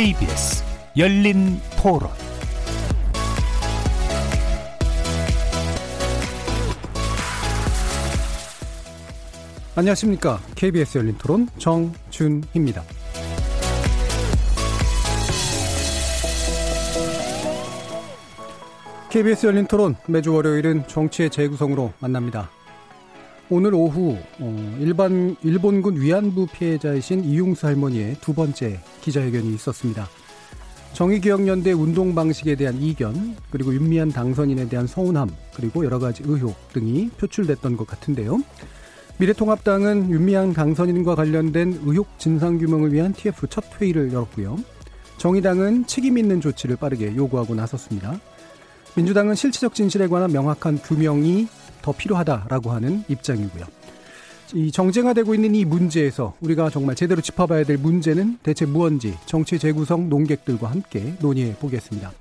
KBS 0.00 0.64
열린 0.96 1.60
토론 1.76 2.08
안녕하십니까. 9.74 10.40
KBS 10.54 10.96
열린 10.96 11.18
토론 11.18 11.48
정준희입니다. 11.58 12.82
KBS 19.10 19.46
열린 19.48 19.66
토론 19.66 19.96
매주 20.06 20.32
월요일은 20.32 20.88
정치의 20.88 21.28
재구성으로 21.28 21.92
만납니다. 21.98 22.48
오늘 23.52 23.74
오후 23.74 24.16
어, 24.38 24.78
일반 24.78 25.36
일본군 25.42 26.00
위안부 26.00 26.46
피해자이신 26.52 27.24
이용수 27.24 27.66
할머니의 27.66 28.18
두 28.20 28.32
번째 28.32 28.78
기자회견이 29.00 29.52
있었습니다. 29.54 30.08
정의기억연대 30.92 31.72
운동 31.72 32.14
방식에 32.14 32.54
대한 32.54 32.80
이견, 32.80 33.36
그리고 33.50 33.74
윤미한 33.74 34.10
당선인에 34.10 34.68
대한 34.68 34.86
서운함, 34.86 35.30
그리고 35.54 35.84
여러 35.84 35.98
가지 35.98 36.22
의혹 36.24 36.54
등이 36.72 37.10
표출됐던 37.18 37.76
것 37.76 37.88
같은데요. 37.88 38.40
미래통합당은 39.18 40.10
윤미향 40.10 40.52
당선인과 40.52 41.16
관련된 41.16 41.80
의혹 41.84 42.20
진상규명을 42.20 42.92
위한 42.92 43.12
TF 43.12 43.48
첫 43.48 43.64
회의를 43.80 44.12
열었고요. 44.12 44.58
정의당은 45.18 45.88
책임 45.88 46.18
있는 46.18 46.40
조치를 46.40 46.76
빠르게 46.76 47.16
요구하고 47.16 47.56
나섰습니다. 47.56 48.20
민주당은 48.94 49.34
실체적 49.34 49.74
진실에 49.74 50.06
관한 50.06 50.30
명확한 50.32 50.78
규명이 50.78 51.48
더 51.82 51.92
필요하다라고 51.92 52.70
하는 52.70 53.04
입장이고요. 53.08 53.64
이 54.54 54.72
정쟁화되고 54.72 55.34
있는 55.34 55.54
이 55.54 55.64
문제에서 55.64 56.34
우리가 56.40 56.70
정말 56.70 56.96
제대로 56.96 57.20
짚어봐야 57.20 57.64
될 57.64 57.78
문제는 57.78 58.38
대체 58.42 58.66
무언지 58.66 59.16
정치 59.26 59.58
재구성 59.58 60.08
논객들과 60.08 60.70
함께 60.70 61.14
논의해 61.20 61.54
보겠습니다. 61.54 62.12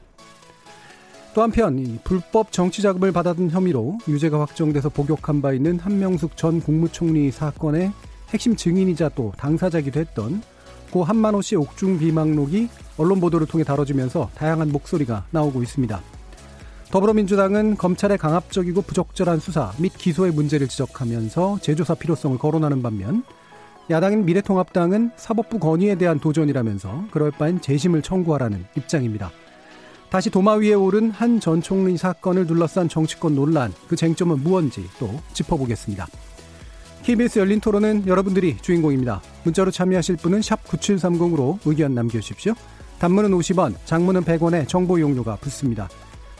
또 1.33 1.41
한편 1.41 1.79
이 1.79 1.97
불법 2.03 2.51
정치 2.51 2.81
자금을 2.81 3.11
받았던 3.11 3.49
혐의로 3.49 3.97
유죄가 4.07 4.39
확정돼서 4.41 4.89
복역한 4.89 5.41
바 5.41 5.53
있는 5.53 5.79
한명숙 5.79 6.38
전 6.38 6.59
국무총리 6.59 7.31
사건의 7.31 7.91
핵심 8.29 8.55
증인이자 8.55 9.09
또 9.16 9.33
당사자기도 9.38 9.99
했던 9.99 10.41
고 10.91 11.03
한만호 11.03 11.41
씨 11.41 11.55
옥중 11.55 11.99
비망록이 11.99 12.67
언론 12.97 13.19
보도를 13.19 13.47
통해 13.47 13.63
다뤄지면서 13.63 14.31
다양한 14.35 14.71
목소리가 14.71 15.25
나오고 15.31 15.61
있습니다. 15.63 16.01
더불어민주당은 16.91 17.77
검찰의 17.77 18.17
강압적이고 18.17 18.81
부적절한 18.81 19.39
수사 19.39 19.71
및 19.77 19.93
기소의 19.95 20.31
문제를 20.31 20.67
지적하면서 20.67 21.59
재조사 21.61 21.93
필요성을 21.93 22.37
거론하는 22.39 22.81
반면 22.81 23.23
야당인 23.91 24.25
미래통합당은 24.25 25.11
사법부 25.15 25.59
건의에 25.59 25.95
대한 25.95 26.19
도전이라면서 26.19 27.05
그럴 27.11 27.31
바엔 27.31 27.61
재심을 27.61 28.01
청구하라는 28.01 28.65
입장입니다. 28.75 29.31
다시 30.09 30.31
도마 30.31 30.53
위에 30.55 30.73
오른 30.73 31.11
한 31.11 31.39
전 31.39 31.61
총리 31.61 31.95
사건을 31.95 32.47
둘러싼 32.47 32.89
정치권 32.89 33.35
논란, 33.35 33.71
그 33.87 33.95
쟁점은 33.95 34.43
무언지 34.43 34.83
또 34.99 35.11
짚어보겠습니다. 35.33 36.07
KBS 37.03 37.39
열린 37.39 37.59
토론은 37.59 38.07
여러분들이 38.07 38.57
주인공입니다. 38.57 39.21
문자로 39.43 39.69
참여하실 39.69 40.17
분은 40.17 40.41
9730으로 40.41 41.59
의견 41.65 41.93
남겨주십시오. 41.93 42.53
단문은 42.97 43.31
50원, 43.31 43.75
장문은 43.85 44.23
100원에 44.23 44.67
정보 44.67 44.97
이용료가 44.97 45.35
붙습니다. 45.37 45.87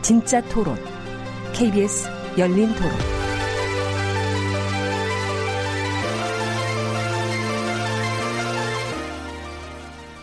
진짜 0.00 0.40
토론. 0.48 0.76
KBS 1.52 2.08
열린 2.38 2.68
토론. 2.74 2.90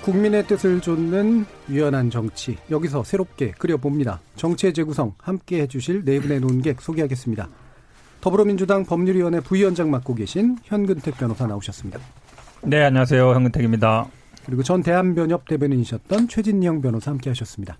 국민의 0.01 0.47
뜻을 0.47 0.81
좇는 0.81 1.45
유연한 1.69 2.09
정치. 2.09 2.57
여기서 2.69 3.03
새롭게 3.03 3.51
그려봅니다. 3.51 4.21
정치의 4.35 4.73
재구성 4.73 5.13
함께 5.17 5.61
해주실 5.61 6.05
네 6.05 6.19
분의 6.19 6.39
논객 6.39 6.81
소개하겠습니다. 6.81 7.49
더불어민주당 8.21 8.85
법률위원회 8.85 9.39
부위원장 9.39 9.91
맡고 9.91 10.15
계신 10.15 10.57
현근택 10.63 11.17
변호사 11.17 11.47
나오셨습니다. 11.47 11.99
네, 12.63 12.83
안녕하세요. 12.83 13.33
현근택입니다. 13.33 14.07
그리고 14.45 14.63
전 14.63 14.81
대한변협 14.83 15.47
대변인이셨던 15.47 16.27
최진영 16.27 16.81
변호사 16.81 17.11
함께 17.11 17.29
하셨습니다. 17.31 17.77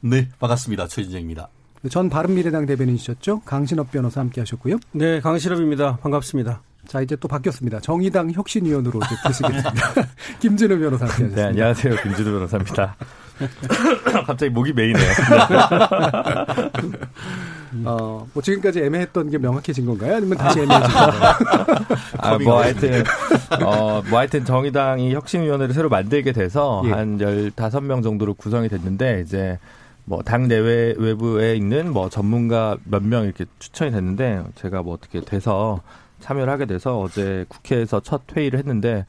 네, 0.00 0.28
반갑습니다. 0.38 0.86
최진정입니다. 0.86 1.48
전 1.90 2.08
바른미래당 2.08 2.66
대변인이셨죠? 2.66 3.40
강신업 3.44 3.90
변호사 3.90 4.20
함께 4.20 4.40
하셨고요. 4.40 4.78
네, 4.92 5.20
강신업입니다. 5.20 5.96
반갑습니다. 5.96 6.62
자, 6.86 7.00
이제 7.00 7.16
또 7.16 7.28
바뀌었습니다. 7.28 7.80
정의당 7.80 8.30
혁신위원으로 8.32 9.00
이제 9.04 9.14
되시겠습니다. 9.26 9.72
김진우 10.40 10.78
변호사 10.78 11.04
함께 11.04 11.24
하셨습니다. 11.24 11.42
네, 11.42 11.48
안녕하세요. 11.48 11.96
김진우 12.02 12.30
변호사입니다. 12.32 12.96
갑자기 14.26 14.50
목이 14.50 14.72
메이네요. 14.72 15.04
어, 17.84 18.26
뭐 18.32 18.42
지금까지 18.42 18.80
애매했던 18.80 19.30
게 19.30 19.38
명확해진 19.38 19.86
건가요? 19.86 20.16
아니면 20.16 20.38
다시 20.38 20.60
애매해진 20.60 20.90
건가요? 20.90 21.34
아, 22.18 22.38
뭐 22.38 22.62
하여튼, 22.62 23.04
어, 23.62 24.02
뭐 24.08 24.18
하여튼 24.18 24.44
정의당이 24.44 25.14
혁신위원회를 25.14 25.74
새로 25.74 25.88
만들게 25.88 26.32
돼서 26.32 26.82
예. 26.86 26.90
한 26.90 27.18
15명 27.18 28.02
정도로 28.02 28.34
구성이 28.34 28.68
됐는데 28.68 29.22
이제 29.24 29.58
뭐 30.08 30.22
당 30.22 30.48
내외 30.48 30.94
외부에 30.96 31.54
있는 31.56 31.92
뭐 31.92 32.08
전문가 32.08 32.76
몇 32.84 33.02
명 33.02 33.24
이렇게 33.24 33.44
추천이 33.58 33.90
됐는데 33.90 34.42
제가 34.54 34.82
뭐 34.82 34.94
어떻게 34.94 35.20
돼서 35.20 35.80
참여를 36.20 36.52
하게 36.52 36.64
돼서 36.66 36.98
어제 37.00 37.44
국회에서 37.48 38.00
첫 38.00 38.22
회의를 38.34 38.58
했는데 38.58 39.04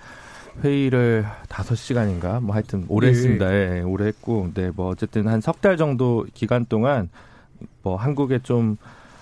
회의를 0.64 1.26
다섯 1.48 1.76
시간인가 1.76 2.40
뭐 2.42 2.54
하여튼 2.54 2.86
오래 2.90 3.08
예. 3.08 3.12
했습니다. 3.12 3.54
예, 3.54 3.82
오래 3.82 4.08
했고 4.08 4.50
네, 4.54 4.72
뭐 4.76 4.90
어쨌든 4.90 5.28
한 5.28 5.40
석 5.40 5.62
달 5.62 5.78
정도 5.78 6.26
기간 6.34 6.66
동안 6.66 7.10
뭐 7.82 7.96
한국에 7.96 8.40
좀 8.40 8.78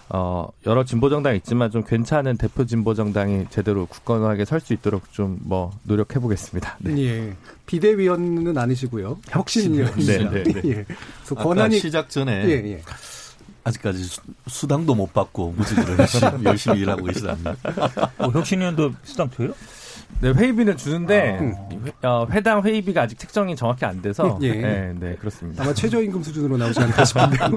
어, 0.10 0.48
여러 0.66 0.86
진보 0.86 1.10
정당이 1.10 1.38
있지만 1.38 1.70
좀 1.70 1.84
괜찮은 1.84 2.38
대표 2.38 2.66
진보 2.66 2.94
정당이 2.94 3.48
제대로 3.50 3.86
굳건하게 3.86 4.46
설 4.46 4.62
수 4.62 4.74
있도록 4.74 5.12
좀 5.12 5.38
뭐 5.42 5.72
노력해 5.84 6.20
보겠습니다. 6.20 6.78
네. 6.80 6.98
예. 7.04 7.34
비대위원은 7.66 8.58
아니시고요. 8.58 9.20
혁신위원입니다. 9.30 10.30
네, 10.32 10.44
네, 10.44 10.54
네. 10.54 10.62
예. 10.70 10.86
그래서 10.86 11.36
권한이 11.36 11.80
시작 11.80 12.10
전에 12.10 12.44
예, 12.46 12.52
예. 12.74 12.82
아직까지 13.64 14.04
수, 14.04 14.22
수당도 14.48 14.96
못 14.96 15.14
받고 15.14 15.52
무직으로 15.58 15.98
열심히, 15.98 16.44
열심히 16.46 16.80
일하고 16.80 17.04
계시답니다. 17.06 17.56
어, 18.18 18.30
혁신위원도 18.30 18.94
수당 19.04 19.30
줘요? 19.32 19.54
네, 20.20 20.32
회의비는 20.32 20.78
주는데 20.78 21.38
아. 21.40 21.70
이 21.74 21.78
회- 21.86 22.08
어, 22.08 22.28
회당 22.32 22.64
회의비가 22.64 23.04
아직 23.04 23.20
책정이 23.20 23.56
정확히 23.56 23.86
안 23.86 24.02
돼서 24.02 24.38
예. 24.42 24.54
네, 24.54 24.94
네, 25.00 25.16
그렇습니다. 25.16 25.64
아마 25.64 25.74
최저임금 25.74 26.24
수준으로 26.24 26.58
나오지 26.58 26.80
않을까 26.80 27.06
싶은데요. 27.06 27.50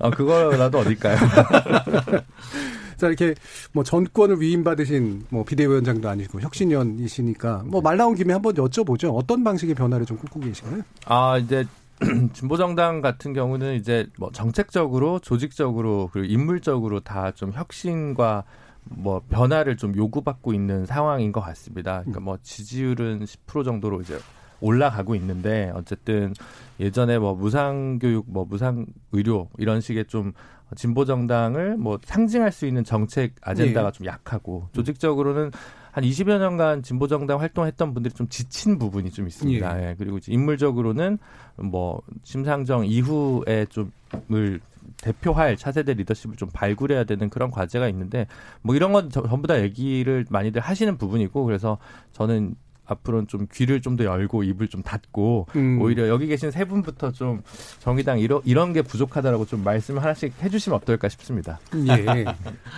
어, 0.00 0.10
그거라도 0.10 0.78
어딜까요? 0.78 1.16
자, 2.96 3.08
이렇게 3.08 3.34
뭐 3.72 3.82
전권을 3.84 4.40
위임받으신 4.40 5.24
뭐 5.28 5.44
비대위원장도 5.44 6.08
아니고 6.08 6.40
혁신위원이시니까 6.40 7.64
뭐 7.66 7.80
말 7.82 7.96
나온 7.98 8.14
김에 8.14 8.32
한번 8.32 8.54
여쭤보죠. 8.54 9.14
어떤 9.14 9.44
방식의 9.44 9.74
변화를 9.74 10.06
좀 10.06 10.16
꿈꾸고 10.16 10.46
계신가요? 10.46 10.82
아 11.06 11.36
이제 11.38 11.64
진보 12.32 12.56
정당 12.56 13.00
같은 13.02 13.32
경우는 13.34 13.74
이제 13.74 14.06
뭐 14.18 14.30
정책적으로, 14.32 15.18
조직적으로 15.18 16.08
그리고 16.12 16.32
인물적으로 16.32 17.00
다 17.00 17.32
좀 17.34 17.52
혁신과 17.52 18.44
뭐 18.90 19.22
변화를 19.28 19.76
좀 19.76 19.96
요구받고 19.96 20.52
있는 20.52 20.86
상황인 20.86 21.32
것 21.32 21.40
같습니다. 21.40 22.00
그러니까 22.00 22.20
뭐 22.20 22.38
지지율은 22.42 23.24
10% 23.24 23.64
정도로 23.64 24.00
이제 24.02 24.18
올라가고 24.60 25.14
있는데 25.16 25.70
어쨌든 25.74 26.32
예전에 26.80 27.18
뭐 27.18 27.34
무상 27.34 27.98
교육, 27.98 28.24
뭐 28.28 28.44
무상 28.44 28.86
의료 29.12 29.48
이런 29.58 29.80
식의 29.80 30.06
좀 30.06 30.32
진보 30.76 31.04
정당을 31.04 31.76
뭐 31.76 31.98
상징할 32.02 32.50
수 32.50 32.66
있는 32.66 32.84
정책 32.84 33.34
아젠다가 33.42 33.88
예. 33.88 33.92
좀 33.92 34.06
약하고 34.06 34.68
조직적으로는 34.72 35.50
한 35.92 36.02
20여 36.02 36.38
년간 36.38 36.82
진보 36.82 37.06
정당 37.06 37.40
활동했던 37.40 37.94
분들이 37.94 38.12
좀 38.12 38.28
지친 38.28 38.78
부분이 38.78 39.10
좀 39.10 39.28
있습니다. 39.28 39.82
예. 39.82 39.94
그리고 39.96 40.18
이제 40.18 40.32
인물적으로는 40.32 41.18
뭐 41.56 42.02
심상정 42.24 42.86
이후에 42.86 43.66
좀을 43.68 44.60
대표할 45.02 45.56
차세대 45.56 45.94
리더십을 45.94 46.36
좀 46.36 46.48
발굴해야 46.52 47.04
되는 47.04 47.30
그런 47.30 47.50
과제가 47.50 47.88
있는데 47.88 48.26
뭐 48.62 48.74
이런 48.74 48.92
건 48.92 49.10
저- 49.10 49.26
전부 49.26 49.46
다 49.46 49.60
얘기를 49.60 50.24
많이들 50.30 50.60
하시는 50.60 50.96
부분이고 50.96 51.44
그래서 51.44 51.78
저는 52.12 52.54
앞으로는 52.86 53.28
좀 53.28 53.46
귀를 53.52 53.80
좀 53.80 53.94
더 53.94 54.04
열고 54.04 54.42
입을 54.42 54.66
좀 54.66 54.82
닫고 54.82 55.46
음. 55.54 55.78
오히려 55.80 56.08
여기 56.08 56.26
계신 56.26 56.50
세 56.50 56.64
분부터 56.64 57.12
좀 57.12 57.42
정의당 57.78 58.18
이런 58.18 58.40
이런 58.44 58.72
게 58.72 58.82
부족하다라고 58.82 59.46
좀 59.46 59.62
말씀 59.62 59.98
하나씩 59.98 60.32
해주시면 60.42 60.80
어떨까 60.80 61.08
싶습니다. 61.08 61.60
예. 61.86 62.24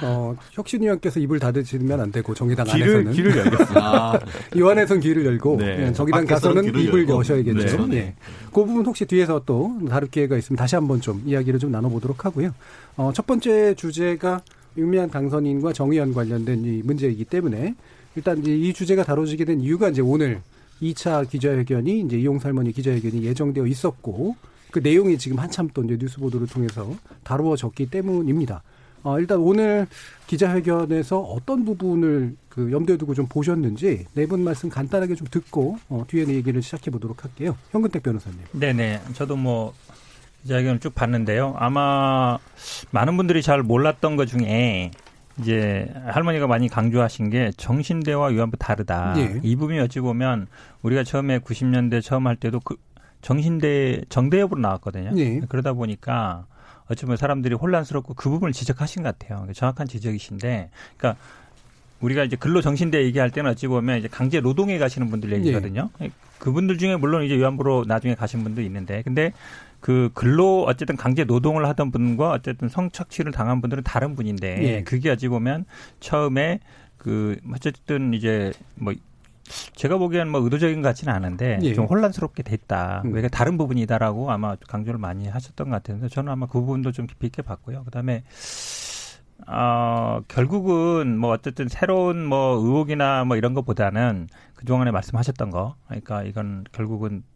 어, 0.03 0.37
혁신위원께서 0.53 1.19
입을 1.21 1.39
닫으시면 1.39 1.99
안 2.01 2.13
되고 2.13 2.35
정의당 2.35 2.67
귀를 2.67 2.83
안에서는 2.97 3.13
귀를 3.13 3.37
열겠습니다. 3.37 3.81
아, 3.81 4.21
이완에선 4.55 5.01
귀를 5.01 5.25
열고 5.25 5.57
네. 5.57 5.87
예, 5.87 5.93
정의당 5.93 6.27
가서는 6.27 6.65
입을 6.67 6.85
열고. 7.09 7.15
여셔야겠죠. 7.21 7.87
네. 7.87 7.97
예. 7.97 8.15
그 8.53 8.65
부분 8.65 8.85
혹시 8.85 9.07
뒤에서 9.07 9.43
또 9.47 9.79
다룰 9.89 10.11
기회가 10.11 10.37
있으면 10.37 10.59
다시 10.59 10.75
한번 10.75 11.01
좀 11.01 11.23
이야기를 11.25 11.59
좀 11.59 11.71
나눠보도록 11.73 12.27
하고요. 12.27 12.51
어, 12.97 13.11
첫 13.15 13.27
번째 13.27 13.75
주제가 13.75 14.43
윤미향 14.77 15.09
당선인과 15.09 15.73
정의연 15.73 16.13
관련된 16.13 16.65
이 16.65 16.83
문제이기 16.85 17.25
때문에 17.25 17.75
일단 18.17 18.39
이제 18.39 18.55
이 18.57 18.73
주제가 18.73 19.05
다뤄지게 19.05 19.45
된 19.45 19.61
이유가 19.61 19.89
이제 19.91 20.01
오늘 20.03 20.41
2차 20.83 21.29
기자회견이 21.29 22.01
이제 22.01 22.19
이용수 22.19 22.47
할머니 22.47 22.73
기자회견이 22.73 23.25
예정되어 23.25 23.67
있었고 23.67 24.37
그 24.71 24.81
내용이 24.81 25.17
지금 25.19 25.39
한참 25.39 25.69
또 25.73 25.83
이제 25.85 25.97
뉴스 25.99 26.19
보도를 26.19 26.47
통해서 26.47 26.95
다루어졌기 27.25 27.91
때문입니다. 27.91 28.63
어, 29.03 29.21
일단 29.21 29.39
오늘 29.39 29.87
기자회견에서 30.27 31.21
어떤 31.21 31.65
부분을 31.65 32.35
그 32.49 32.73
염두에 32.73 32.97
두고 32.97 33.15
좀 33.15 33.27
보셨는지 33.29 34.07
네 34.15 34.27
분 34.27 34.43
말씀 34.43 34.69
간단하게 34.69 35.15
좀 35.15 35.27
듣고 35.31 35.79
어, 35.89 36.05
뒤에 36.09 36.27
얘기를 36.27 36.61
시작해 36.63 36.91
보도록 36.91 37.23
할게요. 37.23 37.57
현근택 37.71 38.03
변호사님. 38.03 38.39
네네. 38.53 39.03
저도 39.15 39.37
뭐 39.37 39.73
기자회견을 40.43 40.81
쭉 40.81 40.95
봤는데요. 40.95 41.55
아마 41.59 42.39
많은 42.91 43.17
분들이 43.17 43.43
잘 43.43 43.63
몰랐던 43.63 44.17
것 44.17 44.27
중에 44.27 44.91
이제 45.41 45.93
할머니가 46.07 46.47
많이 46.47 46.69
강조하신 46.69 47.31
게 47.31 47.51
정신대와 47.57 48.29
위안부 48.29 48.57
다르다. 48.57 49.15
예. 49.19 49.41
이 49.43 49.57
부분이 49.57 49.79
어찌 49.81 50.01
보면 50.01 50.47
우리가 50.83 51.05
처음에 51.05 51.41
90년대 51.41 52.03
처음 52.03 52.27
할 52.27 52.37
때도 52.37 52.61
그 52.61 52.77
정신대 53.23 54.03
정대협으로 54.09 54.61
나왔거든요. 54.61 55.11
예. 55.17 55.41
그러다 55.49 55.73
보니까 55.75 56.47
어찌 56.89 57.05
보면 57.05 57.17
사람들이 57.17 57.55
혼란스럽고 57.55 58.15
그 58.15 58.31
부분을 58.31 58.53
지적하신 58.53 59.03
것 59.03 59.19
같아요. 59.19 59.47
정확한 59.53 59.89
지적이신데, 59.89 60.71
그러니까 60.97 61.21
우리가 62.01 62.25
이제 62.25 62.37
근로 62.37 62.61
정신대 62.61 63.03
얘기할 63.05 63.31
때는 63.31 63.51
어찌 63.51 63.67
보면 63.67 63.99
이제 63.99 64.09
강제 64.09 64.41
노동에 64.41 64.79
가시는 64.79 65.11
분들 65.11 65.33
얘기거든요. 65.33 65.91
그분들 66.39 66.79
중에 66.79 66.97
물론 66.97 67.25
이제 67.25 67.37
위안부로 67.37 67.85
나중에 67.89 68.15
가신 68.15 68.45
분도 68.45 68.63
있는데, 68.63 69.03
근데 69.03 69.33
그 69.87 70.11
근로 70.15 70.65
어쨌든 70.65 70.97
강제 70.97 71.23
노동을 71.23 71.65
하던 71.69 71.93
분과 71.93 72.33
어쨌든 72.33 72.69
성착취를 72.69 73.31
당한 73.31 73.61
분들은 73.61 73.85
다른 73.85 74.17
분인데, 74.17 74.63
예. 74.65 74.83
그게 74.83 75.11
어찌 75.11 75.29
보면 75.29 75.65
처음에 76.01 76.59
그 76.99 77.39
어쨌든 77.55 78.13
이제 78.13 78.53
뭐 78.75 78.93
제가 79.77 79.97
보기에는 79.99 80.33
뭐 80.33 80.41
의도적인 80.41 80.83
것 80.83 80.89
같지는 80.89 81.15
않은데 81.15 81.61
예. 81.63 81.73
좀 81.73 81.85
혼란스럽게 81.85 82.43
됐다. 82.43 83.03
음. 83.05 83.13
왜 83.13 83.29
다른 83.29 83.57
부분이다라고 83.57 84.33
아마 84.33 84.57
강조를 84.57 84.99
많이 84.99 85.29
하셨던 85.29 85.71
것 85.71 85.81
같아서 85.81 86.09
저는 86.09 86.33
아마 86.33 86.47
그 86.47 86.59
부분도 86.59 86.91
좀 86.91 87.07
깊이 87.07 87.29
있게 87.29 87.43
봤고요. 87.43 87.85
그다음에 87.85 88.25
어, 89.47 90.21
결국은 90.27 91.17
뭐 91.17 91.31
어쨌든 91.31 91.69
새로운 91.69 92.27
뭐 92.27 92.57
의혹이나 92.57 93.25
뭐 93.25 93.37
이런 93.37 93.55
것보다는 93.55 94.27
그동안에 94.55 94.91
말씀하셨던 94.91 95.51
거. 95.51 95.77
그러니까 95.87 96.25
이건 96.25 96.65
결국은 96.73 97.23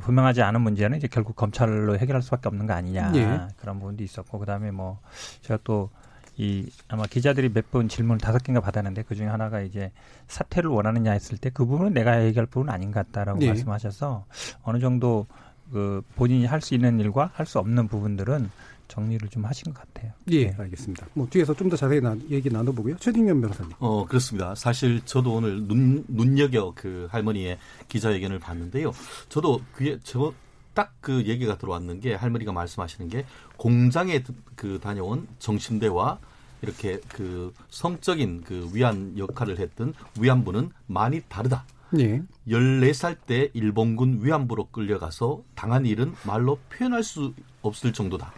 분명하지 0.00 0.42
않은 0.42 0.60
문제는 0.60 0.96
이제 0.98 1.08
결국 1.08 1.36
검찰로 1.36 1.98
해결할 1.98 2.22
수밖에 2.22 2.48
없는 2.48 2.66
거 2.66 2.72
아니냐. 2.72 3.12
예. 3.16 3.40
그런 3.58 3.78
부분도 3.78 4.02
있었고 4.02 4.38
그다음에 4.38 4.70
뭐 4.70 5.00
제가 5.42 5.58
또 5.64 5.90
이 6.36 6.68
아마 6.88 7.06
기자들이 7.06 7.50
몇 7.52 7.70
번 7.70 7.88
질문 7.88 8.18
다섯 8.18 8.42
개인가 8.42 8.60
받았는데 8.60 9.02
그 9.02 9.14
중에 9.14 9.26
하나가 9.26 9.60
이제 9.60 9.92
사퇴를 10.26 10.68
원하느냐 10.68 11.12
했을 11.12 11.38
때 11.38 11.48
그 11.50 11.64
부분은 11.64 11.92
내가 11.94 12.24
얘기할 12.24 12.46
부분은 12.46 12.72
아닌 12.72 12.90
것 12.90 13.06
같다라고 13.06 13.40
예. 13.42 13.48
말씀하셔서 13.48 14.24
어느 14.64 14.80
정도 14.80 15.26
그 15.72 16.02
본인이 16.16 16.44
할 16.46 16.60
수 16.60 16.74
있는 16.74 16.98
일과 16.98 17.30
할 17.34 17.46
수 17.46 17.58
없는 17.60 17.86
부분들은 17.86 18.50
정리를 18.88 19.28
좀 19.28 19.44
하신 19.44 19.72
것 19.72 19.80
같아요. 19.80 20.12
예, 20.30 20.50
알겠습니다. 20.58 21.06
뭐 21.14 21.26
뒤에서 21.30 21.54
좀 21.54 21.68
더 21.68 21.76
자세히 21.76 22.00
나, 22.00 22.16
얘기 22.30 22.48
나눠보고요. 22.50 22.96
최진현 22.98 23.40
변호사님. 23.40 23.72
어, 23.78 24.06
그렇습니다. 24.06 24.54
사실 24.54 25.00
저도 25.04 25.34
오늘 25.34 25.66
눈, 25.66 26.04
눈여겨 26.08 26.72
그 26.76 27.08
할머니의 27.10 27.58
기자회견을 27.88 28.38
봤는데요. 28.38 28.92
저도 29.28 29.60
그게 29.72 29.98
저 30.02 30.32
딱그 30.74 31.24
얘기가 31.26 31.56
들어왔는 31.56 32.00
게 32.00 32.14
할머니가 32.14 32.52
말씀하시는 32.52 33.08
게 33.08 33.24
공장에 33.56 34.22
그 34.56 34.78
다녀온 34.80 35.26
정신대와 35.38 36.18
이렇게 36.62 37.00
그 37.08 37.52
성적인 37.70 38.42
그 38.44 38.68
위안 38.72 39.16
역할을 39.18 39.58
했던 39.58 39.94
위안부는 40.18 40.70
많이 40.86 41.20
다르다. 41.28 41.64
예. 41.98 42.22
14살 42.48 43.16
때 43.26 43.50
일본군 43.54 44.20
위안부로 44.24 44.66
끌려가서 44.70 45.42
당한 45.54 45.86
일은 45.86 46.12
말로 46.26 46.58
표현할 46.70 47.02
수 47.04 47.32
없을 47.62 47.92
정도다. 47.92 48.32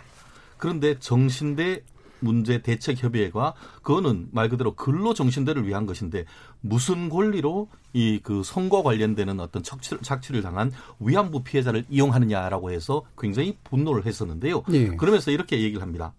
그런데 0.59 0.99
정신대 0.99 1.83
문제 2.21 2.63
대책 2.63 3.03
협의회가 3.03 3.55
그거는 3.83 4.29
말 4.33 4.49
그대로 4.49 4.75
근로 4.75 5.13
정신대를 5.15 5.67
위한 5.67 5.85
것인데 5.87 6.25
무슨 6.61 7.09
권리로 7.09 7.69
이 7.93 8.21
그 8.23 8.43
선거 8.43 8.83
관련되는 8.83 9.41
어떤 9.41 9.63
착취, 9.63 9.97
착취를 10.03 10.43
당한 10.43 10.73
위안부 11.01 11.43
피해자를 11.45 11.85
이용하느냐라고 11.89 12.71
해서 12.71 13.03
굉장히 13.19 13.57
분노를 13.65 14.05
했었는데요. 14.07 14.65
예. 14.73 14.89
그러면서 14.97 15.31
이렇게 15.31 15.63
얘기를 15.63 15.83
합니다. 15.83 16.13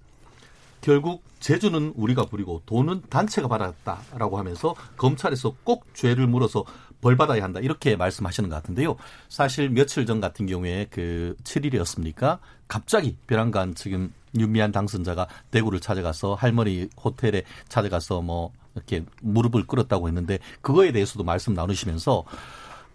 결국 0.82 1.24
재주는 1.40 1.94
우리가 1.96 2.26
부리고 2.26 2.62
돈은 2.66 3.04
단체가 3.10 3.48
받았다라고 3.48 4.38
하면서 4.38 4.76
검찰에서 4.96 5.56
꼭 5.64 5.86
죄를 5.94 6.28
물어서 6.28 6.64
벌 7.02 7.16
받아야 7.16 7.44
한다 7.44 7.60
이렇게 7.60 7.96
말씀하시는 7.96 8.50
것 8.50 8.56
같은데요. 8.56 8.96
사실 9.30 9.70
며칠 9.70 10.06
전 10.06 10.20
같은 10.22 10.46
경우에 10.46 10.88
그 10.90 11.36
7일이었습니까? 11.44 12.40
갑자기 12.68 13.16
벼랑간 13.28 13.76
지금 13.76 14.14
윤미한 14.38 14.72
당선자가 14.72 15.28
대구를 15.52 15.80
찾아가서 15.80 16.36
할머니 16.36 16.90
호텔에 17.02 17.44
찾아가서 17.70 18.22
뭐 18.22 18.52
이렇게 18.76 19.04
무릎을 19.22 19.66
꿇었다고 19.66 20.08
했는데 20.08 20.40
그거에 20.62 20.92
대해서도 20.92 21.24
말씀 21.24 21.54
나누시면서 21.54 22.24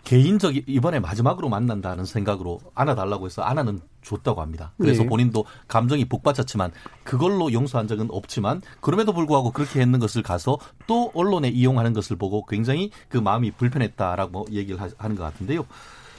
개인적 0.05 0.55
이번에 0.69 1.01
마지막으로 1.01 1.49
만난다는 1.49 2.05
생각으로 2.05 2.61
안아달라고 2.75 3.27
해서 3.27 3.43
안아는 3.43 3.81
줬다고 4.03 4.41
합니다. 4.41 4.73
그래서 4.79 5.05
네. 5.05 5.09
본인도 5.09 5.45
감정이 5.69 6.05
북받쳤지만 6.07 6.73
그걸로 7.05 7.53
용서한 7.53 7.87
적은 7.87 8.09
없지만 8.11 8.63
그럼에도 8.81 9.13
불구하고 9.13 9.53
그렇게 9.53 9.81
했는 9.81 10.01
것을 10.01 10.23
가서 10.23 10.59
또 10.87 11.13
언론에 11.15 11.49
이용하는 11.49 11.93
것을 11.93 12.17
보고 12.17 12.45
굉장히 12.47 12.91
그 13.09 13.19
마음이 13.19 13.53
불편했다라고 13.53 14.47
얘기를 14.51 14.81
하- 14.81 14.91
하는 14.99 15.15
것 15.17 15.23
같은데요. 15.23 15.65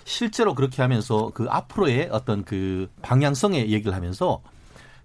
실제로 0.05 0.53
그렇게 0.55 0.81
하면서 0.81 1.31
그 1.33 1.47
앞으로의 1.49 2.09
어떤 2.11 2.43
그 2.43 2.89
방향성에 3.01 3.67
얘기를 3.69 3.93
하면서 3.93 4.41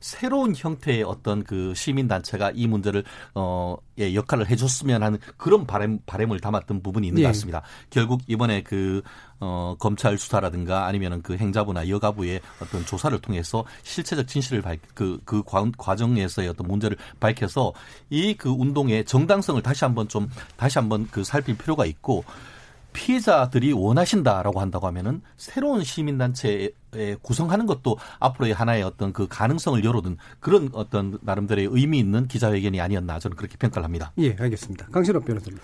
새로운 0.00 0.55
형태의 0.57 1.02
어떤 1.02 1.45
그 1.45 1.75
시민 1.75 2.09
단체가 2.09 2.52
이 2.55 2.67
문제를 2.67 3.05
어, 3.35 3.76
예, 3.99 4.14
역할을 4.14 4.49
해줬으면 4.49 5.02
하는 5.02 5.19
그런 5.37 5.67
바램, 5.67 5.99
바램을 6.07 6.40
담았던 6.40 6.83
부분이 6.83 7.09
있는 7.09 7.21
예. 7.21 7.25
것 7.25 7.28
같습니다. 7.31 7.62
결국 7.90 8.23
이번에 8.28 8.62
그, 8.62 9.02
어, 9.40 9.76
검찰 9.78 10.17
수사라든가 10.19 10.87
아니면은 10.87 11.23
그 11.23 11.37
행자부나 11.37 11.88
여가부의 11.88 12.40
어떤 12.62 12.87
조사를 12.87 13.17
통해서 13.21 13.64
실체적 13.83 14.26
진실을 14.26 14.62
밝, 14.62 14.81
그, 14.95 15.21
그 15.25 15.43
과, 15.45 15.71
과정에서의 15.76 16.49
어떤 16.49 16.67
문제를 16.67 16.97
밝혀서 17.21 17.73
이 18.11 18.35
그 18.38 18.49
운동의 18.50 19.05
정당성을 19.05 19.61
다시 19.62 19.85
한번 19.85 20.09
좀, 20.09 20.31
다시 20.57 20.78
한번 20.78 21.09
그 21.11 21.25
살필 21.25 21.59
필요가 21.59 21.85
있고 21.85 22.25
피해자들이 22.99 23.73
원하신다라고 23.73 24.61
한다고 24.61 24.88
하면은 24.88 25.23
새로운 25.37 25.85
시민단체 25.85 26.73
구성하는 27.23 27.64
것도 27.64 27.97
앞으로의 28.19 28.52
하나의 28.55 28.83
어떤 28.83 29.12
그 29.12 29.28
가능성을 29.28 29.85
열어둔 29.85 30.17
그런 30.40 30.69
어떤 30.73 31.17
나름대로의 31.23 31.69
의미 31.71 32.00
있는 32.00 32.26
기자회견이 32.26 32.81
아니었나 32.81 33.21
저는 33.21 33.37
그렇게 33.37 33.57
평가를 33.57 33.85
합니다. 33.85 34.12
예, 34.19 34.35
알겠습니다. 34.37 34.87
강신업 34.87 35.25
변호사님. 35.25 35.61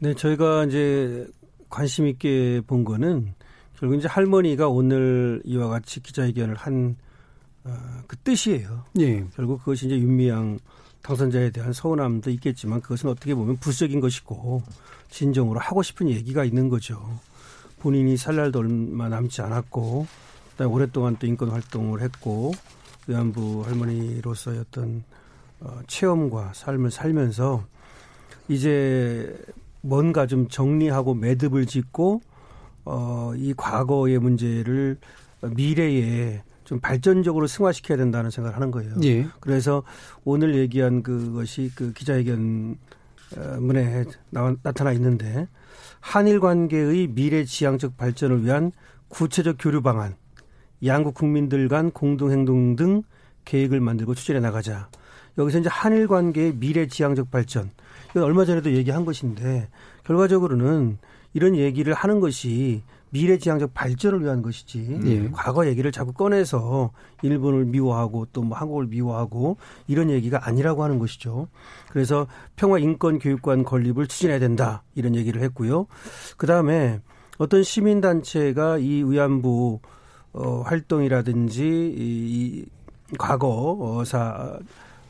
네, 0.00 0.14
저희가 0.14 0.64
이제 0.64 1.28
관심 1.70 2.08
있게 2.08 2.60
본 2.66 2.82
거는 2.82 3.34
결국 3.78 3.96
이제 3.96 4.08
할머니가 4.08 4.68
오늘 4.68 5.40
이와 5.44 5.68
같이 5.68 6.02
기자회견을 6.02 6.56
한 6.56 6.96
어, 7.62 7.72
그 8.08 8.16
뜻이에요. 8.16 8.84
예. 8.98 9.24
결국 9.36 9.60
그것이 9.60 9.86
이제 9.86 9.96
윤미향 9.96 10.58
당선자에 11.04 11.50
대한 11.50 11.72
서운함도 11.72 12.30
있겠지만 12.30 12.80
그것은 12.80 13.10
어떻게 13.10 13.34
보면 13.34 13.58
부수적인 13.58 14.00
것이고 14.00 14.62
진정으로 15.10 15.60
하고 15.60 15.82
싶은 15.82 16.08
얘기가 16.08 16.44
있는 16.44 16.70
거죠. 16.70 17.20
본인이 17.78 18.16
살 18.16 18.36
날도 18.36 18.60
얼마 18.60 19.10
남지 19.10 19.42
않았고 19.42 20.06
그다음에 20.52 20.72
오랫동안 20.72 21.16
또 21.18 21.26
인권 21.26 21.50
활동을 21.50 22.00
했고 22.00 22.52
위안부 23.06 23.64
할머니로서의 23.66 24.60
어떤 24.60 25.04
어, 25.60 25.80
체험과 25.86 26.52
삶을 26.54 26.90
살면서 26.90 27.64
이제 28.48 29.36
뭔가 29.82 30.26
좀 30.26 30.48
정리하고 30.48 31.14
매듭을 31.14 31.66
짓고 31.66 32.22
어, 32.86 33.32
이 33.36 33.52
과거의 33.54 34.18
문제를 34.18 34.96
미래에 35.42 36.42
좀 36.74 36.80
발전적으로 36.80 37.46
승화시켜야 37.46 37.96
된다는 37.96 38.30
생각을 38.30 38.56
하는 38.56 38.72
거예요. 38.72 38.94
예. 39.04 39.28
그래서 39.38 39.84
오늘 40.24 40.56
얘기한 40.56 41.02
그것이 41.04 41.70
그 41.76 41.92
기자회견 41.92 42.76
어, 43.36 43.56
문에 43.60 44.04
나타나 44.62 44.92
있는데 44.92 45.46
한일 46.00 46.40
관계의 46.40 47.08
미래 47.08 47.44
지향적 47.44 47.96
발전을 47.96 48.44
위한 48.44 48.72
구체적 49.08 49.56
교류 49.58 49.82
방안, 49.82 50.16
양국 50.84 51.14
국민들 51.14 51.68
간 51.68 51.92
공동 51.92 52.32
행동 52.32 52.74
등 52.74 53.02
계획을 53.44 53.80
만들고 53.80 54.14
추진해 54.14 54.40
나가자. 54.40 54.88
여기서 55.38 55.60
이제 55.60 55.68
한일 55.70 56.08
관계의 56.08 56.56
미래 56.56 56.88
지향적 56.88 57.30
발전. 57.30 57.70
이건 58.10 58.24
얼마 58.24 58.44
전에도 58.44 58.72
얘기한 58.72 59.04
것인데 59.04 59.68
결과적으로는 60.04 60.98
이런 61.34 61.56
얘기를 61.56 61.94
하는 61.94 62.20
것이 62.20 62.82
미래지향적 63.14 63.72
발전을 63.74 64.22
위한 64.22 64.42
것이지 64.42 65.00
예. 65.06 65.28
과거 65.32 65.66
얘기를 65.66 65.92
자꾸 65.92 66.12
꺼내서 66.12 66.90
일본을 67.22 67.66
미워하고 67.66 68.26
또 68.32 68.44
뭐 68.44 68.58
한국을 68.58 68.86
미워하고 68.88 69.56
이런 69.86 70.10
얘기가 70.10 70.46
아니라고 70.46 70.82
하는 70.84 70.98
것이죠. 70.98 71.48
그래서 71.90 72.26
평화 72.56 72.78
인권 72.78 73.18
교육관 73.18 73.64
건립을 73.64 74.06
추진해야 74.06 74.38
된다 74.38 74.82
이런 74.94 75.14
얘기를 75.14 75.40
했고요. 75.42 75.86
그 76.36 76.46
다음에 76.46 77.00
어떤 77.38 77.62
시민 77.62 78.00
단체가 78.00 78.78
이 78.78 79.02
위안부 79.02 79.80
어, 80.34 80.62
활동이라든지 80.62 81.62
이, 81.62 82.02
이 82.02 82.64
과거사 83.16 84.18
어, 84.20 84.58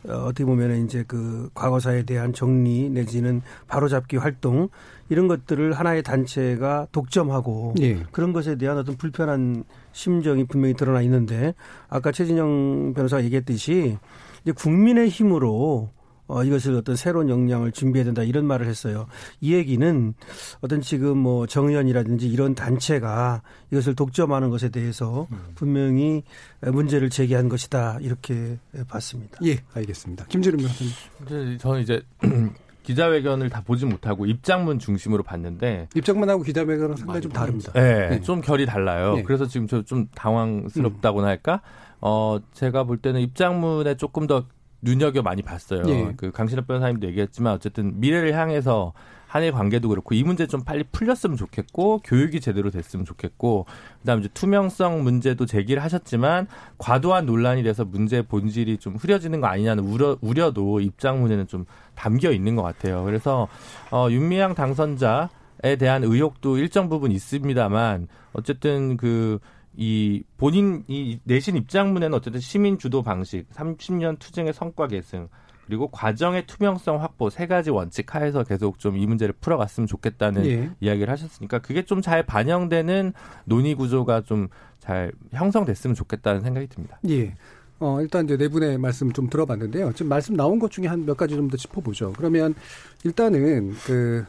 어떻게 0.08 0.44
보면 0.44 0.84
이제 0.84 1.04
그 1.06 1.50
과거사에 1.54 2.02
대한 2.02 2.32
정리 2.32 2.90
내지는 2.90 3.42
바로잡기 3.68 4.16
활동 4.16 4.68
이런 5.08 5.28
것들을 5.28 5.72
하나의 5.72 6.02
단체가 6.02 6.88
독점하고 6.92 7.74
예. 7.80 8.02
그런 8.12 8.32
것에 8.32 8.56
대한 8.56 8.78
어떤 8.78 8.96
불편한 8.96 9.64
심정이 9.92 10.44
분명히 10.44 10.74
드러나 10.74 11.00
있는데 11.02 11.54
아까 11.88 12.12
최진영 12.12 12.94
변호사가 12.94 13.24
얘기했듯이 13.24 13.98
이제 14.42 14.52
국민의 14.52 15.08
힘으로 15.08 15.90
어, 16.26 16.42
이것을 16.42 16.74
어떤 16.74 16.96
새로운 16.96 17.28
역량을 17.28 17.72
준비해야 17.72 18.04
된다 18.04 18.22
이런 18.22 18.46
말을 18.46 18.66
했어요. 18.66 19.06
이 19.40 19.52
얘기는 19.54 20.14
어떤 20.62 20.80
지금 20.80 21.18
뭐 21.18 21.46
정의연이라든지 21.46 22.28
이런 22.28 22.54
단체가 22.54 23.42
이것을 23.70 23.94
독점하는 23.94 24.48
것에 24.50 24.70
대해서 24.70 25.26
음. 25.32 25.38
분명히 25.54 26.22
문제를 26.62 27.10
제기한 27.10 27.48
것이다 27.48 27.98
이렇게 28.00 28.58
봤습니다. 28.88 29.38
예, 29.44 29.58
알겠습니다. 29.74 30.24
김재룡 30.26 30.58
변호사님. 30.58 31.58
저는 31.58 31.80
이제 31.82 32.02
기자회견을 32.84 33.48
다 33.48 33.62
보지 33.64 33.86
못하고 33.86 34.26
입장문 34.26 34.78
중심으로 34.78 35.22
봤는데 35.22 35.88
입장문하고 35.94 36.42
기자회견은 36.42 36.96
상당히 36.96 37.20
좀 37.22 37.32
다릅니다. 37.32 37.72
네, 37.72 38.08
네. 38.10 38.20
좀 38.20 38.40
결이 38.42 38.66
달라요. 38.66 39.14
네. 39.16 39.22
그래서 39.22 39.46
지금 39.46 39.66
저 39.66 39.82
좀 39.82 40.06
당황스럽다고나 40.14 41.26
음. 41.26 41.28
할까? 41.28 41.60
어, 42.00 42.38
제가 42.52 42.84
볼 42.84 42.98
때는 42.98 43.20
입장문에 43.22 43.96
조금 43.96 44.26
더 44.26 44.44
눈여겨 44.84 45.22
많이 45.22 45.42
봤어요. 45.42 45.82
예. 45.88 46.12
그 46.16 46.30
강신업 46.30 46.66
변호사님도 46.66 47.06
얘기했지만 47.08 47.54
어쨌든 47.54 47.98
미래를 48.00 48.34
향해서 48.34 48.92
한일 49.26 49.50
관계도 49.50 49.88
그렇고 49.88 50.14
이 50.14 50.22
문제 50.22 50.46
좀 50.46 50.62
빨리 50.62 50.84
풀렸으면 50.84 51.36
좋겠고 51.36 52.02
교육이 52.04 52.40
제대로 52.40 52.70
됐으면 52.70 53.04
좋겠고 53.04 53.66
그다음에 54.00 54.20
이제 54.20 54.28
투명성 54.32 55.02
문제도 55.02 55.44
제기를 55.44 55.82
하셨지만 55.82 56.46
과도한 56.78 57.26
논란이 57.26 57.64
돼서 57.64 57.84
문제의 57.84 58.22
본질이 58.22 58.78
좀 58.78 58.94
흐려지는 58.94 59.40
거 59.40 59.48
아니냐는 59.48 59.82
우려 59.82 60.16
우려도 60.20 60.78
입장문에는 60.78 61.48
좀 61.48 61.64
담겨 61.96 62.30
있는 62.30 62.54
것 62.54 62.62
같아요. 62.62 63.02
그래서 63.02 63.48
어 63.90 64.06
윤미향 64.08 64.54
당선자에 64.54 65.76
대한 65.80 66.04
의혹도 66.04 66.56
일정 66.56 66.88
부분 66.88 67.10
있습니다만 67.10 68.06
어쨌든 68.34 68.96
그 68.96 69.40
이 69.76 70.22
본인 70.36 70.84
이 70.88 71.18
내신 71.24 71.56
입장문에는 71.56 72.14
어쨌든 72.16 72.40
시민 72.40 72.78
주도 72.78 73.02
방식, 73.02 73.48
30년 73.52 74.18
투쟁의 74.18 74.52
성과 74.52 74.86
계승, 74.86 75.28
그리고 75.66 75.88
과정의 75.88 76.46
투명성 76.46 77.00
확보 77.02 77.30
세 77.30 77.46
가지 77.46 77.70
원칙 77.70 78.14
하에서 78.14 78.44
계속 78.44 78.78
좀 78.78 78.96
이 78.96 79.06
문제를 79.06 79.34
풀어갔으면 79.40 79.86
좋겠다는 79.86 80.44
예. 80.46 80.70
이야기를 80.80 81.10
하셨으니까 81.10 81.58
그게 81.60 81.84
좀 81.84 82.02
잘 82.02 82.22
반영되는 82.24 83.12
논의 83.46 83.74
구조가 83.74 84.22
좀 84.22 84.48
잘 84.78 85.12
형성됐으면 85.32 85.94
좋겠다는 85.94 86.42
생각이 86.42 86.66
듭니다. 86.66 86.98
예. 87.08 87.34
어, 87.80 88.00
일단 88.02 88.26
이제 88.26 88.36
네 88.36 88.48
분의 88.48 88.76
말씀 88.78 89.10
좀 89.12 89.28
들어봤는데요. 89.30 89.92
지금 89.94 90.10
말씀 90.10 90.36
나온 90.36 90.58
것 90.58 90.70
중에 90.70 90.86
한 90.86 91.06
몇 91.06 91.16
가지 91.16 91.34
좀 91.34 91.48
더 91.48 91.56
짚어보죠. 91.56 92.12
그러면 92.16 92.54
일단은 93.02 93.74
그, 93.86 94.24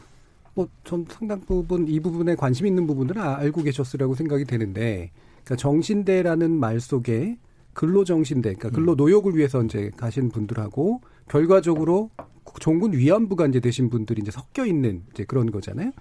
뭐, 0.54 0.66
좀 0.84 1.04
상당 1.10 1.38
부분, 1.42 1.86
이 1.86 2.00
부분에 2.00 2.34
관심 2.34 2.66
있는 2.66 2.86
부분들은 2.86 3.20
알고 3.22 3.62
계셨으라고 3.62 4.14
생각이 4.14 4.46
되는데, 4.46 5.10
그러니까 5.46 5.56
정신대라는 5.56 6.50
말 6.50 6.80
속에 6.80 7.38
근로정신대, 7.72 8.54
그러니까 8.54 8.70
근로노역을 8.70 9.36
위해서 9.36 9.62
이제 9.62 9.90
가신 9.96 10.28
분들하고 10.28 11.00
결과적으로 11.28 12.10
종군 12.58 12.92
위안부가 12.94 13.46
이제 13.46 13.60
되신 13.60 13.88
분들이 13.90 14.20
이제 14.22 14.30
섞여 14.30 14.66
있는 14.66 15.02
이제 15.12 15.24
그런 15.24 15.50
거잖아요. 15.50 15.92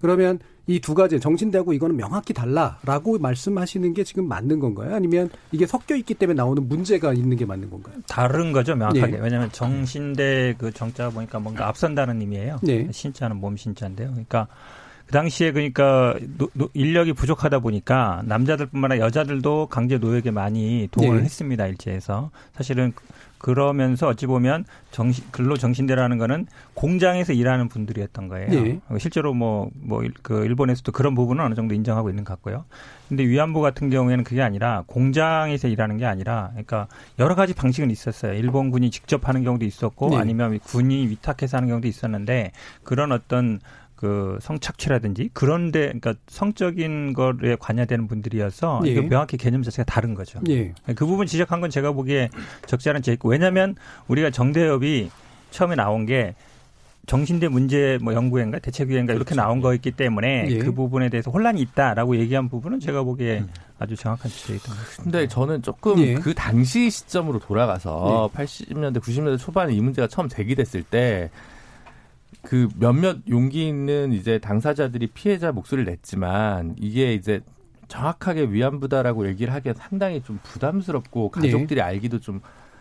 그러면 0.00 0.38
이 0.66 0.80
두 0.80 0.94
가지 0.94 1.18
정신대하고 1.20 1.72
이거는 1.72 1.96
명확히 1.96 2.32
달라라고 2.32 3.18
말씀하시는 3.18 3.92
게 3.94 4.02
지금 4.04 4.28
맞는 4.28 4.60
건가요? 4.60 4.94
아니면 4.94 5.30
이게 5.52 5.66
섞여 5.66 5.94
있기 5.96 6.14
때문에 6.14 6.36
나오는 6.36 6.66
문제가 6.68 7.12
있는 7.12 7.36
게 7.36 7.44
맞는 7.44 7.70
건가요? 7.70 7.94
다른 8.08 8.52
거죠, 8.52 8.74
명확하게. 8.74 9.12
네. 9.12 9.18
왜냐하면 9.20 9.50
정신대 9.52 10.56
그 10.58 10.70
정자가 10.72 11.10
보니까 11.10 11.38
뭔가 11.38 11.68
앞선다는 11.68 12.20
의미예요. 12.20 12.58
네. 12.62 12.88
신자는 12.90 13.36
몸 13.36 13.56
신자인데요. 13.56 14.10
그러니까 14.10 14.48
그 15.06 15.12
당시에 15.12 15.52
그러니까 15.52 16.14
노, 16.36 16.48
노, 16.52 16.68
인력이 16.74 17.12
부족하다 17.12 17.60
보니까 17.60 18.22
남자들뿐만 18.24 18.92
아니라 18.92 19.06
여자들도 19.06 19.66
강제 19.66 19.98
노역에 19.98 20.30
많이 20.30 20.88
동원을 20.90 21.20
네. 21.20 21.24
했습니다 21.24 21.66
일제에서 21.66 22.30
사실은 22.54 22.92
그러면서 23.38 24.08
어찌 24.08 24.26
보면 24.26 24.64
정신 24.90 25.24
근로 25.30 25.56
정신대라는 25.56 26.18
거는 26.18 26.46
공장에서 26.74 27.34
일하는 27.34 27.68
분들이었던 27.68 28.28
거예요. 28.28 28.48
네. 28.48 28.80
실제로 28.98 29.34
뭐 29.34 29.70
뭐 29.82 30.02
그 30.22 30.44
일본에서도 30.44 30.90
그런 30.92 31.14
부분은 31.14 31.44
어느 31.44 31.54
정도 31.54 31.74
인정하고 31.74 32.08
있는 32.10 32.24
것 32.24 32.32
같고요. 32.34 32.64
근데 33.08 33.24
위안부 33.24 33.60
같은 33.60 33.90
경우에는 33.90 34.24
그게 34.24 34.42
아니라 34.42 34.84
공장에서 34.86 35.68
일하는 35.68 35.98
게 35.98 36.06
아니라 36.06 36.48
그러니까 36.50 36.88
여러 37.18 37.34
가지 37.34 37.54
방식은 37.54 37.90
있었어요. 37.90 38.32
일본군이 38.32 38.90
직접 38.90 39.28
하는 39.28 39.44
경우도 39.44 39.64
있었고 39.64 40.10
네. 40.10 40.16
아니면 40.16 40.58
군이 40.60 41.08
위탁해서 41.08 41.58
하는 41.58 41.68
경우도 41.68 41.86
있었는데 41.86 42.52
그런 42.82 43.12
어떤 43.12 43.60
그 43.96 44.38
성착취라든지 44.42 45.30
그런데 45.32 45.86
그러니까 45.86 46.14
성적인 46.28 47.14
거에 47.14 47.56
관여되는 47.58 48.06
분들이어서 48.06 48.82
예. 48.86 48.90
이거 48.90 49.02
명확히 49.02 49.36
개념 49.36 49.62
자체가 49.62 49.84
다른 49.84 50.14
거죠. 50.14 50.40
예. 50.48 50.74
그 50.94 51.06
부분 51.06 51.26
지적한 51.26 51.60
건 51.60 51.70
제가 51.70 51.92
보기에 51.92 52.28
적지 52.66 52.90
않은 52.90 53.02
제 53.02 53.12
있고 53.14 53.30
왜냐하면 53.30 53.74
우리가 54.08 54.30
정대협이 54.30 55.10
처음에 55.50 55.74
나온 55.74 56.04
게 56.04 56.34
정신대 57.06 57.48
문제 57.48 57.98
뭐 58.02 58.12
연구회인가 58.12 58.58
대책위원가 58.58 59.14
이렇게 59.14 59.30
그렇죠. 59.30 59.40
나온 59.40 59.60
거였기 59.60 59.92
때문에 59.92 60.46
예. 60.50 60.58
그 60.58 60.72
부분에 60.72 61.08
대해서 61.08 61.30
혼란이 61.30 61.60
있다라고 61.62 62.16
얘기한 62.16 62.48
부분은 62.48 62.80
제가 62.80 63.02
보기에 63.02 63.40
음. 63.40 63.48
아주 63.78 63.96
정확한 63.96 64.30
지적이었던 64.30 64.74
것 64.74 64.80
같습니다. 64.82 65.02
근데 65.04 65.28
저는 65.28 65.62
조금 65.62 65.98
예. 66.00 66.14
그 66.14 66.34
당시 66.34 66.90
시점으로 66.90 67.38
돌아가서 67.38 68.30
예. 68.34 68.36
80년대 68.36 69.00
90년대 69.00 69.38
초반에 69.38 69.72
이 69.72 69.80
문제가 69.80 70.08
처음 70.08 70.28
제기됐을 70.28 70.82
때 70.82 71.30
그 72.46 72.68
몇몇 72.78 73.18
용기 73.28 73.66
있는 73.66 74.12
이제 74.12 74.38
당사자들이 74.38 75.08
피해자 75.08 75.50
목소리를 75.50 75.90
냈지만 75.90 76.76
이게 76.78 77.12
이제 77.12 77.40
정확하게 77.88 78.44
위안부다라고 78.50 79.26
얘기를 79.26 79.52
하기에 79.52 79.74
상당히 79.76 80.22
좀 80.22 80.38
부담스럽고 80.44 81.32
네. 81.40 81.50
가족들이 81.50 81.80
네. 81.80 81.82
알기도 81.82 82.20
좀 82.20 82.40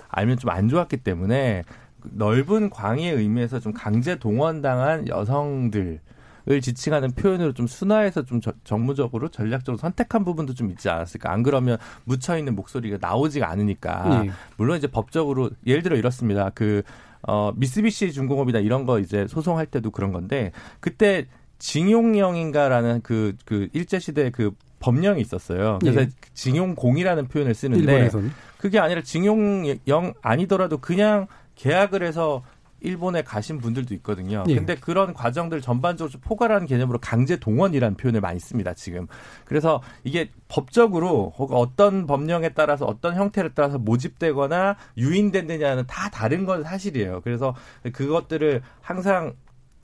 알면 0.09 0.37
좀 0.37 0.51
안 0.51 0.69
좋았기 0.69 0.97
때문에 0.97 1.63
넓은 2.11 2.69
광의의 2.69 3.15
의미에서 3.15 3.59
좀 3.59 3.73
강제 3.73 4.17
동원당한 4.17 5.07
여성들 5.07 5.99
을 6.47 6.61
지칭하는 6.61 7.13
표현으로 7.13 7.53
좀 7.53 7.65
순화해서 7.65 8.23
좀 8.25 8.39
저, 8.39 8.53
정무적으로 8.63 9.29
전략적으로 9.29 9.79
선택한 9.79 10.23
부분도 10.23 10.53
좀 10.53 10.69
있지 10.69 10.89
않았을까. 10.89 11.31
안 11.31 11.41
그러면 11.41 11.79
묻혀 12.03 12.37
있는 12.37 12.53
목소리가 12.53 12.99
나오지가 13.01 13.49
않으니까. 13.49 14.21
네. 14.25 14.31
물론 14.55 14.77
이제 14.77 14.85
법적으로 14.85 15.49
예를 15.65 15.81
들어 15.81 15.95
이렇습니다. 15.95 16.51
그 16.53 16.83
어, 17.27 17.51
미쓰비시 17.55 18.11
중공업이나 18.11 18.59
이런 18.59 18.85
거 18.85 18.99
이제 18.99 19.27
소송할 19.27 19.65
때도 19.67 19.91
그런 19.91 20.11
건데 20.11 20.51
그때 20.79 21.25
징용령인가라는 21.59 23.01
그, 23.01 23.35
그 23.45 23.69
일제시대 23.73 24.29
그 24.31 24.51
법령이 24.79 25.21
있었어요. 25.21 25.79
그래서 25.81 26.01
예. 26.01 26.09
징용공이라는 26.33 27.27
표현을 27.27 27.55
쓰는데 27.55 27.91
일본에서는? 27.91 28.31
그게 28.57 28.79
아니라 28.79 29.01
징용령 29.01 30.13
아니더라도 30.21 30.77
그냥 30.77 31.27
계약을 31.55 32.03
해서 32.03 32.43
일본에 32.85 33.23
가신 33.23 33.59
분들도 33.59 33.93
있거든요. 33.95 34.43
예. 34.47 34.55
근데 34.55 34.75
그런 34.75 35.13
과정들 35.13 35.61
전반적으로 35.61 36.19
포괄하는 36.21 36.67
개념으로 36.67 36.99
강제 36.99 37.37
동원이라는 37.37 37.97
표현을 37.97 38.21
많이 38.21 38.39
씁니다, 38.39 38.73
지금. 38.73 39.07
그래서 39.43 39.81
이게 40.03 40.29
법적으로 40.47 41.33
혹은 41.37 41.57
어떤 41.57 42.05
법령에 42.07 42.49
따라서 42.49 42.85
어떤 42.85 43.15
형태를 43.15 43.51
따라서 43.55 43.77
모집되거나 43.77 44.75
유인됐느냐는 44.97 45.85
다 45.87 46.09
다른 46.09 46.45
건 46.45 46.63
사실이에요. 46.63 47.21
그래서 47.23 47.55
그것들을 47.91 48.61
항상 48.81 49.33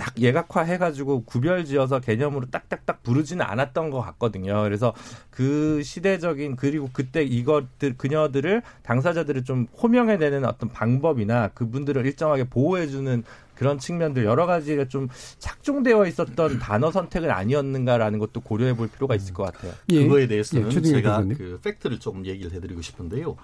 딱 0.01 0.19
예각화해가지고 0.19 1.25
구별지어서 1.25 1.99
개념으로 1.99 2.47
딱딱딱 2.49 3.03
부르지는 3.03 3.45
않았던 3.45 3.91
것 3.91 4.01
같거든요. 4.01 4.63
그래서 4.63 4.95
그 5.29 5.83
시대적인 5.83 6.55
그리고 6.55 6.89
그때 6.91 7.21
이것들 7.21 7.97
그녀들을 7.97 8.63
당사자들을 8.81 9.43
좀 9.43 9.67
호명해내는 9.79 10.43
어떤 10.45 10.69
방법이나 10.69 11.49
그분들을 11.49 12.03
일정하게 12.03 12.45
보호해주는 12.45 13.23
그런 13.53 13.77
측면들 13.77 14.25
여러 14.25 14.47
가지가 14.47 14.85
좀 14.85 15.07
착종되어 15.37 16.07
있었던 16.07 16.57
단어 16.57 16.89
선택은 16.89 17.29
아니었는가라는 17.29 18.17
것도 18.17 18.41
고려해 18.41 18.75
볼 18.75 18.87
필요가 18.87 19.13
있을 19.13 19.35
것 19.35 19.43
같아요. 19.43 19.73
예. 19.89 20.01
그거에 20.01 20.25
대해서는 20.25 20.71
예, 20.71 20.81
제가 20.81 21.17
교수님. 21.17 21.37
그 21.37 21.59
팩트를 21.61 21.99
조금 21.99 22.25
얘기를 22.25 22.51
해드리고 22.51 22.81
싶은데요. 22.81 23.37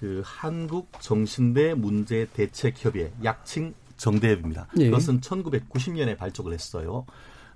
그 0.00 0.22
한국 0.24 0.90
정신대 1.00 1.74
문제 1.74 2.26
대책 2.32 2.84
협의회 2.84 3.12
약칭 3.22 3.74
정대협입니다. 4.00 4.66
예. 4.78 4.86
그것은 4.86 5.20
1990년에 5.20 6.16
발족을 6.16 6.52
했어요. 6.54 7.04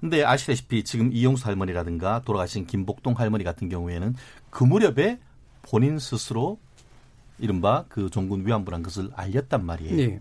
근데 0.00 0.22
아시다시피 0.22 0.84
지금 0.84 1.10
이용수 1.12 1.46
할머니라든가 1.46 2.20
돌아가신 2.22 2.66
김복동 2.66 3.14
할머니 3.14 3.42
같은 3.42 3.70
경우에는 3.70 4.14
그 4.50 4.64
무렵에 4.64 5.18
본인 5.62 5.98
스스로 5.98 6.58
이른바 7.38 7.86
그 7.88 8.10
종군 8.10 8.46
위안부란 8.46 8.82
것을 8.82 9.10
알렸단 9.14 9.64
말이에요. 9.64 9.98
예. 10.00 10.20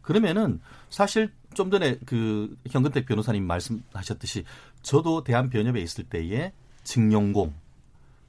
그러면은 0.00 0.60
사실 0.88 1.30
좀 1.52 1.70
전에 1.70 1.98
그 2.06 2.56
현근택 2.70 3.04
변호사님 3.04 3.44
말씀하셨듯이 3.46 4.44
저도 4.82 5.24
대한변협에 5.24 5.78
있을 5.80 6.04
때에 6.04 6.52
징용공 6.84 7.52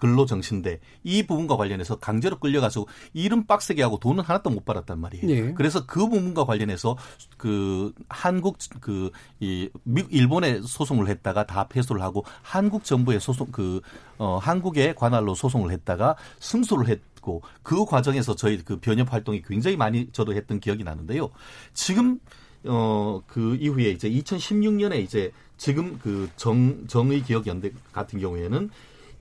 근로정신대 0.02 0.80
이 1.04 1.24
부분과 1.24 1.56
관련해서 1.56 1.96
강제로 1.98 2.38
끌려가서 2.40 2.86
일은 3.14 3.48
빡세게 3.48 3.82
하고 3.82 4.00
돈은 4.00 4.24
하나도 4.24 4.50
못 4.50 4.66
받았단 4.66 5.00
말이에요. 5.00 5.30
예. 5.30 5.54
그래서 5.54 5.86
그 5.86 6.00
부분과 6.02 6.46
관련해서 6.46 6.98
그 7.38 7.94
한국 8.10 8.58
그 8.82 9.12
이 9.40 9.70
일본에 10.10 10.62
소송을 10.62 11.08
했다가 11.08 11.46
다 11.46 11.68
패소를 11.68 12.02
하고 12.02 12.24
한국 12.42 12.84
정부에 12.84 13.20
소송 13.20 13.48
그어 13.52 14.38
한국에 14.38 14.94
관할로 14.94 15.36
소송을 15.36 15.72
했다가 15.72 16.16
승소를 16.40 16.88
했고 16.88 17.42
그 17.64 17.86
과정에서 17.86 18.36
저희 18.36 18.64
그 18.64 18.80
변협 18.80 19.12
활동이 19.14 19.42
굉장히 19.42 19.78
많이 19.78 20.10
저도 20.12 20.34
했던 20.34 20.60
기억이 20.60 20.84
나는데요. 20.84 21.30
지금 21.74 22.20
어 22.66 23.22
그 23.28 23.56
이후에 23.60 23.90
이제 23.90 24.10
2016년에 24.10 25.02
이제 25.02 25.32
지금 25.58 25.98
그 26.00 26.30
정 26.36 26.86
정의 26.88 27.22
기억 27.22 27.48
연대 27.48 27.72
같은 27.92 28.20
경우에는 28.20 28.70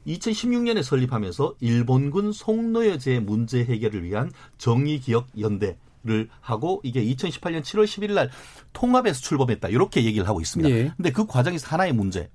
2016년에 0.06 0.82
설립하면서 0.82 1.56
일본군 1.60 2.32
송노여제 2.32 3.20
문제 3.20 3.64
해결을 3.64 4.04
위한 4.04 4.32
정의기억연대 4.58 5.76
를 6.02 6.30
하고 6.40 6.80
이게 6.82 7.04
2018년 7.04 7.60
7월 7.60 7.84
11일 7.84 8.14
날 8.14 8.30
통합에서 8.72 9.20
출범했다. 9.20 9.68
이렇게 9.68 10.02
얘기를 10.02 10.26
하고 10.26 10.40
있습니다. 10.40 10.70
예. 10.74 10.92
근데 10.96 11.12
그 11.12 11.26
과정에서 11.26 11.66
하나의 11.68 11.92
문제. 11.92 12.30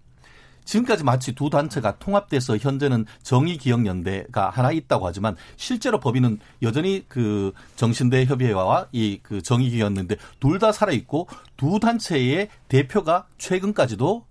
지금까지 0.65 1.03
마치 1.03 1.33
두 1.33 1.49
단체가 1.49 1.97
통합돼서 1.97 2.57
현재는 2.57 3.05
정의기억연대가 3.23 4.51
하나 4.51 4.71
있다고 4.71 5.07
하지만 5.07 5.35
실제로 5.57 5.99
법인은 5.99 6.37
여전히 6.61 7.05
그 7.07 7.53
정신대 7.75 8.25
협의회와 8.25 8.89
이 8.91 9.19
그 9.23 9.41
정의기억연대 9.41 10.17
둘 10.39 10.59
다 10.59 10.71
살아 10.71 10.91
있고 10.91 11.27
두 11.57 11.79
단체의 11.79 12.49
대표가 12.67 13.25
최근까지도 13.39 14.25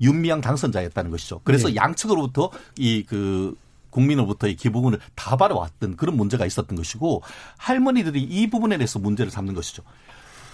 윤미향 0.00 0.40
당선자였다는 0.40 1.10
것이죠. 1.10 1.40
그래서 1.44 1.68
네. 1.68 1.76
양측으로부터 1.76 2.50
이그 2.76 3.54
국민으로부터의 3.90 4.56
기부금을 4.56 4.98
다 5.14 5.36
받아왔던 5.36 5.96
그런 5.96 6.16
문제가 6.16 6.44
있었던 6.44 6.76
것이고 6.76 7.22
할머니들이 7.56 8.22
이 8.22 8.50
부분에 8.50 8.76
대해서 8.76 8.98
문제를 8.98 9.30
삼는 9.30 9.54
것이죠. 9.54 9.82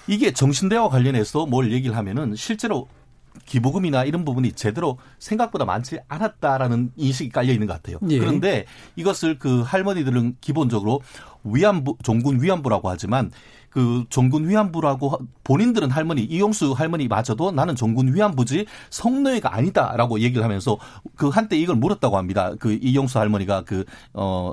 이게 0.06 0.32
정신대와 0.32 0.88
관련해서 0.88 1.46
뭘 1.46 1.72
얘기를 1.72 1.96
하면은 1.96 2.34
실제로 2.36 2.88
기부금이나 3.46 4.04
이런 4.04 4.24
부분이 4.24 4.52
제대로 4.52 4.98
생각보다 5.18 5.64
많지 5.64 5.98
않았다라는 6.08 6.92
인식이 6.96 7.30
깔려 7.30 7.52
있는 7.52 7.66
것 7.66 7.74
같아요. 7.74 7.98
예. 8.10 8.18
그런데 8.18 8.66
이것을 8.96 9.38
그 9.38 9.62
할머니들은 9.62 10.36
기본적으로 10.40 11.00
위안부, 11.44 11.96
종군 12.02 12.42
위안부라고 12.42 12.90
하지만 12.90 13.30
그 13.72 14.04
종군 14.10 14.48
위안부라고 14.48 15.08
하- 15.08 15.18
본인들은 15.44 15.90
할머니 15.90 16.22
이용수 16.22 16.72
할머니 16.72 17.08
마저도 17.08 17.52
나는 17.52 17.74
종군 17.74 18.14
위안부지 18.14 18.66
성노예가 18.90 19.54
아니다라고 19.54 20.20
얘기를 20.20 20.44
하면서 20.44 20.76
그 21.16 21.28
한때 21.28 21.56
이걸 21.58 21.76
물었다고 21.76 22.16
합니다. 22.18 22.52
그 22.58 22.78
이용수 22.82 23.18
할머니가 23.18 23.62
그어 23.64 24.52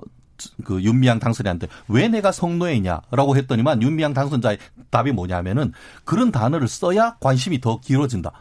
그 0.63 0.81
윤미향 0.81 1.19
당선자한테 1.19 1.67
왜 1.89 2.07
내가 2.07 2.31
성노예냐라고 2.31 3.35
했더니만 3.35 3.81
윤미향 3.81 4.13
당선자의 4.13 4.57
답이 4.89 5.11
뭐냐면은 5.11 5.73
그런 6.05 6.31
단어를 6.31 6.69
써야 6.69 7.17
관심이 7.19 7.59
더 7.59 7.81
길어진다. 7.81 8.31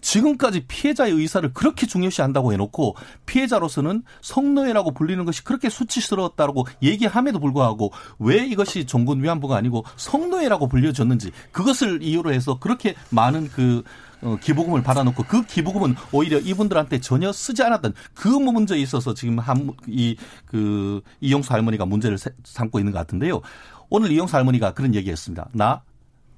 지금까지 0.00 0.66
피해자의 0.66 1.12
의사를 1.12 1.52
그렇게 1.52 1.86
중요시한다고 1.86 2.52
해놓고 2.52 2.96
피해자로서는 3.26 4.02
성노예라고 4.22 4.92
불리는 4.92 5.24
것이 5.24 5.44
그렇게 5.44 5.68
수치스러웠다고 5.68 6.66
얘기함에도 6.82 7.38
불구하고 7.40 7.92
왜 8.18 8.44
이것이 8.46 8.86
종군 8.86 9.22
위안부가 9.22 9.56
아니고 9.56 9.84
성노예라고 9.96 10.68
불려졌는지 10.68 11.30
그것을 11.52 12.02
이유로 12.02 12.32
해서 12.32 12.58
그렇게 12.58 12.94
많은 13.10 13.48
그 13.48 13.82
어, 14.22 14.36
기부금을 14.38 14.82
받아놓고 14.82 15.22
그 15.24 15.46
기부금은 15.46 15.94
오히려 16.12 16.38
이분들한테 16.38 17.00
전혀 17.00 17.32
쓰지 17.32 17.62
않았던 17.62 17.94
그 18.12 18.28
문제에 18.28 18.78
있어서 18.78 19.14
지금 19.14 19.38
한 19.38 19.70
이 19.88 20.16
그 20.44 21.00
이용수 21.20 21.52
할머니가 21.52 21.86
문제를 21.86 22.18
세- 22.18 22.30
삼고 22.44 22.78
있는 22.80 22.92
것 22.92 22.98
같은데요. 22.98 23.40
오늘 23.88 24.10
이용수 24.12 24.36
할머니가 24.36 24.74
그런 24.74 24.94
얘기했습니다. 24.94 25.48
나 25.52 25.82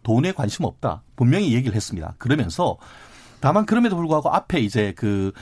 돈에 0.04 0.30
관심 0.32 0.64
없다. 0.64 1.02
분명히 1.16 1.52
얘기를 1.54 1.74
했습니다. 1.74 2.14
그러면서 2.18 2.76
다만 3.42 3.66
그럼에도 3.66 3.96
불구하고 3.96 4.30
앞에 4.30 4.60
이제 4.60 4.94
그 4.96 5.32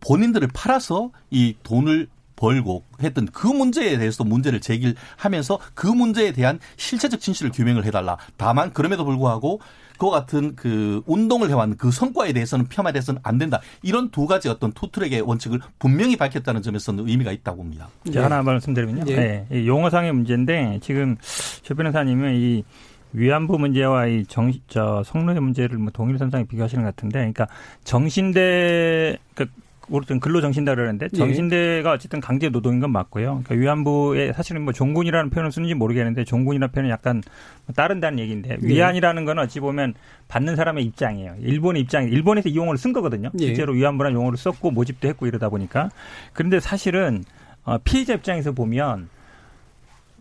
본인들을 0.00 0.48
팔아서 0.54 1.10
이 1.30 1.56
돈을 1.62 2.08
벌고 2.36 2.84
했던 3.02 3.26
그 3.26 3.46
문제에 3.46 3.98
대해서 3.98 4.24
문제를 4.24 4.60
제기하면서 4.60 5.58
그 5.74 5.86
문제에 5.86 6.32
대한 6.32 6.58
실체적 6.76 7.20
진실을 7.20 7.50
규명을 7.50 7.84
해달라. 7.84 8.16
다만 8.36 8.72
그럼에도 8.72 9.04
불구하고 9.04 9.60
그와 9.98 10.12
같은 10.12 10.56
그 10.56 11.02
운동을 11.04 11.50
해왔는 11.50 11.76
그 11.76 11.90
성과에 11.90 12.32
대해서는 12.32 12.68
폄하돼서는 12.68 13.20
안 13.22 13.36
된다. 13.36 13.60
이런 13.82 14.10
두 14.10 14.26
가지 14.26 14.48
어떤 14.48 14.72
투트랙의 14.72 15.20
원칙을 15.20 15.60
분명히 15.78 16.16
밝혔다는 16.16 16.62
점에서는 16.62 17.06
의미가 17.06 17.32
있다고 17.32 17.58
봅니다. 17.58 17.88
제가 18.10 18.24
하나 18.24 18.42
말씀드리면요. 18.42 19.04
예. 19.08 19.16
네. 19.16 19.46
이 19.52 19.66
용어상의 19.66 20.12
문제인데 20.12 20.80
지금 20.82 21.16
최 21.62 21.74
변호사님은 21.74 22.34
이 22.36 22.64
위안부 23.12 23.58
문제와 23.58 24.06
이 24.06 24.24
정, 24.26 24.52
저 24.68 25.02
성노예 25.04 25.40
문제를 25.40 25.78
뭐 25.78 25.90
동일 25.92 26.18
선상에 26.18 26.44
비교하시는 26.44 26.84
것 26.84 26.94
같은데, 26.94 27.18
그러니까 27.18 27.46
정신대, 27.84 29.18
그러니까 29.34 29.56
어쨌든 29.92 30.20
근로정신대 30.20 30.74
그러는데 30.74 31.08
예. 31.12 31.16
정신대가 31.16 31.92
어쨌든 31.92 32.20
강제 32.20 32.48
노동인 32.48 32.80
건 32.80 32.92
맞고요. 32.92 33.42
그러니까 33.44 33.54
위안부에 33.54 34.32
사실은 34.32 34.62
뭐 34.62 34.72
종군이라는 34.72 35.30
표현을 35.30 35.50
쓰는지 35.50 35.74
모르겠는데 35.74 36.24
종군이라는 36.24 36.70
표현은 36.72 36.90
약간 36.90 37.22
뭐 37.66 37.74
따른다는 37.74 38.18
얘기인데 38.20 38.58
예. 38.62 38.66
위안이라는 38.66 39.24
건 39.24 39.38
어찌 39.38 39.60
보면 39.60 39.94
받는 40.28 40.56
사람의 40.56 40.84
입장이에요. 40.84 41.36
일본의 41.40 41.82
입장, 41.82 42.04
일본에서 42.04 42.48
이 42.50 42.56
용어를 42.56 42.78
쓴 42.78 42.92
거거든요. 42.92 43.30
예. 43.40 43.46
실제로 43.46 43.72
위안부라는 43.72 44.16
용어를 44.16 44.38
썼고 44.38 44.70
모집도 44.70 45.08
했고 45.08 45.26
이러다 45.26 45.48
보니까 45.48 45.90
그런데 46.32 46.60
사실은 46.60 47.24
어, 47.64 47.78
피해자 47.78 48.14
입장에서 48.14 48.52
보면 48.52 49.08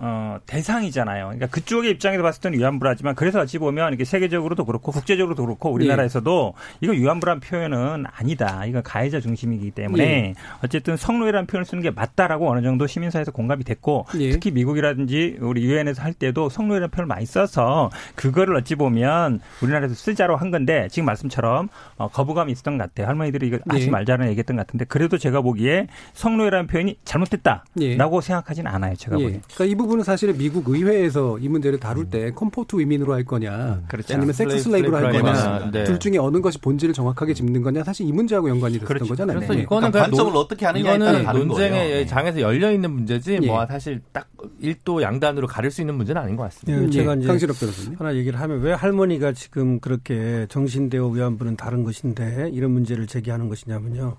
어, 0.02 0.38
대상이잖아요. 0.46 1.26
그러니까 1.26 1.48
그쪽의 1.48 1.92
입장에서 1.92 2.24
봤을 2.24 2.42
때는 2.42 2.58
위안부라지만 2.58 3.16
그래서 3.16 3.42
어찌 3.42 3.58
보면 3.58 3.94
이게 3.94 4.06
세계적으로도 4.06 4.64
그렇고 4.64 4.94
국제적으로도 4.94 5.46
그렇고 5.46 5.72
우리나라에서도 5.72 6.54
이거 6.80 6.94
위안부란 6.94 7.42
표현은 7.42 8.06
아니다. 8.10 8.66
이건 8.66 8.82
가해자 8.82 9.20
중심이기 9.20 9.72
때문에 9.72 10.04
예. 10.04 10.34
어쨌든 10.64 10.96
성노예라는 10.96 11.48
표현을 11.48 11.66
쓰는 11.66 11.84
게 11.84 11.92
맞다라고 11.92 12.50
어느 12.50 12.62
정도 12.62 12.88
시민사회에서 12.88 13.32
공감이 13.32 13.66
됐고 13.66 14.06
예. 14.20 14.30
특히 14.32 14.52
미국이라든지 14.52 15.38
우리 15.42 15.64
유엔에서 15.66 16.02
할 16.02 16.14
때도 16.14 16.48
성노예라는 16.48 16.92
표현을 16.92 17.08
많이 17.08 17.26
써서 17.26 17.90
그거를 18.16 18.56
어찌 18.56 18.76
보면 18.76 19.42
우리나라에서 19.62 19.96
쓰자로 19.96 20.38
한 20.38 20.50
건데 20.50 20.88
지금 20.90 21.08
말씀처럼 21.08 21.68
어, 21.98 22.08
거부감이 22.08 22.54
있었던 22.54 22.78
것 22.78 22.86
같아요. 22.86 23.08
할머니들이 23.08 23.48
이거 23.48 23.60
하지 23.68 23.88
예. 23.88 23.90
말자는 23.90 24.30
얘기했던 24.30 24.56
것 24.56 24.66
같은데 24.66 24.86
그래도 24.86 25.18
제가 25.18 25.42
보기에 25.42 25.88
성노예라는 26.14 26.68
표현이 26.68 26.98
잘못됐다라고 27.04 27.66
예. 27.82 28.22
생각하지는 28.22 28.72
않아요. 28.72 28.96
제가 28.96 29.20
예. 29.20 29.24
보기에. 29.24 29.42
그러니까 29.54 29.66
이 29.66 29.76
부분은 29.90 30.04
사실은 30.04 30.38
미국 30.38 30.70
의회에서 30.70 31.40
이 31.40 31.50
문제를 31.50 31.80
다룰 31.80 32.06
때 32.10 32.32
comfort 32.32 32.78
women으로 32.78 33.14
할 33.14 33.24
거냐, 33.26 33.82
그렇죠. 33.88 34.14
아니면 34.14 34.34
섹스 34.34 34.58
슬레이- 34.58 34.60
슬레이브로 34.62 34.96
할 34.98 35.12
거냐, 35.12 35.72
네. 35.72 35.84
둘 35.84 35.98
중에 36.00 36.18
어느 36.20 36.40
것이 36.42 36.60
본질을 36.60 36.94
정확하게 36.94 37.34
짚는 37.34 37.64
거냐, 37.64 37.84
사실 37.84 38.08
이 38.08 38.12
문제하고 38.12 38.50
연관이 38.50 38.74
됐었던 38.76 38.88
그렇죠. 38.88 39.06
거잖아요. 39.10 39.38
그래서 39.40 39.54
네. 39.54 39.62
이거는 39.62 39.90
그러니까 39.92 40.02
관점을 40.12 40.32
논- 40.34 40.42
어떻게 40.44 40.66
하느냐에 40.68 40.98
따라 41.00 41.10
이거는 41.12 41.26
다른 41.26 41.48
논쟁의 41.48 41.72
거예요. 41.72 41.96
네. 41.96 42.06
장에서 42.06 42.42
열려 42.42 42.72
있는 42.72 42.92
문제지 42.92 43.40
예. 43.42 43.48
뭐 43.48 43.66
사실 43.66 44.00
딱 44.14 44.28
일도 44.60 45.02
양단으로 45.02 45.48
가릴 45.48 45.72
수 45.72 45.82
있는 45.82 45.96
문제는 45.96 46.22
아닌 46.22 46.36
것 46.36 46.44
같습니다. 46.44 46.84
예, 46.84 46.90
제가 46.92 47.16
이제 47.16 47.28
강신업 47.28 47.60
변호사님. 47.60 47.96
하나 47.98 48.16
얘기를 48.16 48.40
하면 48.40 48.62
왜 48.62 48.74
할머니가 48.74 49.34
지금 49.34 49.80
그렇게 49.80 50.46
정신대와 50.50 51.10
위안부는 51.12 51.56
다른 51.58 51.84
것인데 51.84 52.50
이런 52.54 52.72
문제를 52.72 53.08
제기하는 53.08 53.50
것이냐면요. 53.50 54.18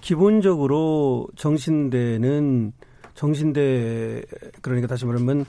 기본적으로 0.00 1.26
정신대는 1.36 2.72
정신대 3.18 4.22
그러니까 4.62 4.86
다시 4.86 5.04
말하면 5.04 5.44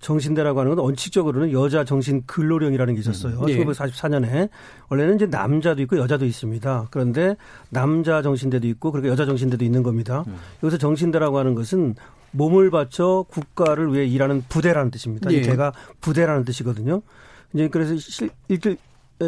정신대라고 0.00 0.58
하는 0.58 0.74
건 0.74 0.84
원칙적으로는 0.84 1.52
여자 1.52 1.84
정신 1.84 2.24
근로령이라는 2.26 2.94
게 2.94 3.00
있었어요. 3.00 3.38
음. 3.38 3.48
예. 3.48 3.64
1944년에 3.64 4.48
원래는 4.88 5.14
이제 5.14 5.26
남자도 5.26 5.80
있고 5.82 5.98
여자도 5.98 6.26
있습니다. 6.26 6.88
그런데 6.90 7.36
남자 7.68 8.22
정신대도 8.22 8.66
있고 8.66 8.90
그렇게 8.90 9.08
여자 9.08 9.24
정신대도 9.24 9.64
있는 9.64 9.84
겁니다. 9.84 10.24
음. 10.26 10.36
여기서 10.64 10.78
정신대라고 10.78 11.38
하는 11.38 11.54
것은 11.54 11.94
몸을 12.32 12.72
바쳐 12.72 13.24
국가를 13.30 13.94
위해 13.94 14.04
일하는 14.04 14.42
부대라는 14.48 14.90
뜻입니다. 14.90 15.30
예. 15.32 15.42
제가 15.42 15.72
부대라는 16.00 16.44
뜻이거든요. 16.44 17.02
이제 17.54 17.68
그래서 17.68 17.96
실, 17.98 18.30
실, 18.48 18.76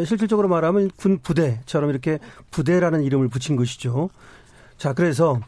실질적으로 0.05 0.49
말하면 0.49 0.91
군 0.97 1.19
부대처럼 1.19 1.89
이렇게 1.91 2.19
부대라는 2.51 3.03
이름을 3.03 3.29
붙인 3.29 3.55
것이죠. 3.55 4.09
자, 4.77 4.91
그래서 4.91 5.39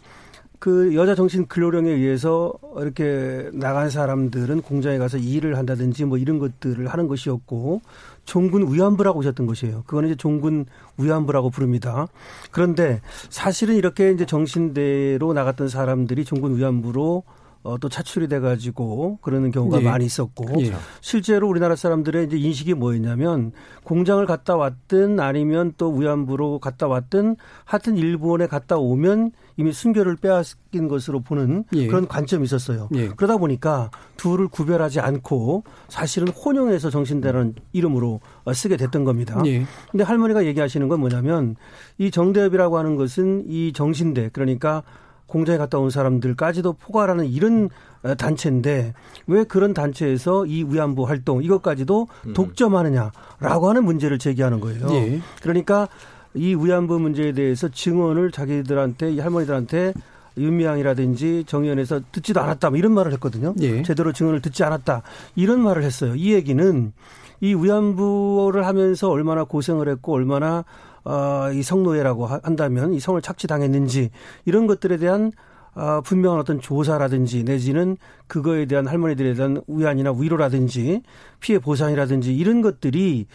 그 0.60 0.96
여자 0.96 1.14
정신 1.14 1.46
근로령에 1.46 1.92
의해서 1.92 2.54
이렇게 2.78 3.50
나간 3.54 3.90
사람들은 3.90 4.62
공장에 4.62 4.98
가서 4.98 5.18
일을 5.18 5.58
한다든지 5.58 6.06
뭐 6.06 6.18
이런 6.18 6.40
것들을 6.40 6.88
하는 6.88 7.08
것이었고 7.08 7.82
종군 8.26 8.74
위안부라고 8.74 9.20
오셨던 9.20 9.46
것이에요. 9.46 9.84
그거는 9.86 10.10
이제 10.10 10.16
종군 10.16 10.66
위안부라고 10.98 11.50
부릅니다. 11.52 12.08
그런데 12.52 13.02
사실은 13.30 13.76
이렇게 13.76 14.12
이제 14.12 14.26
정신대로 14.26 15.34
나갔던 15.34 15.70
사람들이 15.70 16.26
종군 16.26 16.58
위안부로 16.58 17.24
어, 17.68 17.78
또 17.78 17.90
차출이 17.90 18.30
돼가지고 18.30 19.20
그러는 19.22 19.52
경우가 19.52 19.82
예. 19.82 19.84
많이 19.84 20.06
있었고 20.06 20.46
예. 20.62 20.74
실제로 21.02 21.50
우리나라 21.50 21.76
사람들의 21.76 22.28
이제 22.28 22.38
인식이 22.38 22.74
뭐였냐면 22.74 23.52
공장을 23.84 24.26
갔다 24.26 24.56
왔든 24.56 25.20
아니면 25.20 25.74
또 25.78 25.92
위안부로 25.94 26.60
갔다 26.60 26.88
왔든 26.88 27.36
하여튼 27.66 27.98
일본에 27.98 28.48
갔다 28.48 28.78
오면 28.78 29.32
이미 29.58 29.74
순결을 29.74 30.16
빼앗긴 30.16 30.88
것으로 30.88 31.20
보는 31.20 31.66
예. 31.74 31.88
그런 31.88 32.08
관점이 32.08 32.46
있었어요. 32.46 32.88
예. 32.96 33.10
그러다 33.10 33.36
보니까 33.36 33.92
둘을 34.16 34.48
구별하지 34.48 35.02
않고 35.02 35.66
사실은 35.90 36.30
혼용해서 36.30 36.90
정신대라는 36.90 37.56
이름으로 37.74 38.22
어, 38.46 38.54
쓰게 38.54 38.78
됐던 38.78 39.04
겁니다. 39.04 39.42
예. 39.46 39.66
근데 39.92 40.06
할머니가 40.06 40.46
얘기하시는 40.46 40.88
건 40.88 41.02
뭐냐면 41.02 41.58
이 41.98 42.12
정대협이라고 42.12 42.78
하는 42.78 42.96
것은 42.96 43.44
이 43.50 43.74
정신대 43.74 44.30
그러니까 44.32 44.84
공장에 45.28 45.58
갔다 45.58 45.78
온 45.78 45.90
사람들까지도 45.90 46.74
포괄하는 46.74 47.26
이런 47.26 47.70
어, 48.04 48.16
단체인데 48.16 48.94
왜 49.28 49.44
그런 49.44 49.74
단체에서 49.74 50.46
이 50.46 50.64
위안부 50.64 51.04
활동 51.04 51.44
이것까지도 51.44 52.08
독점하느냐라고 52.34 53.70
하는 53.70 53.84
문제를 53.84 54.18
제기하는 54.18 54.60
거예요. 54.60 54.88
예. 54.92 55.22
그러니까 55.42 55.88
이 56.34 56.56
위안부 56.56 57.00
문제에 57.00 57.32
대해서 57.34 57.70
증언을 57.70 58.32
자기들한테 58.32 59.12
이 59.12 59.20
할머니들한테 59.20 59.94
윤미향이라든지 60.38 61.46
정의원에서 61.48 62.02
듣지도 62.12 62.42
않았다 62.42 62.70
뭐 62.70 62.78
이런 62.78 62.94
말을 62.94 63.12
했거든요. 63.14 63.54
예. 63.60 63.82
제대로 63.84 64.14
증언을 64.14 64.42
듣지 64.42 64.64
않았다 64.64 65.02
이런 65.36 65.60
말을 65.62 65.84
했어요. 65.84 66.16
이 66.16 66.34
얘기는 66.34 66.94
이 67.42 67.54
위안부를 67.54 68.66
하면서 68.66 69.10
얼마나 69.10 69.44
고생을 69.44 69.90
했고 69.90 70.14
얼마나 70.14 70.64
어, 71.08 71.52
이 71.54 71.64
성노예라고 71.64 72.26
하- 72.26 72.42
한다면 72.44 72.94
이 72.94 73.00
성을 73.00 73.22
착취당했는지 73.22 74.10
이런 74.46 74.68
것들에 74.68 74.98
대한 74.98 75.32
어, 75.74 76.02
분명한 76.02 76.40
어떤 76.40 76.60
조사라든지 76.60 77.44
내지는 77.44 77.98
그거에 78.28 78.66
대한 78.66 78.88
할머니들에 78.88 79.36
대한 79.36 79.62
위안이나 79.68 80.12
위로라든지 80.12 81.04
피해 81.40 81.60
보상이라든지 81.60 82.36
이런 82.36 82.62
것들이 82.62 83.28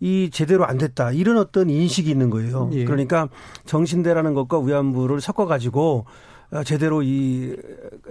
이 0.00 0.30
제대로 0.32 0.64
안 0.64 0.78
됐다 0.78 1.10
이런 1.10 1.38
어떤 1.38 1.68
인식이 1.68 2.08
있는 2.08 2.30
거예요. 2.30 2.70
예. 2.72 2.84
그러니까 2.84 3.28
정신대라는 3.66 4.32
것과 4.32 4.60
위안부를 4.60 5.20
섞어 5.20 5.44
가지고 5.46 6.06
어, 6.06 6.06
제대로 6.64 7.02
이 7.02 7.54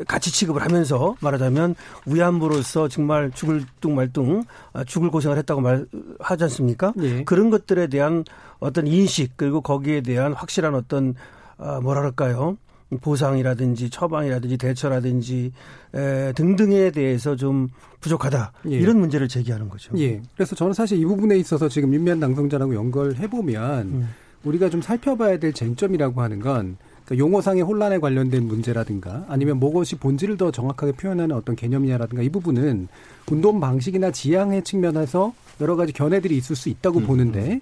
가치 0.08 0.32
취급을 0.32 0.62
하면서 0.62 1.16
말하자면 1.22 1.76
위안부로서 2.06 2.88
정말 2.88 3.32
죽을 3.32 3.64
뚱 3.82 3.96
말뚱 3.96 4.44
어, 4.74 4.84
죽을 4.84 5.10
고생을 5.10 5.38
했다고 5.38 5.62
말하지 5.62 6.44
않습니까? 6.44 6.94
예. 7.02 7.24
그런 7.24 7.50
것들에 7.50 7.88
대한 7.88 8.24
어떤 8.60 8.86
인식 8.86 9.34
그리고 9.38 9.62
거기에 9.62 10.02
대한 10.02 10.34
확실한 10.34 10.76
어떤 10.76 11.16
어, 11.58 11.80
뭐랄까요? 11.82 12.58
보상이라든지 13.02 13.90
처방이라든지 13.90 14.58
대처라든지 14.58 15.52
에, 15.94 16.32
등등에 16.34 16.92
대해서 16.92 17.36
좀 17.36 17.68
부족하다 18.00 18.54
예. 18.68 18.78
이런 18.78 19.00
문제를 19.00 19.28
제기하는 19.28 19.68
거죠. 19.68 19.92
예. 19.98 20.22
그래서 20.36 20.56
저는 20.56 20.74
사실 20.74 21.00
이 21.00 21.06
부분에 21.06 21.36
있어서 21.38 21.68
지금 21.68 21.94
윤미한 21.94 22.20
당선자라고 22.20 22.76
연결해 22.76 23.28
보면 23.28 23.82
음. 23.88 24.10
우리가 24.44 24.70
좀 24.70 24.82
살펴봐야 24.82 25.38
될 25.38 25.52
쟁점이라고 25.52 26.22
하는 26.22 26.40
건 26.40 26.78
그러니까 27.08 27.26
용어상의 27.26 27.64
혼란에 27.64 28.00
관련된 28.00 28.46
문제라든가 28.48 29.26
아니면 29.30 29.58
무엇이 29.58 29.96
본질을 29.96 30.38
더 30.38 30.52
정확하게 30.52 30.92
표현하는 30.92 31.36
어떤 31.36 31.56
개념이냐라든가 31.56 32.22
이 32.22 32.30
부분은 32.30 32.90
운동 33.32 33.60
방식이나 33.62 34.12
지향의 34.12 34.64
측면에서 34.64 35.34
여러 35.62 35.76
가지 35.76 35.94
견해들이 35.94 36.36
있을 36.38 36.56
수 36.56 36.70
있다고 36.70 37.00
보는데 37.00 37.62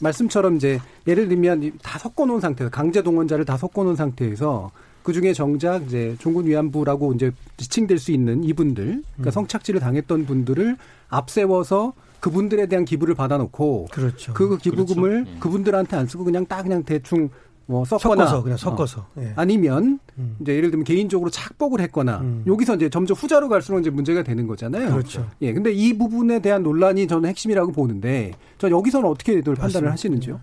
말씀처럼 0.00 0.56
이제 0.56 0.78
예를 1.06 1.28
들면 1.28 1.72
다 1.82 1.98
섞어놓은 1.98 2.40
상태에서 2.40 2.70
강제 2.70 3.02
동원자를 3.02 3.46
다 3.46 3.56
섞어놓은 3.56 3.96
상태에서 3.96 4.70
그 5.02 5.12
중에 5.12 5.32
정작 5.32 5.84
이제 5.84 6.14
종군 6.20 6.46
위안부라고 6.46 7.14
이제 7.14 7.32
지칭될 7.56 7.98
수 7.98 8.12
있는 8.12 8.44
이분들, 8.44 9.02
그러니까 9.14 9.30
성착취를 9.32 9.80
당했던 9.80 10.26
분들을 10.26 10.76
앞세워서 11.08 11.94
그분들에 12.20 12.66
대한 12.66 12.84
기부를 12.84 13.16
받아놓고 13.16 13.88
그렇죠. 13.90 14.32
그 14.32 14.56
기부금을 14.58 15.10
그렇죠. 15.24 15.30
예. 15.34 15.38
그분들한테 15.40 15.96
안 15.96 16.06
쓰고 16.06 16.22
그냥 16.22 16.46
딱 16.46 16.62
그냥 16.62 16.84
대충 16.84 17.30
뭐 17.66 17.84
섞거나 17.84 18.26
섞어서 18.26 18.42
그냥 18.42 18.54
어, 18.54 18.58
섞어서. 18.58 19.06
예. 19.18 19.32
아니면 19.36 19.98
음. 20.18 20.36
이제 20.40 20.54
예를 20.54 20.70
들면 20.70 20.84
개인적으로 20.84 21.30
착복을 21.30 21.80
했거나 21.80 22.18
음. 22.18 22.44
여기서 22.46 22.76
이제 22.76 22.88
점점 22.88 23.16
후자로 23.16 23.48
갈수록 23.48 23.80
이제 23.80 23.90
문제가 23.90 24.22
되는 24.22 24.46
거잖아요. 24.46 24.90
그렇죠. 24.90 25.26
예, 25.40 25.52
근데 25.52 25.72
이 25.72 25.96
부분에 25.96 26.40
대한 26.40 26.62
논란이 26.62 27.06
저는 27.06 27.28
핵심이라고 27.28 27.72
보는데 27.72 28.32
저 28.58 28.70
여기서는 28.70 29.08
어떻게 29.08 29.40
늘 29.40 29.54
판단을. 29.54 29.90
하시는지요? 29.90 30.40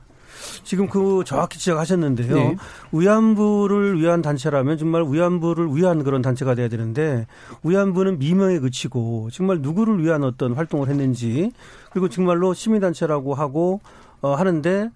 지금 0.63 0.87
그 0.87 1.23
정확히 1.25 1.59
지적하셨는데요. 1.59 2.33
네. 2.33 2.55
위안부를 2.91 3.99
위한 3.99 4.21
단체라면 4.21 4.77
정말 4.77 5.03
위안부를 5.07 5.75
위한 5.75 6.03
그런 6.03 6.21
단체가 6.21 6.55
돼야 6.55 6.69
되는데 6.69 7.27
위안부는 7.63 8.19
미명에 8.19 8.59
그치고 8.59 9.29
정말 9.31 9.59
누구를 9.59 10.01
위한 10.03 10.23
어떤 10.23 10.53
활동을 10.53 10.87
했는지 10.87 11.51
그리고 11.91 12.07
정말로 12.07 12.53
시민단체라고 12.53 13.33
하고 13.33 13.81
어, 14.21 14.33
하는데 14.33 14.83
어, 14.83 14.91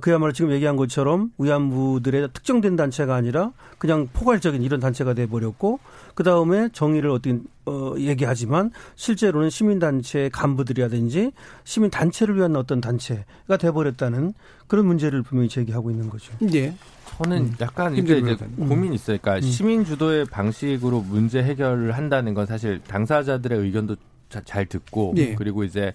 그야말로 0.00 0.32
지금 0.32 0.50
얘기한 0.50 0.76
것처럼 0.76 1.30
위안부들의 1.38 2.30
특정된 2.32 2.74
단체가 2.76 3.14
아니라 3.14 3.52
그냥 3.78 4.08
포괄적인 4.12 4.62
이런 4.62 4.80
단체가 4.80 5.14
돼 5.14 5.26
버렸고 5.26 5.78
그 6.14 6.24
다음에 6.24 6.68
정의를 6.72 7.10
어떤 7.10 7.44
어, 7.66 7.94
얘기하지만 7.96 8.72
실제로는 8.96 9.48
시민단체 9.50 10.28
간부들이라든지 10.32 11.30
시민단체를 11.64 12.36
위한 12.36 12.56
어떤 12.56 12.80
단체가 12.80 13.56
돼버렸다는 13.58 14.34
그런 14.66 14.86
문제를 14.86 15.22
분명히 15.22 15.48
제기하고 15.48 15.90
있는 15.90 16.10
거죠. 16.10 16.32
예. 16.52 16.74
저는 17.18 17.54
약간 17.60 17.94
김 17.94 18.04
이제, 18.04 18.14
재 18.14 18.18
이제 18.20 18.36
변호사님. 18.36 18.68
고민이 18.68 18.94
있어요. 18.96 19.18
그러니까 19.22 19.46
시민 19.46 19.84
주도의 19.84 20.24
방식으로 20.26 21.00
문제 21.02 21.42
해결을 21.42 21.92
한다는 21.92 22.34
건 22.34 22.46
사실 22.46 22.80
당사자들의 22.86 23.58
의견도 23.60 23.96
자- 24.28 24.42
잘 24.44 24.66
듣고 24.66 25.14
예. 25.16 25.34
그리고 25.36 25.62
이제 25.64 25.92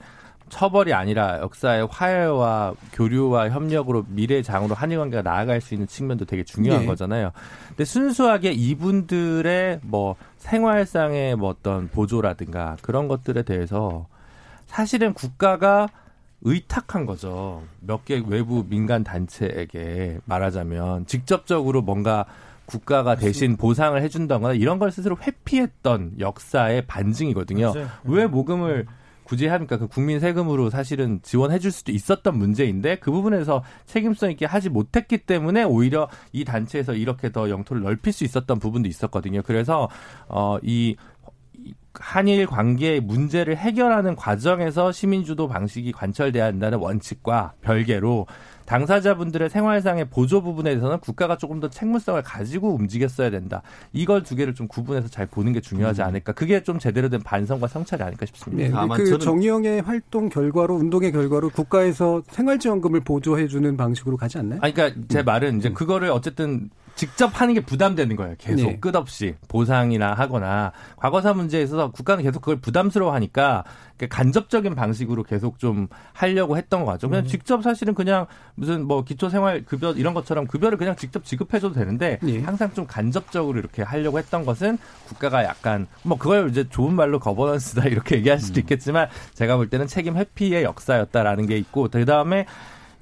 처벌이 0.51 0.93
아니라 0.93 1.39
역사의 1.39 1.87
화해와 1.89 2.73
교류와 2.93 3.49
협력으로 3.49 4.03
미래 4.09 4.41
장으로 4.43 4.75
한일 4.75 4.99
관계가 4.99 5.23
나아갈 5.23 5.61
수 5.61 5.73
있는 5.73 5.87
측면도 5.87 6.25
되게 6.25 6.43
중요한 6.43 6.83
예. 6.83 6.85
거잖아요. 6.85 7.31
근데 7.69 7.85
순수하게 7.85 8.51
이분들의 8.51 9.79
뭐 9.81 10.15
생활상의 10.37 11.37
뭐 11.37 11.49
어떤 11.49 11.87
보조라든가 11.87 12.75
그런 12.81 13.07
것들에 13.07 13.43
대해서 13.43 14.07
사실은 14.67 15.13
국가가 15.13 15.87
의탁한 16.41 17.05
거죠. 17.05 17.63
몇 17.79 18.03
개 18.03 18.21
외부 18.27 18.65
민간 18.67 19.03
단체에게 19.03 20.19
말하자면 20.25 21.05
직접적으로 21.05 21.81
뭔가 21.81 22.25
국가가 22.65 23.15
대신 23.15 23.57
보상을 23.57 24.01
해준다거나 24.01 24.53
이런 24.53 24.79
걸 24.79 24.91
스스로 24.91 25.17
회피했던 25.21 26.13
역사의 26.19 26.87
반증이거든요. 26.87 27.73
맞아요. 27.73 27.87
왜 28.05 28.27
모금을 28.27 28.85
굳이 29.31 29.47
합니까? 29.47 29.77
그 29.77 29.87
국민 29.87 30.19
세금으로 30.19 30.69
사실은 30.69 31.21
지원해 31.23 31.57
줄 31.57 31.71
수도 31.71 31.93
있었던 31.93 32.37
문제인데 32.37 32.97
그 32.97 33.11
부분에서 33.11 33.63
책임성 33.85 34.29
있게 34.31 34.45
하지 34.45 34.67
못했기 34.67 35.19
때문에 35.19 35.63
오히려 35.63 36.09
이 36.33 36.43
단체에서 36.43 36.95
이렇게 36.95 37.31
더 37.31 37.49
영토를 37.49 37.81
넓힐 37.81 38.11
수 38.11 38.25
있었던 38.25 38.59
부분도 38.59 38.89
있었거든요. 38.89 39.41
그래서 39.41 39.87
어이 40.27 40.97
한일 41.93 42.45
관계의 42.45 42.99
문제를 42.99 43.55
해결하는 43.55 44.17
과정에서 44.17 44.91
시민주도 44.91 45.47
방식이 45.47 45.93
관철돼야 45.93 46.43
한다는 46.43 46.79
원칙과 46.79 47.53
별개로 47.61 48.27
당사자분들의 48.65 49.49
생활상의 49.49 50.05
보조 50.09 50.41
부분에 50.41 50.71
대해서는 50.71 50.99
국가가 50.99 51.37
조금 51.37 51.59
더 51.59 51.69
책무성을 51.69 52.21
가지고 52.23 52.73
움직였어야 52.75 53.29
된다. 53.29 53.61
이걸 53.93 54.23
두 54.23 54.35
개를 54.35 54.53
좀 54.55 54.67
구분해서 54.67 55.07
잘 55.07 55.25
보는 55.25 55.53
게 55.53 55.61
중요하지 55.61 56.01
않을까. 56.01 56.31
그게 56.33 56.63
좀 56.63 56.79
제대로 56.79 57.09
된 57.09 57.21
반성과 57.21 57.67
성찰이 57.67 58.01
아닐까 58.03 58.25
싶습니다. 58.25 58.63
네, 58.63 58.69
다만 58.71 58.97
그 58.97 59.03
저는- 59.05 59.19
정의영의 59.21 59.81
활동 59.81 60.29
결과로 60.29 60.75
운동의 60.75 61.11
결과로 61.11 61.49
국가에서 61.49 62.21
생활지원금을 62.29 63.01
보조해주는 63.01 63.77
방식으로 63.77 64.17
가지 64.17 64.37
않나요? 64.37 64.59
아니, 64.61 64.73
그러니까 64.73 65.01
제 65.09 65.21
말은 65.23 65.57
이제 65.57 65.69
그거를 65.71 66.09
어쨌든 66.09 66.69
직접 67.01 67.41
하는 67.41 67.55
게 67.55 67.61
부담되는 67.61 68.15
거예요. 68.15 68.35
계속 68.37 68.67
네. 68.67 68.79
끝없이 68.79 69.33
보상이나 69.47 70.13
하거나 70.13 70.71
과거사 70.97 71.33
문제에 71.33 71.63
있어서 71.63 71.89
국가는 71.89 72.23
계속 72.23 72.41
그걸 72.41 72.57
부담스러워하니까 72.57 73.63
간접적인 74.07 74.75
방식으로 74.75 75.23
계속 75.23 75.57
좀 75.57 75.87
하려고 76.13 76.57
했던 76.57 76.85
것 76.85 76.91
같죠. 76.91 77.09
그냥 77.09 77.25
직접 77.25 77.63
사실은 77.63 77.95
그냥 77.95 78.27
무슨 78.53 78.85
뭐 78.85 79.03
기초생활 79.03 79.65
급여 79.65 79.93
이런 79.93 80.13
것처럼 80.13 80.45
급여를 80.45 80.77
그냥 80.77 80.95
직접 80.95 81.25
지급해줘도 81.25 81.73
되는데 81.73 82.19
예. 82.27 82.39
항상 82.43 82.71
좀 82.75 82.85
간접적으로 82.85 83.57
이렇게 83.57 83.81
하려고 83.81 84.19
했던 84.19 84.45
것은 84.45 84.77
국가가 85.07 85.43
약간 85.43 85.87
뭐 86.03 86.19
그걸 86.19 86.51
이제 86.51 86.69
좋은 86.69 86.93
말로 86.93 87.17
거버넌스다 87.17 87.85
이렇게 87.89 88.17
얘기할 88.17 88.37
수도 88.37 88.59
있겠지만 88.59 89.07
제가 89.33 89.57
볼 89.57 89.71
때는 89.71 89.87
책임 89.87 90.17
회피의 90.17 90.61
역사였다라는 90.65 91.47
게 91.47 91.57
있고 91.57 91.89
그 91.91 92.05
다음에 92.05 92.45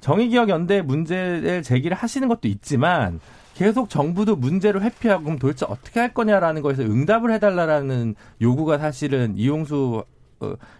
정의기억 0.00 0.48
연대 0.48 0.80
문제를 0.80 1.62
제기를 1.62 1.94
하시는 1.94 2.28
것도 2.28 2.48
있지만 2.48 3.20
계속 3.54 3.90
정부도 3.90 4.36
문제를 4.36 4.82
회피하고 4.82 5.24
그럼 5.24 5.38
도대체 5.38 5.66
어떻게 5.68 6.00
할 6.00 6.14
거냐라는 6.14 6.62
거에서 6.62 6.82
응답을 6.82 7.32
해달라라는 7.32 8.14
요구가 8.40 8.78
사실은 8.78 9.34
이용수 9.36 10.04
어, 10.06 10.19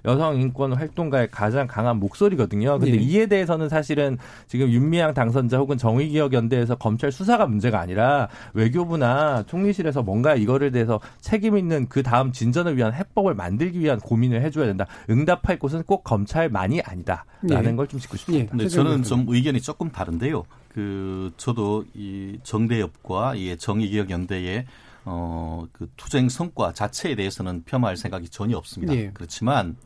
여성 0.05 0.41
인권 0.41 0.73
활동가의 0.73 1.29
가장 1.31 1.67
강한 1.67 1.99
목소리거든요. 1.99 2.79
근데 2.79 2.97
예. 2.97 3.01
이에 3.01 3.27
대해서는 3.27 3.69
사실은 3.69 4.19
지금 4.47 4.71
윤미향 4.71 5.15
당선자 5.15 5.59
혹은 5.59 5.77
정의기억 5.77 6.33
연대에서 6.33 6.77
검찰 6.77 7.13
수사가 7.13 7.47
문제가 7.47 7.81
아니라 7.81 8.29
외교부나 8.55 9.45
총리실에서 9.47 10.03
뭔가 10.03 10.35
이거를 10.35 10.73
대해서 10.73 11.01
책임 11.21 11.57
있는 11.57 11.89
그 11.89 12.03
다음 12.03 12.33
진전을 12.33 12.77
위한 12.77 12.93
해법을 12.95 13.35
만들기 13.35 13.81
위한 13.81 13.99
고민을 14.01 14.43
해줘야 14.43 14.67
된다. 14.67 14.87
응답할 15.09 15.59
곳은 15.59 15.83
꼭 15.83 16.05
검찰만이 16.05 16.81
아니다라는 16.81 17.73
예. 17.73 17.77
걸좀 17.77 18.01
짚고 18.01 18.17
싶습니다. 18.17 18.55
예. 18.59 18.63
최재형 18.63 18.85
저는. 18.87 19.03
좀 19.03 19.25
의견이 19.29 19.61
조금 19.61 19.91
다른데요. 19.91 20.45
그 20.73 21.33
저도 21.37 21.85
이 21.95 22.39
정대협과 22.43 23.35
이 23.35 23.57
정의기억 23.59 24.11
연대의 24.11 24.67
어, 25.05 25.67
그 25.73 25.91
투쟁 25.97 26.29
성과 26.29 26.73
자체에 26.73 27.15
대해서는 27.15 27.65
폄하할 27.65 27.97
생각이 27.97 28.29
전혀 28.29 28.57
없습니다. 28.57 28.95
예. 28.95 29.11
그렇지만 29.13 29.77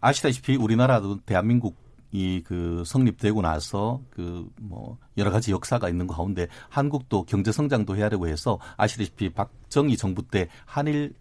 아시다시피 0.00 0.56
우리나라도 0.56 1.20
대한민국 1.20 1.76
이그 2.10 2.84
성립되고 2.86 3.42
나서 3.42 4.00
그 4.10 4.48
뭐 4.60 4.98
여러 5.16 5.30
가지 5.30 5.52
역사가 5.52 5.88
있는 5.88 6.06
가운데 6.06 6.48
한국도 6.68 7.24
경제 7.24 7.52
성장도 7.52 7.96
해야되고 7.96 8.28
해서 8.28 8.58
아시다시피 8.76 9.30
박정희 9.30 9.96
정부 9.96 10.22
때 10.22 10.48
한일 10.64 11.14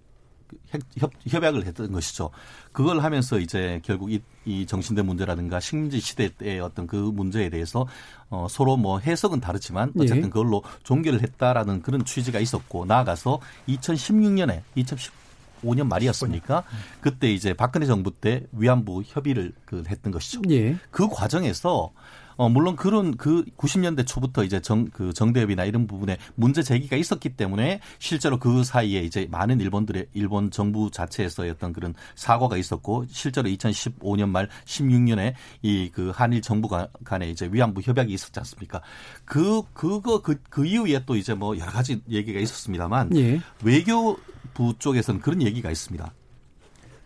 협, 0.67 0.81
협- 0.97 1.11
협약을 1.27 1.65
했던 1.65 1.91
것이죠. 1.91 2.29
그걸 2.71 2.99
하면서 3.01 3.39
이제 3.39 3.81
결국 3.83 4.11
이, 4.11 4.21
이 4.45 4.65
정신대 4.65 5.01
문제라든가 5.01 5.59
식민지 5.59 5.99
시대 5.99 6.29
때의 6.29 6.59
어떤 6.59 6.87
그 6.87 6.95
문제에 6.95 7.49
대해서 7.49 7.87
어, 8.29 8.47
서로 8.49 8.77
뭐 8.77 8.99
해석은 8.99 9.39
다르지만 9.41 9.91
어쨌든 9.97 10.17
예. 10.17 10.29
그걸로 10.29 10.63
종결을 10.83 11.21
했다라는 11.21 11.81
그런 11.81 12.05
취지가 12.05 12.39
있었고 12.39 12.85
나아가서 12.85 13.39
2016년에 13.67 14.61
2015년 14.77 15.87
말이었습니까? 15.87 16.63
그때 17.01 17.31
이제 17.31 17.53
박근혜 17.53 17.85
정부 17.85 18.11
때 18.11 18.43
위안부 18.51 19.03
협의를 19.05 19.53
그 19.65 19.83
했던 19.87 20.11
것이죠. 20.11 20.41
예. 20.49 20.77
그 20.91 21.07
과정에서 21.09 21.91
어 22.37 22.47
물론 22.49 22.75
그런 22.75 23.17
그 23.17 23.43
90년대 23.57 24.05
초부터 24.07 24.43
이제 24.43 24.59
정 24.61 24.85
그 24.93 25.11
정대협이나 25.13 25.65
이런 25.65 25.87
부분에 25.87 26.17
문제 26.35 26.61
제기가 26.63 26.95
있었기 26.95 27.29
때문에 27.35 27.81
실제로 27.99 28.37
그 28.39 28.63
사이에 28.63 29.01
이제 29.01 29.27
많은 29.29 29.59
일본들의 29.59 30.07
일본 30.13 30.51
정부 30.51 30.89
자체에서의 30.91 31.51
어떤 31.51 31.73
그런 31.73 31.93
사과가 32.15 32.57
있었고 32.57 33.05
실제로 33.09 33.49
2015년 33.49 34.29
말 34.29 34.47
16년에 34.65 35.33
이 35.63 35.89
그 35.93 36.11
한일 36.13 36.41
정부 36.41 36.67
간- 36.67 36.87
간에 37.03 37.29
이제 37.29 37.49
위안부 37.51 37.81
협약이 37.83 38.13
있었지 38.13 38.39
않습니까? 38.39 38.81
그 39.25 39.61
그거 39.73 40.21
그, 40.21 40.35
그 40.49 40.65
이후에 40.65 41.03
또 41.05 41.15
이제 41.15 41.33
뭐 41.33 41.57
여러 41.57 41.71
가지 41.71 42.01
얘기가 42.09 42.39
있었습니다만 42.39 43.15
예. 43.17 43.41
외교부 43.63 44.73
쪽에서는 44.77 45.21
그런 45.21 45.41
얘기가 45.41 45.71
있습니다. 45.71 46.13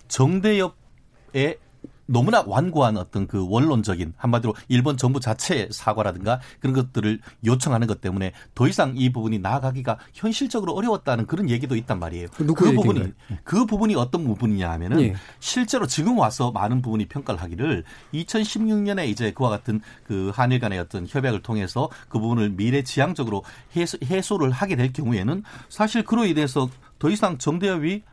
정대협의 0.08 1.58
너무나 2.06 2.44
완고한 2.46 2.98
어떤 2.98 3.28
그 3.28 3.48
원론적인 3.48 4.14
한마디로 4.18 4.56
일본 4.68 4.98
정부 4.98 5.20
자체의 5.20 5.70
사과라든가 5.72 6.40
그런 6.60 6.76
것들을 6.76 7.20
요청하는 7.46 7.88
것 7.88 8.02
때문에 8.02 8.34
더 8.54 8.68
이상 8.68 8.94
이 8.96 9.12
부분이 9.12 9.40
나아가기가 9.40 9.98
현실적으로 10.14 10.74
어려웠다는 10.74 11.28
그런 11.28 11.50
얘기도 11.50 11.76
있단 11.76 12.00
말이에요. 12.00 12.28
누구 12.40 12.66
그 12.66 12.74
부분이 12.74 13.00
얘기인가요? 13.00 13.38
그 13.44 13.66
부분이 13.66 13.96
어떤 13.96 14.24
부분이냐 14.26 14.70
하면은 14.72 15.02
예. 15.02 15.16
실제로 15.40 15.88
지금 15.88 16.18
와서 16.20 16.52
많은 16.52 16.82
부분이 16.82 17.06
평가를 17.06 17.42
하기를 17.42 17.84
2016년에 18.14 19.08
이제 19.08 19.32
그와 19.32 19.50
같은 19.50 19.82
그 20.04 20.32
한일 20.34 20.60
간의 20.60 20.80
어떤 20.80 21.08
협약을 21.08 21.42
통해서 21.42 21.90
그 22.10 22.20
부분을 22.20 22.52
미래 22.52 22.84
지향적으로 22.84 23.44
해소, 23.76 23.98
해소를 24.04 24.52
하게 24.52 24.76
될 24.76 24.94
경우에는 24.94 25.44
사실 25.70 26.04
그로 26.04 26.26
인해서 26.26 26.70
더 27.00 27.10
이상 27.10 27.38
정대협이 27.38 28.04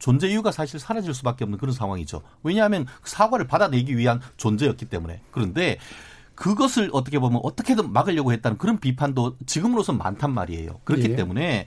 존재 0.00 0.26
이유가 0.28 0.50
사실 0.50 0.80
사라질 0.80 1.14
수밖에 1.14 1.44
없는 1.44 1.58
그런 1.58 1.72
상황이죠. 1.72 2.22
왜냐하면 2.42 2.86
사과를 3.04 3.46
받아내기 3.46 3.96
위한 3.96 4.20
존재였기 4.36 4.86
때문에. 4.86 5.20
그런데 5.30 5.78
그것을 6.34 6.88
어떻게 6.92 7.18
보면 7.18 7.40
어떻게든 7.44 7.92
막으려고 7.92 8.32
했다는 8.32 8.58
그런 8.58 8.80
비판도 8.80 9.36
지금으로선 9.46 9.98
많단 9.98 10.32
말이에요. 10.32 10.80
그렇기 10.84 11.10
예. 11.10 11.16
때문에 11.16 11.66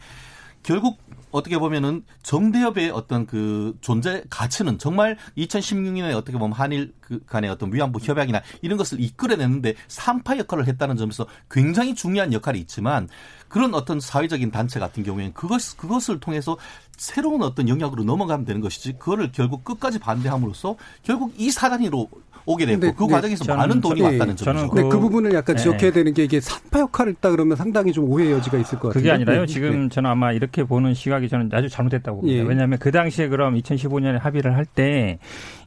결국 0.64 0.98
어떻게 1.34 1.58
보면은 1.58 2.04
정대협의 2.22 2.92
어떤 2.92 3.26
그 3.26 3.76
존재 3.82 4.24
가치는 4.30 4.78
정말 4.78 5.18
2016년에 5.36 6.16
어떻게 6.16 6.38
보면 6.38 6.54
한일 6.54 6.94
그 7.02 7.26
간의 7.26 7.50
어떤 7.50 7.74
위안부 7.74 8.00
협약이나 8.02 8.42
이런 8.62 8.78
것을 8.78 9.02
이끌어내는데 9.02 9.74
산파 9.88 10.38
역할을 10.38 10.68
했다는 10.68 10.96
점에서 10.96 11.26
굉장히 11.50 11.96
중요한 11.96 12.34
역할이 12.34 12.60
있지만 12.60 13.10
그런 13.48 13.74
어떤 13.74 14.00
사회적인 14.00 14.52
단체 14.52 14.80
같은 14.80 15.04
경우에는 15.04 15.34
그것 15.34 15.76
그것을 15.76 16.20
통해서 16.20 16.56
새로운 16.98 17.42
어떤 17.42 17.68
영역으로 17.68 18.04
넘어가면 18.04 18.46
되는 18.46 18.62
것이지 18.62 18.94
그거를 18.94 19.32
결국 19.32 19.64
끝까지 19.64 19.98
반대함으로써 19.98 20.76
결국 21.02 21.34
이 21.38 21.50
사단위로 21.50 22.10
오게 22.46 22.66
됐고 22.66 22.80
근데 22.82 22.96
그 22.98 23.04
네, 23.06 23.12
과정에서 23.14 23.44
저는 23.46 23.58
많은 23.60 23.82
돈이 23.82 24.00
저- 24.00 24.06
왔다는 24.06 24.34
예, 24.34 24.36
점이죠. 24.36 24.44
저는 24.46 24.70
그 24.70 24.90
그- 24.90 25.00
부분을 25.00 25.34
약간 25.34 25.56
네. 25.56 25.62
지적해야 25.64 25.92
되는 25.92 26.14
게 26.14 26.24
이게 26.26 26.40
산파 26.42 26.80
역할을 26.80 27.14
했다 27.14 27.32
그러면 27.32 27.56
상당히 27.56 27.92
좀 27.94 28.10
오해 28.10 28.32
여지가 28.32 28.58
있을 28.58 28.80
것 28.80 28.90
같아요. 28.90 28.94
그게 29.02 29.12
아니라요. 29.12 29.46
지금 29.46 29.90
저는 29.90 30.10
아마 30.10 30.32
이렇게 30.32 30.64
보는 30.64 30.94
시각이 30.94 31.30
저는 31.30 31.50
아주 31.54 31.70
잘못됐다고 31.70 32.22
봅니다. 32.22 32.38
예. 32.44 32.48
왜냐하면 32.48 32.80
그 32.80 32.92
당시에 32.92 33.28
그럼 33.30 33.56
2015년에 33.56 34.20
합의를 34.20 34.56
할 34.56 34.66
때 34.76 35.20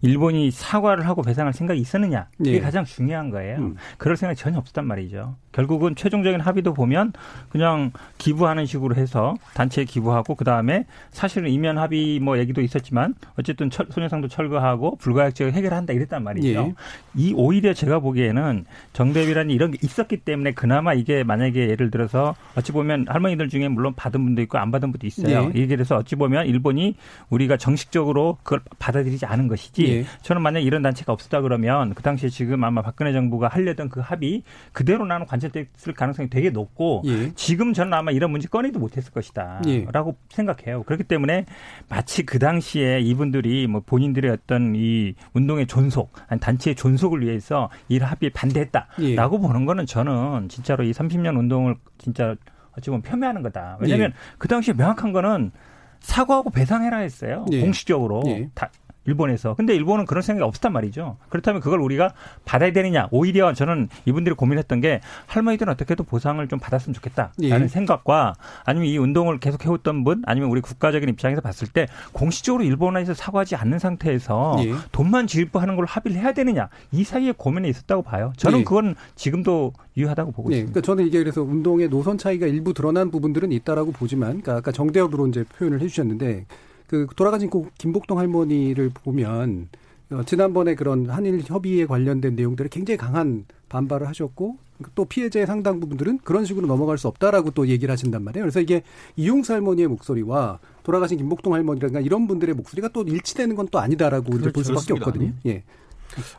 일본이 0.03 0.51
사과를 0.51 1.07
하고 1.07 1.23
배상할 1.23 1.53
생각이 1.53 1.81
있었느냐 1.81 2.27
이게 2.41 2.55
예. 2.55 2.61
가장 2.61 2.85
중요한 2.85 3.31
거예요. 3.31 3.59
음. 3.59 3.77
그럴 3.99 4.17
생각이 4.17 4.39
전혀 4.41 4.59
없었단 4.59 4.87
말이죠. 4.87 5.37
결국은 5.53 5.95
최종적인 5.97 6.41
합의도 6.41 6.75
보면 6.75 7.13
그냥 7.51 7.93
기부하는 8.19 8.67
식으로 8.67 8.95
해서 8.97 9.35
단체에 9.55 9.85
기부하고 9.85 10.35
그 10.35 10.45
다음에 10.45 10.85
사실은 11.11 11.51
이면 11.51 11.79
합의 11.79 12.21
뭐 12.21 12.39
얘기도 12.39 12.61
있었지만 12.61 13.15
어쨌든 13.39 13.71
철, 13.71 13.87
소녀상도 13.91 14.29
철거하고 14.29 14.97
불가역적 14.97 15.53
해결한다 15.53 15.93
이랬단 15.93 16.23
말이죠. 16.25 16.49
예. 16.49 16.66
이 17.15 17.33
오히려 17.35 17.73
제가 17.73 18.01
보기에는 18.01 18.65
정대비라는 18.93 19.51
이런 19.51 19.71
게 19.71 19.79
있었기 19.83 20.19
때문에 20.19 20.53
그나마 20.53 20.95
이게 20.95 21.25
만약에 21.25 21.69
예를 21.69 21.91
들어서 21.91 22.35
어찌 22.57 22.73
보면 22.73 23.07
할머니들 23.09 23.49
중에 23.49 23.69
물론 23.69 23.95
받은 23.95 24.23
분도 24.23 24.43
있고 24.43 24.59
안 24.59 24.71
받은 24.71 24.93
분도 24.93 25.07
있어요. 25.07 25.51
예. 25.55 25.59
이게 25.59 25.77
그래서 25.77 25.97
어찌 25.97 26.17
보면 26.17 26.47
일본이 26.47 26.97
우리가 27.31 27.57
정식적으로 27.57 28.39
그걸 28.43 28.61
받아들이지 28.79 29.27
않은 29.27 29.49
것이지. 29.49 29.85
예. 29.89 30.05
저는 30.23 30.43
만약 30.43 30.61
이런 30.61 30.83
단체가 30.83 31.13
없었다 31.13 31.41
그러면 31.41 31.95
그 31.95 32.03
당시에 32.03 32.29
지금 32.29 32.65
아마 32.65 32.83
박근혜 32.83 33.13
정부가 33.13 33.49
하려던 33.49 33.89
그 33.89 34.01
합의 34.01 34.43
그대로 34.73 35.05
나는 35.05 35.27
관철됐을 35.27 35.95
가능성이 35.95 36.29
되게 36.29 36.51
높고 36.51 37.03
예. 37.07 37.33
지금 37.35 37.73
저는 37.73 37.95
아마 37.95 38.11
이런 38.11 38.31
문제 38.31 38.49
꺼내도 38.49 38.79
못했을 38.79 39.13
것이다. 39.13 39.63
예. 39.67 39.87
라고 39.93 40.17
생각해요. 40.31 40.83
그렇기 40.83 41.05
때문에 41.05 41.47
마치 41.89 42.25
그 42.25 42.39
당시에 42.39 43.01
이분들이 43.01 43.67
뭐 43.67 43.83
본인들의 43.85 44.31
어떤 44.31 44.75
이 44.75 45.15
운동의 45.33 45.67
존속, 45.67 46.13
아니 46.29 46.41
단 46.41 46.56
체의 46.59 46.75
존속을 46.75 47.23
위해서 47.23 47.71
이 47.89 47.99
합의에 47.99 48.31
반대했다라고 48.31 48.97
예. 49.03 49.17
보는 49.17 49.65
거는 49.67 49.87
저는 49.87 50.49
진짜로 50.49 50.85
이 50.85 50.93
30년 50.93 51.39
운동을 51.39 51.77
진짜 51.99 52.35
어찌 52.77 52.91
보면 52.91 53.03
폄훼하는 53.03 53.43
거다. 53.43 53.79
왜냐하면 53.81 54.11
예. 54.11 54.15
그 54.39 54.49
당시에 54.49 54.75
명확한 54.75 55.13
거는 55.13 55.53
사과하고 56.01 56.51
배상해라 56.51 56.99
했어요. 56.99 57.47
예. 57.53 57.61
공식적으로. 57.61 58.23
예. 58.27 58.49
다 58.55 58.71
일본에서. 59.07 59.55
근데 59.55 59.75
일본은 59.75 60.05
그런 60.05 60.23
생각이 60.23 60.47
없었단 60.47 60.73
말이죠. 60.73 61.17
그렇다면 61.29 61.61
그걸 61.61 61.81
우리가 61.81 62.13
받아야 62.45 62.73
되느냐. 62.73 63.09
오히려 63.11 63.53
저는 63.53 63.89
이분들이 64.05 64.35
고민했던 64.35 64.81
게 64.81 65.01
할머니들은 65.27 65.73
어떻게든 65.73 66.05
보상을 66.05 66.47
좀 66.49 66.59
받았으면 66.59 66.95
좋겠다라는 66.95 67.33
예. 67.43 67.69
생각과 67.69 68.35
아니면 68.65 68.89
이 68.89 68.99
운동을 68.99 69.39
계속 69.39 69.65
해왔던 69.65 70.05
분 70.05 70.23
아니면 70.27 70.51
우리 70.51 70.61
국가적인 70.61 71.09
입장에서 71.09 71.41
봤을 71.41 71.69
때 71.69 71.87
공식적으로 72.13 72.65
일본에서 72.65 73.15
사과하지 73.15 73.57
않는 73.57 73.79
상태에서 73.79 74.57
예. 74.65 74.75
돈만 74.93 75.27
지급하는 75.27 75.77
걸로 75.77 75.87
합의를 75.87 76.21
해야 76.21 76.33
되느냐. 76.33 76.69
이 76.93 77.05
사이에 77.05 77.33
고민이 77.37 77.69
있었다고 77.69 78.03
봐요. 78.03 78.33
저는 78.37 78.61
예. 78.61 78.65
그건 78.65 78.95
지금도 79.15 79.73
유효하다고 79.97 80.33
보고 80.33 80.53
예, 80.53 80.57
있습니다. 80.57 80.73
그러니까 80.73 80.87
저는 80.87 81.07
이게 81.07 81.19
그래서 81.19 81.43
운동의 81.43 81.89
노선 81.89 82.19
차이가 82.19 82.47
일부 82.47 82.75
드러난 82.75 83.11
부분들은 83.11 83.51
있다라고 83.53 83.93
보지만, 83.93 84.43
그러니까 84.43 84.57
아까 84.57 84.73
정대협으로 84.73 85.27
이제 85.29 85.45
표현을 85.59 85.81
해 85.81 85.89
주셨는데, 85.89 86.47
그 86.87 87.07
돌아가신 87.17 87.51
고 87.51 87.69
김복동 87.79 88.19
할머니를 88.19 88.91
보면 88.91 89.69
어, 90.11 90.23
지난번에 90.25 90.75
그런 90.75 91.11
한일 91.11 91.43
협의에 91.45 91.87
관련된 91.87 92.37
내용들을 92.37 92.71
굉장히 92.71 92.97
강한 92.99 93.45
반발을 93.69 94.07
하셨고 94.09 94.59
또 94.95 95.05
피해자의 95.07 95.47
상당 95.47 95.81
부분들은 95.81 96.19
그런 96.19 96.45
식으로 96.45 96.67
넘어갈 96.67 96.99
수 96.99 97.09
없다라고 97.09 97.51
또 97.53 97.67
얘기를 97.67 97.91
하신단 97.93 98.23
말이에요. 98.23 98.45
그래서 98.45 98.61
이게 98.61 98.83
이용수 99.17 99.53
할머니의 99.55 99.89
목소리와 99.89 100.59
돌아가신 100.83 101.17
김복동 101.19 101.55
할머니라든가 101.55 102.01
이런 102.01 102.27
분들의 102.29 102.55
목소리가 102.55 102.89
또 102.89 103.03
일치되는 103.03 103.57
건 103.57 103.67
또 103.73 103.79
아니다라고 103.81 104.37
이제 104.37 104.53
볼 104.53 104.63
수밖에 104.63 104.95
그렇습니다. 104.95 104.95
없거든요. 105.09 105.33
예. 105.47 105.65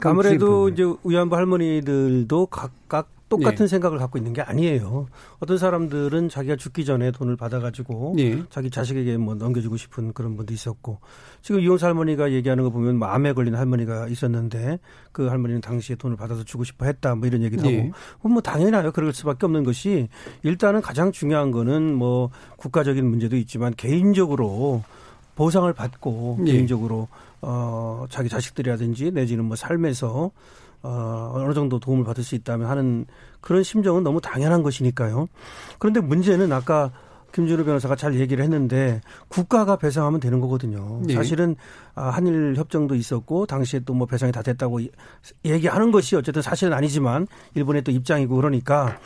아무래도 0.03 0.69
이제 0.69 0.83
위안부 1.03 1.36
할머니들도 1.36 2.45
각각 2.45 3.10
똑같은 3.30 3.66
예. 3.66 3.68
생각을 3.68 3.98
갖고 3.98 4.18
있는 4.18 4.34
게 4.34 4.42
아니에요. 4.42 5.08
어떤 5.40 5.58
사람들은 5.58 6.30
자기가 6.30 6.56
죽기 6.56 6.86
전에 6.86 7.12
돈을 7.12 7.36
받아가지고 7.36 8.16
예. 8.20 8.44
자기 8.50 8.70
자식에게 8.70 9.18
뭐 9.18 9.36
넘겨주고 9.36 9.78
싶은 9.78 10.13
그런 10.13 10.38
분도 10.38 10.54
있었고 10.54 11.00
지금 11.42 11.62
이혼수 11.62 11.86
할머니가 11.86 12.32
얘기하는 12.32 12.63
거 12.63 12.70
보면 12.70 12.98
뭐 12.98 13.08
암에 13.10 13.34
걸린 13.34 13.56
할머니가 13.56 14.08
있었는데 14.08 14.80
그 15.12 15.28
할머니는 15.28 15.62
당시에 15.62 15.96
돈을 15.98 16.16
받아서 16.16 16.44
주고 16.44 16.63
싶어 16.63 16.86
했다 16.86 17.16
뭐 17.16 17.28
이런 17.28 17.44
얘기도 17.44 17.70
예. 17.72 17.92
하고 18.20 18.30
뭐 18.30 18.42
당연하요. 18.42 18.92
그럴 18.92 19.13
수밖에 19.13 19.46
없는 19.46 19.63
것이 19.63 20.08
일단은 20.44 20.82
가장 20.82 21.12
중요한 21.12 21.52
거는 21.52 21.94
뭐 21.94 22.30
국가적인 22.58 23.06
문제도 23.06 23.36
있지만 23.36 23.74
개인적으로 23.76 24.84
보상을 25.36 25.72
받고 25.74 26.40
예. 26.48 26.52
개인적으로 26.54 27.08
어 27.42 28.06
자기 28.10 28.30
자식들이라든지 28.30 29.12
내지는 29.12 29.46
뭐 29.46 29.56
삶에서 29.56 30.32
어 30.84 31.32
어느 31.34 31.54
정도 31.54 31.80
도움을 31.80 32.04
받을 32.06 32.24
수 32.24 32.36
있다면 32.36 32.70
하는 32.70 33.06
그런 33.42 33.63
심정은 33.63 34.04
너무 34.04 34.22
당연한 34.22 34.63
것이니까요. 34.63 35.28
그런데 35.80 36.00
문제는 36.02 36.52
아까 36.52 36.92
김준호 37.34 37.66
변호사가 37.66 37.96
잘 37.96 38.16
얘기를 38.20 38.44
했는데 38.44 39.02
국가가 39.28 39.76
배상하면 39.76 40.20
되는 40.20 40.40
거거든요. 40.40 41.02
예. 41.10 41.13
사실은 41.16 41.56
아, 41.94 42.10
한일 42.10 42.56
협정도 42.56 42.96
있었고 42.96 43.46
당시에 43.46 43.82
또 43.82 43.94
뭐 43.94 44.08
배상이 44.08 44.32
다 44.32 44.42
됐다고 44.42 44.80
이- 44.80 44.92
얘기하는 45.44 45.92
것이 45.92 46.16
어쨌든 46.16 46.42
사실은 46.42 46.74
아니지만 46.74 47.28
일본의 47.54 47.84
또 47.84 47.92
입장이고 47.92 48.36
그러니까 48.36 48.98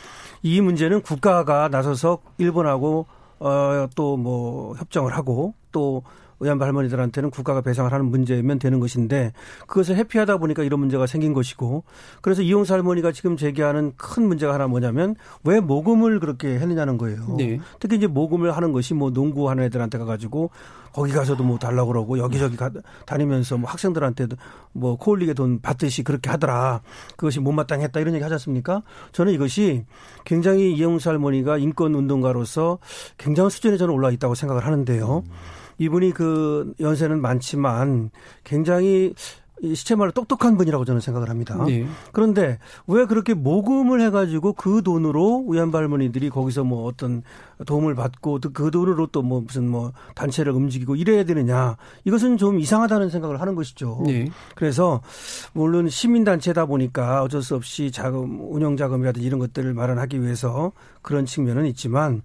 이 0.43 0.61
문제는 0.61 1.01
국가가 1.01 1.67
나서서 1.67 2.19
일본하고 2.37 3.07
어, 3.39 3.87
또 3.95 4.17
뭐 4.17 4.75
협정을 4.75 5.15
하고 5.15 5.55
또 5.71 6.03
의안부 6.41 6.65
할머니들한테는 6.65 7.29
국가가 7.29 7.61
배상을 7.61 7.91
하는 7.91 8.05
문제면 8.07 8.59
되는 8.59 8.79
것인데 8.79 9.31
그것을 9.67 9.95
회피하다 9.95 10.37
보니까 10.37 10.63
이런 10.63 10.79
문제가 10.79 11.07
생긴 11.07 11.33
것이고 11.33 11.83
그래서 12.21 12.41
이용수 12.41 12.73
할머니가 12.73 13.11
지금 13.11 13.37
제기하는 13.37 13.93
큰 13.95 14.27
문제가 14.27 14.53
하나 14.53 14.67
뭐냐면 14.67 15.15
왜 15.43 15.59
모금을 15.59 16.19
그렇게 16.19 16.55
했느냐는 16.59 16.97
거예요. 16.97 17.35
네. 17.37 17.59
특히 17.79 17.97
이제 17.97 18.07
모금을 18.07 18.55
하는 18.55 18.71
것이 18.71 18.93
뭐 18.93 19.11
농구하는 19.11 19.63
애들한테 19.65 19.97
가가지고 19.97 20.49
거기 20.93 21.13
가서도 21.13 21.43
뭐 21.43 21.57
달라고 21.57 21.87
그러고 21.87 22.17
여기저기 22.17 22.57
가, 22.57 22.69
다니면서 23.05 23.57
뭐 23.57 23.69
학생들한테도 23.69 24.35
뭐 24.73 24.97
코올리게 24.97 25.33
돈 25.33 25.61
받듯이 25.61 26.03
그렇게 26.03 26.29
하더라. 26.29 26.81
그것이 27.15 27.39
못마땅했다 27.39 27.99
이런 27.99 28.13
얘기 28.13 28.23
하지 28.23 28.33
않습니까? 28.33 28.83
저는 29.11 29.33
이것이 29.33 29.85
굉장히 30.25 30.73
이영수 30.73 31.09
할머니가 31.09 31.57
인권 31.57 31.95
운동가로서 31.95 32.79
굉장한 33.17 33.49
수준에 33.49 33.77
저는 33.77 33.93
올라 33.93 34.11
있다고 34.11 34.35
생각을 34.35 34.65
하는데요. 34.65 35.23
이분이 35.81 36.11
그 36.11 36.73
연세는 36.79 37.21
많지만 37.21 38.11
굉장히 38.43 39.15
이 39.63 39.75
시체 39.75 39.93
말로 39.95 40.11
똑똑한 40.11 40.57
분이라고 40.57 40.85
저는 40.85 41.01
생각을 41.01 41.29
합니다. 41.29 41.63
예. 41.69 41.85
그런데 42.11 42.57
왜 42.87 43.05
그렇게 43.05 43.35
모금을 43.35 44.01
해가지고 44.01 44.53
그 44.53 44.81
돈으로 44.81 45.45
할머니들이 45.71 46.31
거기서 46.31 46.63
뭐 46.63 46.85
어떤 46.85 47.21
도움을 47.67 47.93
받고 47.93 48.39
또그 48.39 48.71
돈으로 48.71 49.07
또 49.07 49.21
뭐 49.21 49.41
무슨 49.41 49.69
뭐 49.69 49.91
단체를 50.15 50.51
움직이고 50.51 50.95
이래야 50.95 51.23
되느냐 51.25 51.77
이것은 52.05 52.37
좀 52.37 52.59
이상하다는 52.59 53.09
생각을 53.09 53.39
하는 53.39 53.53
것이죠. 53.53 54.03
예. 54.07 54.29
그래서 54.55 55.01
물론 55.53 55.89
시민 55.89 56.23
단체다 56.23 56.65
보니까 56.65 57.21
어쩔 57.21 57.43
수 57.43 57.55
없이 57.55 57.91
자금 57.91 58.39
운영 58.51 58.77
자금이라든지 58.77 59.25
이런 59.25 59.39
것들을 59.39 59.71
마련하기 59.75 60.23
위해서 60.23 60.71
그런 61.03 61.27
측면은 61.27 61.67
있지만 61.67 62.23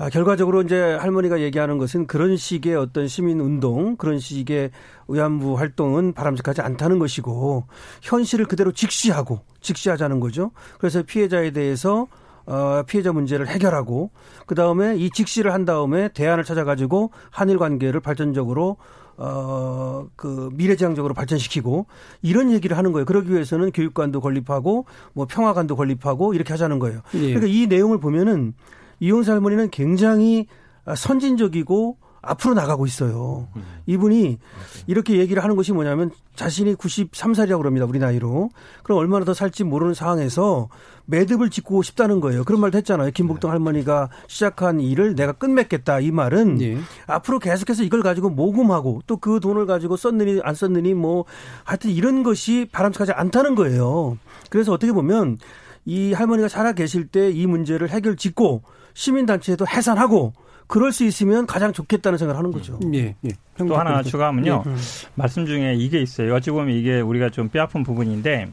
아, 0.00 0.08
결과적으로 0.10 0.62
이제 0.62 0.94
할머니가 0.94 1.40
얘기하는 1.40 1.76
것은 1.76 2.06
그런 2.06 2.36
식의 2.36 2.76
어떤 2.76 3.08
시민 3.08 3.40
운동, 3.40 3.96
그런 3.96 4.20
식의 4.20 4.70
위안부 5.08 5.58
활동은 5.58 6.12
바람직하지 6.12 6.60
않다는 6.60 7.00
것이고 7.00 7.64
현실을 8.02 8.46
그대로 8.46 8.70
직시하고 8.70 9.40
직시하자는 9.60 10.20
거죠. 10.20 10.52
그래서 10.78 11.02
피해자에 11.02 11.50
대해서 11.50 12.06
어, 12.46 12.84
피해자 12.86 13.12
문제를 13.12 13.48
해결하고 13.48 14.12
그 14.46 14.54
다음에 14.54 14.96
이 14.96 15.10
직시를 15.10 15.52
한 15.52 15.64
다음에 15.64 16.10
대안을 16.10 16.44
찾아가지고 16.44 17.10
한일 17.30 17.58
관계를 17.58 17.98
발전적으로 17.98 18.76
어, 19.16 20.06
그 20.14 20.48
미래지향적으로 20.52 21.12
발전시키고 21.12 21.86
이런 22.22 22.52
얘기를 22.52 22.78
하는 22.78 22.92
거예요. 22.92 23.04
그러기 23.04 23.32
위해서는 23.32 23.72
교육관도 23.72 24.20
건립하고 24.20 24.86
뭐 25.12 25.26
평화관도 25.28 25.74
건립하고 25.74 26.34
이렇게 26.34 26.52
하자는 26.52 26.78
거예요. 26.78 27.00
예. 27.14 27.34
그러니까 27.34 27.48
이 27.48 27.66
내용을 27.66 27.98
보면은 27.98 28.54
이용수 29.00 29.30
할머니는 29.32 29.70
굉장히 29.70 30.46
선진적이고 30.94 31.98
앞으로 32.20 32.54
나가고 32.54 32.84
있어요. 32.84 33.48
이분이 33.86 34.38
이렇게 34.88 35.18
얘기를 35.18 35.42
하는 35.42 35.54
것이 35.54 35.72
뭐냐면 35.72 36.10
자신이 36.34 36.74
93살이라고 36.74 37.58
그럽니다. 37.58 37.86
우리 37.86 37.98
나이로. 38.00 38.50
그럼 38.82 38.98
얼마나 38.98 39.24
더 39.24 39.34
살지 39.34 39.64
모르는 39.64 39.94
상황에서 39.94 40.68
매듭을 41.06 41.48
짓고 41.50 41.82
싶다는 41.82 42.20
거예요. 42.20 42.44
그런 42.44 42.60
말도 42.60 42.76
했잖아요. 42.78 43.12
김복동 43.12 43.50
할머니가 43.50 44.10
시작한 44.26 44.80
일을 44.80 45.14
내가 45.14 45.32
끝맺겠다. 45.32 46.00
이 46.00 46.10
말은 46.10 46.60
예. 46.60 46.78
앞으로 47.06 47.38
계속해서 47.38 47.82
이걸 47.84 48.02
가지고 48.02 48.30
모금하고 48.30 49.02
또 49.06 49.18
그 49.18 49.40
돈을 49.40 49.66
가지고 49.66 49.96
썼느니 49.96 50.40
안 50.42 50.54
썼느니 50.54 50.94
뭐 50.94 51.24
하여튼 51.64 51.90
이런 51.90 52.22
것이 52.24 52.68
바람직하지 52.72 53.12
않다는 53.12 53.54
거예요. 53.54 54.18
그래서 54.50 54.72
어떻게 54.72 54.92
보면 54.92 55.38
이 55.86 56.12
할머니가 56.12 56.48
살아 56.48 56.72
계실 56.72 57.06
때 57.06 57.30
이 57.30 57.46
문제를 57.46 57.90
해결 57.90 58.16
짓고 58.16 58.62
시민단체도 58.98 59.64
해산하고 59.68 60.32
그럴 60.66 60.90
수 60.92 61.04
있으면 61.04 61.46
가장 61.46 61.72
좋겠다는 61.72 62.18
생각을 62.18 62.36
하는 62.36 62.50
거죠. 62.50 62.78
예. 62.94 63.14
예. 63.24 63.28
또 63.56 63.76
하나 63.76 64.02
추가하면요. 64.02 64.64
예. 64.66 64.70
말씀 65.14 65.46
중에 65.46 65.74
이게 65.74 66.02
있어요. 66.02 66.34
어찌 66.34 66.50
보면 66.50 66.74
이게 66.74 67.00
우리가 67.00 67.30
좀 67.30 67.48
뼈아픈 67.48 67.84
부분인데 67.84 68.48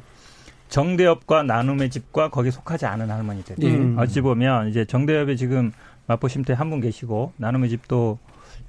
정대협과 0.69 1.43
나눔의 1.43 1.89
집과 1.89 2.29
거기 2.29 2.51
속하지 2.51 2.85
않은 2.85 3.09
할머니들. 3.09 3.55
예. 3.63 4.01
어찌 4.01 4.21
보면 4.21 4.69
이제 4.69 4.85
정대협에 4.85 5.35
지금 5.35 5.71
마포심태 6.07 6.53
한 6.53 6.69
분 6.69 6.79
계시고 6.79 7.33
나눔의 7.37 7.69
집도 7.69 8.19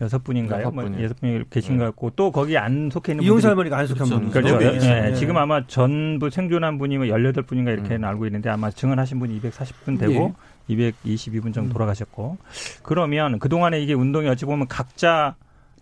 여섯 0.00 0.24
분인가요? 0.24 0.60
여섯 0.62 0.70
뭐 0.72 0.84
분이요. 0.84 1.04
여섯 1.04 1.20
분이 1.20 1.44
계신 1.50 1.76
것 1.78 1.84
같고 1.84 2.10
또 2.16 2.32
거기 2.32 2.56
안 2.58 2.88
속해 2.90 3.12
있는 3.12 3.22
이용사 3.24 3.54
분들이 3.54 3.70
할머니가 3.72 3.78
안 3.78 3.86
속한 3.86 4.08
분. 4.08 4.30
그렇죠. 4.30 4.58
네, 4.58 4.78
예, 4.82 5.10
예. 5.10 5.14
지금 5.14 5.36
아마 5.36 5.66
전부 5.66 6.30
생존한 6.30 6.78
분이 6.78 6.96
뭐 6.98 7.06
18분인가 7.06 7.68
이렇게 7.72 7.98
알고 8.02 8.26
있는데 8.26 8.48
아마 8.50 8.70
증언하신 8.70 9.18
분이 9.18 9.40
240분 9.42 9.98
되고 9.98 10.34
222분 10.68 11.54
정도 11.54 11.72
돌아가셨고 11.72 12.38
그러면 12.82 13.38
그 13.38 13.48
동안에 13.48 13.80
이게 13.80 13.94
운동이 13.94 14.28
어찌 14.28 14.44
보면 14.44 14.68
각자 14.68 15.36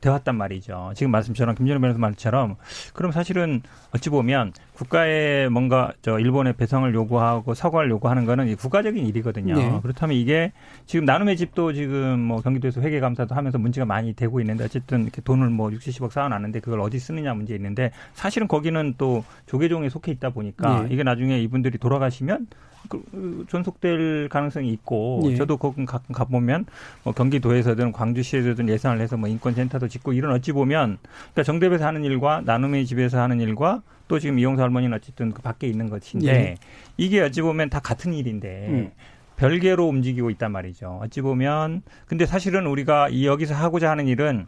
되었단 0.05 0.37
말이죠. 0.37 0.93
지금 0.95 1.11
말씀처럼 1.13 1.55
김준호 1.55 1.81
변호사 1.81 1.99
말처럼 1.99 2.57
그럼 2.93 3.11
사실은 3.11 3.63
어찌 3.95 4.11
보면 4.11 4.53
국가에 4.75 5.49
뭔가 5.49 5.93
저 6.03 6.19
일본의 6.19 6.55
배상을 6.55 6.93
요구하고 6.95 7.55
사과를 7.55 7.89
요구하는 7.91 8.27
거는 8.27 8.49
이 8.49 8.55
국가적인 8.55 9.07
일이거든요. 9.07 9.55
네. 9.55 9.81
그렇다면 9.83 10.17
이게 10.17 10.53
지금 10.85 11.07
나눔의 11.07 11.39
집도 11.39 11.73
지금 11.73 12.21
뭐 12.21 12.43
경기도에서 12.43 12.83
회계 12.83 13.01
감사도 13.01 13.35
하면서 13.35 13.57
문제가 13.57 13.87
많이 13.87 14.13
되고 14.13 14.41
있는데 14.41 14.65
어쨌든 14.65 15.05
이렇게 15.05 15.23
돈을 15.23 15.49
뭐 15.49 15.73
6, 15.73 15.81
70억 15.81 16.11
쌓아놨는데 16.11 16.61
그걸 16.61 16.81
어디 16.81 16.99
쓰느냐 16.99 17.33
문제 17.33 17.55
있는데 17.55 17.91
사실은 18.13 18.47
거기는 18.47 18.95
또 18.99 19.25
조계종에 19.47 19.89
속해 19.89 20.13
있다 20.13 20.31
보니까 20.31 20.83
네. 20.83 20.89
이게 20.91 21.03
나중에 21.03 21.41
이분들이 21.41 21.79
돌아가시면 21.79 22.49
그 22.49 22.74
존속될 23.49 24.29
가능성이 24.29 24.71
있고 24.71 25.23
예. 25.27 25.37
저도 25.37 25.57
거기 25.57 25.85
가끔 25.85 26.15
가보면 26.15 26.67
뭐 27.03 27.13
경기도에서든 27.13 27.93
광주시에서든 27.93 28.69
예산을 28.69 29.01
해서 29.01 29.17
뭐 29.17 29.29
인권센터도 29.29 29.89
짓고 29.89 30.13
이런 30.13 30.33
어찌 30.33 30.53
보면 30.53 30.99
그러니까 31.33 31.43
정대에서 31.43 31.87
하는 31.87 32.05
일과 32.05 32.43
나눔의 32.45 32.87
집에서 32.87 33.21
하는 33.21 33.41
일과 33.41 33.83
또 34.09 34.19
지금 34.19 34.39
이용사 34.39 34.63
할머니는 34.63 34.97
어쨌든 34.97 35.33
그 35.33 35.43
밖에 35.43 35.67
있는 35.67 35.89
것인데 35.89 36.27
예. 36.27 36.55
이게 36.97 37.21
어찌 37.21 37.43
보면 37.43 37.71
다 37.71 37.81
같은 37.81 38.13
일인데 38.13 38.67
음. 38.69 38.91
별개로 39.37 39.87
움직이고 39.89 40.31
있단 40.31 40.53
말이죠. 40.53 41.01
어찌 41.03 41.21
보면 41.21 41.83
근데 42.07 42.27
사실은 42.27 42.67
우리가 42.67 43.09
이 43.09 43.27
여기서 43.27 43.55
하고자 43.55 43.91
하는 43.91 44.07
일은 44.07 44.47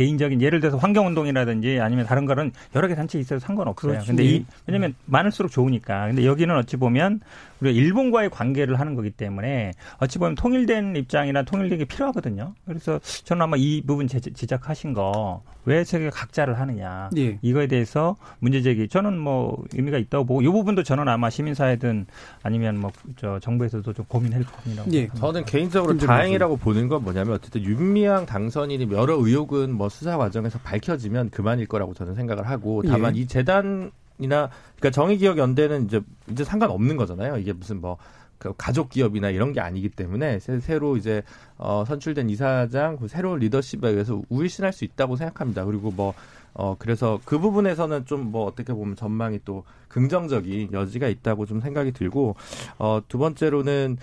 개인적인 0.00 0.40
예를 0.40 0.60
들어서 0.60 0.78
환경운동이라든지 0.78 1.78
아니면 1.78 2.06
다른 2.06 2.24
거는 2.24 2.52
여러 2.74 2.88
개 2.88 2.94
단체 2.94 3.18
있어도 3.18 3.38
상관없어요. 3.38 3.92
그렇죠. 3.92 4.06
근데 4.06 4.24
예. 4.24 4.28
이, 4.28 4.44
왜냐면 4.66 4.94
많을수록 5.04 5.50
좋으니까. 5.50 6.06
근데 6.06 6.24
여기는 6.24 6.56
어찌 6.56 6.78
보면 6.78 7.20
우리가 7.60 7.76
일본과의 7.78 8.30
관계를 8.30 8.78
하는 8.80 8.94
거기 8.94 9.10
때문에 9.10 9.72
어찌 9.98 10.18
보면 10.18 10.34
통일된 10.34 10.96
입장이나 10.96 11.42
통일된 11.42 11.78
게 11.78 11.84
필요하거든요. 11.84 12.54
그래서 12.66 12.98
저는 13.24 13.42
아마 13.42 13.56
이 13.58 13.82
부분 13.86 14.06
제- 14.08 14.20
지적하신 14.20 14.94
거 14.94 15.42
왜 15.66 15.84
세계 15.84 16.08
각자를 16.08 16.58
하느냐 16.58 17.10
예. 17.18 17.38
이거에 17.42 17.66
대해서 17.66 18.16
문제 18.38 18.62
제기 18.62 18.88
저는 18.88 19.18
뭐 19.18 19.62
의미가 19.74 19.98
있다고 19.98 20.24
보고 20.24 20.40
이 20.40 20.46
부분도 20.46 20.82
저는 20.82 21.06
아마 21.06 21.28
시민사회든 21.28 22.06
아니면 22.42 22.80
뭐 22.80 22.90
저 23.16 23.38
정부에서도 23.40 23.92
좀 23.92 24.04
고민할 24.08 24.42
겁니다. 24.44 24.84
예. 24.92 25.08
저는 25.08 25.44
개인적으로 25.44 25.96
다행이라고 25.98 26.56
보는 26.56 26.88
건 26.88 27.04
뭐냐면 27.04 27.34
어쨌든 27.34 27.62
윤미향 27.62 28.24
당선인이 28.24 28.88
여러 28.92 29.14
의혹은 29.16 29.72
뭐 29.74 29.88
수사 29.90 30.16
과정에서 30.16 30.58
밝혀지면 30.60 31.28
그만일 31.30 31.66
거라고 31.66 31.92
저는 31.92 32.14
생각을 32.14 32.48
하고 32.48 32.82
다만 32.82 33.14
예. 33.16 33.20
이 33.20 33.26
재단 33.26 33.90
그러니까 34.28 34.90
정의기억 34.92 35.38
연대는 35.38 35.86
이제 35.86 36.00
이제 36.30 36.44
상관없는 36.44 36.96
거잖아요. 36.96 37.38
이게 37.38 37.52
무슨 37.52 37.80
뭐그 37.80 38.54
가족 38.58 38.90
기업이나 38.90 39.30
이런 39.30 39.52
게 39.52 39.60
아니기 39.60 39.88
때문에 39.88 40.38
새, 40.38 40.78
로 40.78 40.96
이제 40.96 41.22
어 41.58 41.84
선출된 41.86 42.30
이사장 42.30 42.96
그 42.98 43.08
새로운 43.08 43.38
리더십에 43.40 43.88
의해서 43.88 44.22
우일신할 44.28 44.72
수 44.72 44.84
있다고 44.84 45.16
생각합니다. 45.16 45.64
그리고 45.64 45.90
뭐 45.90 46.14
어, 46.54 46.76
그래서 46.78 47.20
그 47.24 47.38
부분에서는 47.38 48.06
좀 48.06 48.30
뭐 48.30 48.44
어떻게 48.46 48.72
보면 48.72 48.96
전망이 48.96 49.40
또 49.44 49.64
긍정적인 49.88 50.72
여지가 50.72 51.08
있다고 51.08 51.46
좀 51.46 51.60
생각이 51.60 51.92
들고, 51.92 52.36
어, 52.78 53.00
두 53.08 53.18
번째로는 53.18 53.96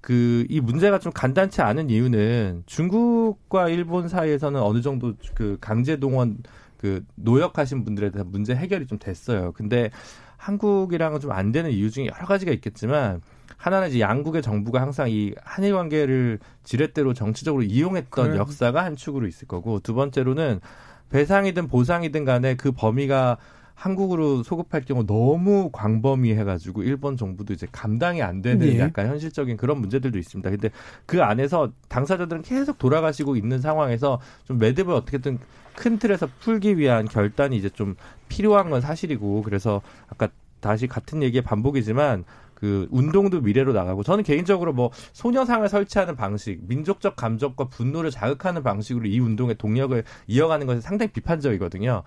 그 0.00 0.46
이 0.48 0.60
문제가 0.60 0.98
좀 0.98 1.12
간단치 1.12 1.60
않은 1.62 1.90
이유는 1.90 2.62
중국과 2.66 3.68
일본 3.68 4.08
사이에서는 4.08 4.60
어느 4.60 4.80
정도 4.80 5.14
그 5.34 5.58
강제 5.60 5.96
동원 5.96 6.38
그 6.84 7.02
노역하신 7.14 7.82
분들에 7.82 8.10
대한 8.10 8.30
문제 8.30 8.54
해결이 8.54 8.86
좀 8.86 8.98
됐어요. 8.98 9.52
근데 9.52 9.90
한국이랑은 10.36 11.18
좀 11.18 11.32
안 11.32 11.50
되는 11.50 11.70
이유 11.70 11.90
중에 11.90 12.08
여러 12.14 12.26
가지가 12.26 12.52
있겠지만 12.52 13.22
하나는 13.56 13.88
이제 13.88 14.00
양국의 14.00 14.42
정부가 14.42 14.82
항상 14.82 15.10
이 15.10 15.32
한일 15.42 15.72
관계를 15.72 16.40
지렛대로 16.62 17.14
정치적으로 17.14 17.62
이용했던 17.62 18.26
그래. 18.26 18.36
역사가 18.38 18.84
한 18.84 18.96
축으로 18.96 19.26
있을 19.26 19.48
거고 19.48 19.80
두 19.80 19.94
번째로는 19.94 20.60
배상이든 21.08 21.68
보상이든 21.68 22.26
간에 22.26 22.54
그 22.54 22.70
범위가 22.72 23.38
한국으로 23.74 24.42
소급할 24.42 24.82
경우 24.82 25.06
너무 25.06 25.70
광범위해가지고 25.72 26.82
일본 26.82 27.16
정부도 27.16 27.54
이제 27.54 27.66
감당이 27.72 28.20
안 28.20 28.42
되는 28.42 28.58
네. 28.66 28.78
약간 28.78 29.06
현실적인 29.08 29.56
그런 29.56 29.80
문제들도 29.80 30.18
있습니다. 30.18 30.50
근데 30.50 30.68
그 31.06 31.22
안에서 31.22 31.72
당사자들은 31.88 32.42
계속 32.42 32.78
돌아가시고 32.78 33.36
있는 33.36 33.60
상황에서 33.62 34.20
좀 34.44 34.58
매듭을 34.58 34.92
어떻게든 34.92 35.38
큰 35.76 35.98
틀에서 35.98 36.28
풀기 36.40 36.78
위한 36.78 37.06
결단이 37.06 37.56
이제 37.56 37.68
좀 37.68 37.96
필요한 38.28 38.70
건 38.70 38.80
사실이고 38.80 39.42
그래서 39.42 39.82
아까 40.08 40.28
다시 40.60 40.86
같은 40.86 41.22
얘기의 41.22 41.42
반복이지만 41.42 42.24
그 42.54 42.88
운동도 42.90 43.42
미래로 43.42 43.74
나가고 43.74 44.02
저는 44.02 44.24
개인적으로 44.24 44.72
뭐 44.72 44.90
소녀상을 45.12 45.68
설치하는 45.68 46.16
방식, 46.16 46.60
민족적 46.66 47.16
감정과 47.16 47.68
분노를 47.68 48.10
자극하는 48.10 48.62
방식으로 48.62 49.06
이 49.06 49.18
운동의 49.18 49.56
동력을 49.56 50.02
이어가는 50.26 50.66
것이 50.66 50.80
상당히 50.80 51.12
비판적이거든요. 51.12 52.04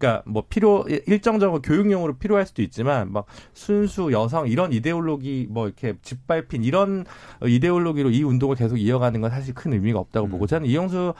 그러니까 0.00 0.22
뭐 0.24 0.44
필요 0.48 0.86
일정적으로 1.06 1.60
교육용으로 1.60 2.16
필요할 2.16 2.46
수도 2.46 2.62
있지만 2.62 3.12
막 3.12 3.26
순수 3.52 4.12
여성 4.12 4.48
이런 4.48 4.72
이데올로기 4.72 5.48
뭐 5.50 5.66
이렇게 5.66 5.94
짓밟힌 6.02 6.64
이런 6.64 7.04
이데올로기로 7.44 8.10
이 8.10 8.22
운동을 8.22 8.56
계속 8.56 8.76
이어가는 8.78 9.20
건 9.20 9.30
사실 9.30 9.54
큰 9.54 9.72
의미가 9.72 9.98
없다고 9.98 10.28
음. 10.28 10.30
보고 10.30 10.46
저는 10.46 10.68
이영수 10.68 11.14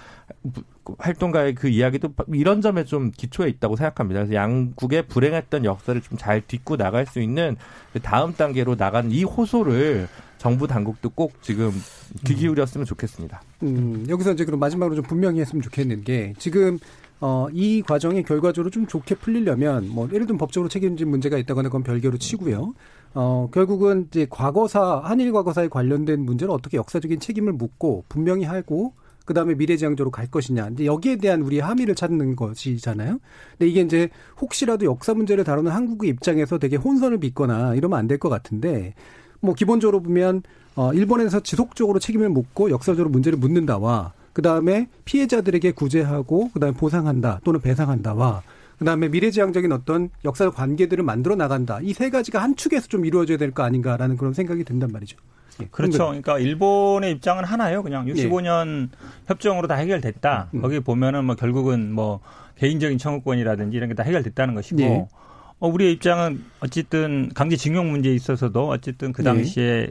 활동가의 0.98 1.54
그 1.54 1.68
이야기도 1.68 2.14
이런 2.32 2.60
점에 2.60 2.84
좀 2.84 3.10
기초에 3.10 3.48
있다고 3.48 3.76
생각합니다. 3.76 4.20
그래서 4.20 4.34
양국의 4.34 5.06
불행했던 5.08 5.64
역사를 5.64 6.00
좀 6.00 6.20
잘 6.20 6.42
딛고 6.46 6.76
나갈 6.76 7.06
수 7.06 7.20
있는 7.20 7.56
그 7.92 8.00
다음 8.00 8.34
단계로 8.34 8.76
나간 8.76 9.10
이 9.10 9.24
호소를 9.24 10.06
정부 10.36 10.66
당국도 10.66 11.10
꼭 11.10 11.42
지금 11.42 11.70
귀 12.26 12.34
기울였으면 12.34 12.84
좋겠습니다. 12.84 13.42
음, 13.62 14.04
여기서 14.08 14.32
이제 14.32 14.44
그럼 14.44 14.60
마지막으로 14.60 14.96
좀 14.96 15.04
분명히 15.04 15.40
했으면 15.40 15.62
좋겠는 15.62 16.04
게 16.04 16.34
지금 16.38 16.78
어, 17.20 17.48
이 17.52 17.82
과정이 17.82 18.22
결과적으로 18.22 18.70
좀 18.70 18.86
좋게 18.86 19.16
풀리려면 19.16 19.88
뭐 19.90 20.08
예를 20.12 20.26
들면 20.26 20.38
법적으로 20.38 20.68
책임진 20.68 21.08
문제가 21.08 21.36
있다거나 21.38 21.68
그건 21.68 21.82
별개로 21.82 22.16
치고요. 22.18 22.74
어, 23.14 23.48
결국은 23.52 24.06
이제 24.08 24.26
과거사 24.30 25.02
한일 25.04 25.32
과거사에 25.32 25.68
관련된 25.68 26.20
문제를 26.24 26.52
어떻게 26.52 26.76
역사적인 26.78 27.20
책임을 27.20 27.52
묻고 27.52 28.04
분명히 28.08 28.44
하고 28.44 28.94
그다음에 29.26 29.54
미래지향적으로 29.54 30.10
갈 30.10 30.28
것이냐. 30.28 30.70
이제 30.72 30.86
여기에 30.86 31.16
대한 31.16 31.42
우리 31.42 31.60
함의를 31.60 31.94
찾는 31.94 32.36
것이잖아요. 32.36 33.18
근데 33.58 33.68
이게 33.70 33.82
이제 33.82 34.08
혹시라도 34.40 34.86
역사 34.86 35.12
문제를 35.12 35.44
다루는 35.44 35.70
한국의 35.70 36.08
입장에서 36.10 36.58
되게 36.58 36.76
혼선을 36.76 37.18
빚거나 37.18 37.74
이러면 37.74 37.98
안 37.98 38.08
될 38.08 38.18
것 38.18 38.28
같은데 38.30 38.94
뭐 39.40 39.54
기본적으로 39.54 40.00
보면 40.02 40.42
어 40.74 40.92
일본에서 40.94 41.40
지속적으로 41.40 41.98
책임을 41.98 42.28
묻고 42.30 42.70
역사적으로 42.70 43.10
문제를 43.10 43.38
묻는다와 43.38 44.14
그 44.40 44.42
다음에 44.42 44.88
피해자들에게 45.04 45.72
구제하고 45.72 46.48
그 46.54 46.60
다음에 46.60 46.72
보상한다 46.74 47.40
또는 47.44 47.60
배상한다와 47.60 48.42
그 48.78 48.86
다음에 48.86 49.08
미래지향적인 49.08 49.70
어떤 49.70 50.08
역사적 50.24 50.54
관계들을 50.54 51.04
만들어 51.04 51.36
나간다. 51.36 51.78
이 51.82 51.92
세 51.92 52.08
가지가 52.08 52.40
한 52.42 52.56
축에서 52.56 52.88
좀 52.88 53.04
이루어져야 53.04 53.36
될 53.36 53.50
거 53.50 53.64
아닌가라는 53.64 54.16
그런 54.16 54.32
생각이 54.32 54.64
든단 54.64 54.92
말이죠. 54.92 55.18
예, 55.60 55.66
그렇죠. 55.70 56.06
그러니까 56.06 56.38
일본의 56.38 57.12
입장은 57.12 57.44
하나예요. 57.44 57.82
그냥 57.82 58.06
65년 58.06 58.84
예. 58.84 58.88
협정으로 59.26 59.68
다 59.68 59.74
해결됐다. 59.74 60.48
음. 60.54 60.62
거기 60.62 60.80
보면은 60.80 61.26
뭐 61.26 61.34
결국은 61.34 61.92
뭐 61.92 62.20
개인적인 62.56 62.96
청구권이라든지 62.96 63.76
이런 63.76 63.90
게 63.90 63.94
다 63.94 64.04
해결됐다는 64.04 64.54
것이고 64.54 64.80
예. 64.80 65.06
어, 65.58 65.68
우리의 65.68 65.92
입장은 65.92 66.42
어쨌든 66.60 67.28
강제징용 67.34 67.90
문제에 67.90 68.14
있어서도 68.14 68.68
어쨌든 68.70 69.12
그 69.12 69.20
예. 69.20 69.24
당시에 69.24 69.90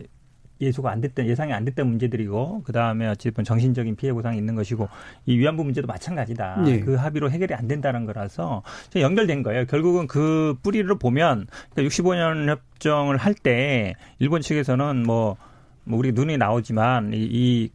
예수가 0.62 0.92
안 0.92 1.02
됐던 1.02 1.26
예상이 1.28 1.54
안 1.54 1.66
됐던 1.66 1.88
문제들이고 1.88 2.64
그 2.64 2.72
다음에 2.72 3.08
어쨌든 3.08 3.44
정신적인 3.44 3.96
피해 3.96 4.14
보상이 4.14 4.38
있는 4.38 4.56
것이고 4.56 4.88
이 5.26 5.38
위안부 5.38 5.64
문제도 5.64 5.88
마찬가지다. 5.88 6.64
네. 6.66 6.80
그 6.82 6.96
합의로 6.96 7.32
해결이 7.32 7.54
안 7.54 7.68
된다는 7.68 8.06
거라서 8.06 8.64
연결된 8.96 9.44
거예요. 9.44 9.66
결국은 9.66 10.08
그 10.08 10.56
뿌리를 10.62 10.88
보면 10.98 11.48
그러니까 11.74 11.90
65년 11.96 12.50
협정을 12.50 13.18
할 13.18 13.34
때 13.42 13.94
일본 14.20 14.42
측에서는 14.42 15.04
뭐, 15.04 15.38
뭐 15.86 15.98
우리 15.98 16.12
눈에 16.12 16.36
나오지만 16.36 17.14
이, 17.14 17.18
이 17.18 17.70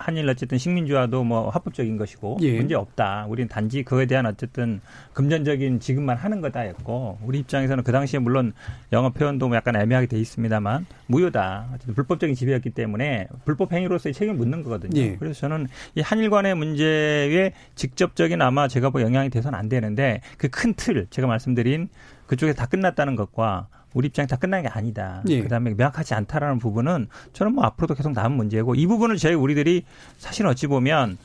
한일 0.00 0.28
어쨌든 0.28 0.58
식민지와도 0.58 1.24
뭐 1.24 1.50
합법적인 1.50 1.96
것이고 1.96 2.38
예. 2.42 2.56
문제 2.56 2.74
없다. 2.74 3.26
우리는 3.28 3.48
단지 3.48 3.82
그에 3.82 4.06
대한 4.06 4.26
어쨌든 4.26 4.80
금전적인 5.12 5.80
지급만 5.80 6.16
하는 6.16 6.40
거다였고 6.40 7.18
우리 7.24 7.40
입장에서는 7.40 7.84
그 7.84 7.92
당시에 7.92 8.18
물론 8.20 8.52
영어 8.92 9.10
표현도 9.10 9.48
뭐 9.48 9.56
약간 9.56 9.76
애매하게 9.76 10.06
돼 10.06 10.18
있습니다만 10.18 10.86
무효다. 11.06 11.68
어쨌든 11.74 11.94
불법적인 11.94 12.34
지배였기 12.34 12.70
때문에 12.70 13.28
불법 13.44 13.72
행위로서의 13.72 14.14
책임을 14.14 14.36
묻는 14.36 14.62
거거든요. 14.62 15.00
예. 15.00 15.16
그래서 15.16 15.40
저는 15.40 15.66
이 15.94 16.00
한일 16.00 16.30
간의 16.30 16.54
문제에 16.54 17.52
직접적인 17.74 18.40
아마 18.42 18.68
제가 18.68 18.90
뭐 18.90 19.02
영향이 19.02 19.30
돼서는 19.30 19.58
안 19.58 19.68
되는데 19.68 20.20
그 20.38 20.48
큰 20.50 20.74
틀 20.74 21.06
제가 21.10 21.26
말씀드린 21.28 21.88
그쪽에 22.26 22.52
다 22.52 22.66
끝났다는 22.66 23.16
것과 23.16 23.68
우리 23.94 24.08
입장이 24.08 24.26
다 24.28 24.36
끝난 24.36 24.62
게 24.62 24.68
아니다. 24.68 25.22
예. 25.28 25.42
그다음에 25.42 25.74
명확하지 25.74 26.14
않다라는 26.14 26.58
부분은 26.58 27.08
저는 27.32 27.54
뭐 27.54 27.64
앞으로도 27.64 27.94
계속 27.94 28.12
남은 28.12 28.36
문제고 28.36 28.74
이 28.74 28.86
부분을 28.86 29.16
저희 29.16 29.34
우리들이 29.34 29.84
사실 30.18 30.46
어찌 30.46 30.66
보면 30.66 31.18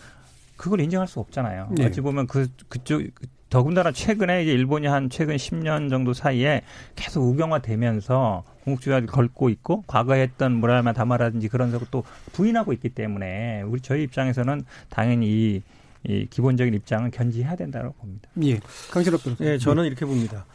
그걸 0.57 0.81
인정할 0.81 1.07
수 1.07 1.19
없잖아요. 1.19 1.71
예. 1.79 1.85
어찌 1.85 2.01
보면 2.01 2.27
그 2.27 2.47
그쪽 2.69 3.01
더군다나 3.49 3.91
최근에 3.91 4.43
이제 4.43 4.51
일본이 4.51 4.87
한 4.87 5.09
최근 5.09 5.35
10년 5.35 5.89
정도 5.89 6.13
사이에 6.13 6.61
계속 6.95 7.21
우경화되면서 7.23 8.43
공국주의를 8.65 9.07
걸고 9.07 9.49
있고 9.49 9.83
과거에 9.87 10.21
했던 10.21 10.53
뭐라면 10.53 10.93
다마라든지 10.93 11.47
그런 11.47 11.71
것을 11.71 11.87
또 11.91 12.03
부인하고 12.33 12.73
있기 12.73 12.89
때문에 12.89 13.61
우리 13.61 13.79
저희 13.81 14.03
입장에서는 14.03 14.65
당연히 14.89 15.27
이, 15.27 15.61
이 16.03 16.27
기본적인 16.29 16.73
입장은 16.73 17.11
견지해야 17.11 17.55
된다고 17.55 17.93
봅니다. 17.93 18.29
예. 18.43 18.59
강실업 18.91 19.23
변호사. 19.23 19.45
예, 19.45 19.57
저는 19.57 19.85
이렇게 19.85 20.05
봅니다. 20.05 20.45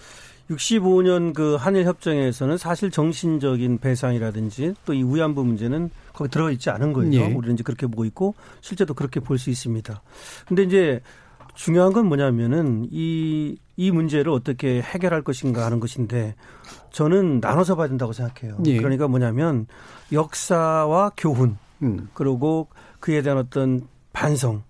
65년 0.50 1.32
그 1.32 1.54
한일 1.54 1.84
협정에서는 1.86 2.58
사실 2.58 2.90
정신적인 2.90 3.78
배상이라든지 3.78 4.74
또 4.84 4.92
이 4.92 5.02
위안부 5.04 5.44
문제는 5.44 5.90
거기 6.12 6.30
들어가 6.30 6.50
있지 6.50 6.70
않은 6.70 6.92
거예요. 6.92 7.12
예. 7.14 7.32
우리는 7.32 7.54
이제 7.54 7.62
그렇게 7.62 7.86
보고 7.86 8.04
있고 8.04 8.34
실제도 8.60 8.92
그렇게 8.94 9.20
볼 9.20 9.38
수 9.38 9.48
있습니다. 9.50 10.02
근데 10.46 10.62
이제 10.64 11.00
중요한 11.54 11.92
건 11.92 12.06
뭐냐면은 12.06 12.86
이, 12.90 13.56
이 13.76 13.90
문제를 13.90 14.32
어떻게 14.32 14.80
해결할 14.82 15.22
것인가 15.22 15.64
하는 15.64 15.78
것인데 15.80 16.34
저는 16.90 17.40
나눠서 17.40 17.76
봐야 17.76 17.88
된다고 17.88 18.12
생각해요. 18.12 18.58
예. 18.66 18.76
그러니까 18.78 19.08
뭐냐면 19.08 19.66
역사와 20.12 21.12
교훈, 21.16 21.58
음. 21.82 22.08
그리고 22.14 22.68
그에 22.98 23.22
대한 23.22 23.38
어떤 23.38 23.82
반성, 24.12 24.62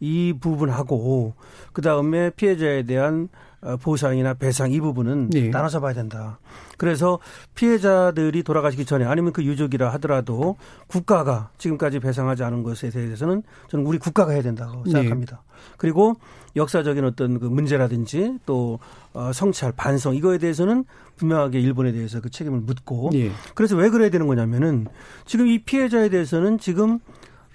이 0.00 0.34
부분하고 0.40 1.34
그 1.72 1.82
다음에 1.82 2.30
피해자에 2.30 2.82
대한 2.84 3.28
어, 3.60 3.76
보상이나 3.76 4.34
배상 4.34 4.70
이 4.70 4.80
부분은 4.80 5.30
네. 5.30 5.48
나눠서 5.48 5.80
봐야 5.80 5.92
된다. 5.92 6.38
그래서 6.76 7.18
피해자들이 7.56 8.44
돌아가시기 8.44 8.84
전에 8.84 9.04
아니면 9.04 9.32
그 9.32 9.42
유족이라 9.42 9.92
하더라도 9.94 10.56
국가가 10.86 11.50
지금까지 11.58 11.98
배상하지 11.98 12.44
않은 12.44 12.62
것에 12.62 12.90
대해서는 12.90 13.42
저는 13.66 13.84
우리 13.84 13.98
국가가 13.98 14.30
해야 14.30 14.42
된다고 14.42 14.84
네. 14.84 14.92
생각합니다. 14.92 15.42
네. 15.44 15.74
그리고 15.76 16.14
역사적인 16.54 17.04
어떤 17.04 17.40
그 17.40 17.46
문제라든지 17.46 18.38
또 18.46 18.78
어, 19.12 19.32
성찰, 19.32 19.72
반성 19.72 20.14
이거에 20.14 20.38
대해서는 20.38 20.84
분명하게 21.16 21.58
일본에 21.58 21.90
대해서 21.90 22.20
그 22.20 22.30
책임을 22.30 22.60
묻고 22.60 23.10
네. 23.12 23.32
그래서 23.56 23.74
왜 23.74 23.90
그래야 23.90 24.08
되는 24.08 24.28
거냐면은 24.28 24.86
지금 25.24 25.48
이 25.48 25.58
피해자에 25.58 26.10
대해서는 26.10 26.58
지금 26.58 27.00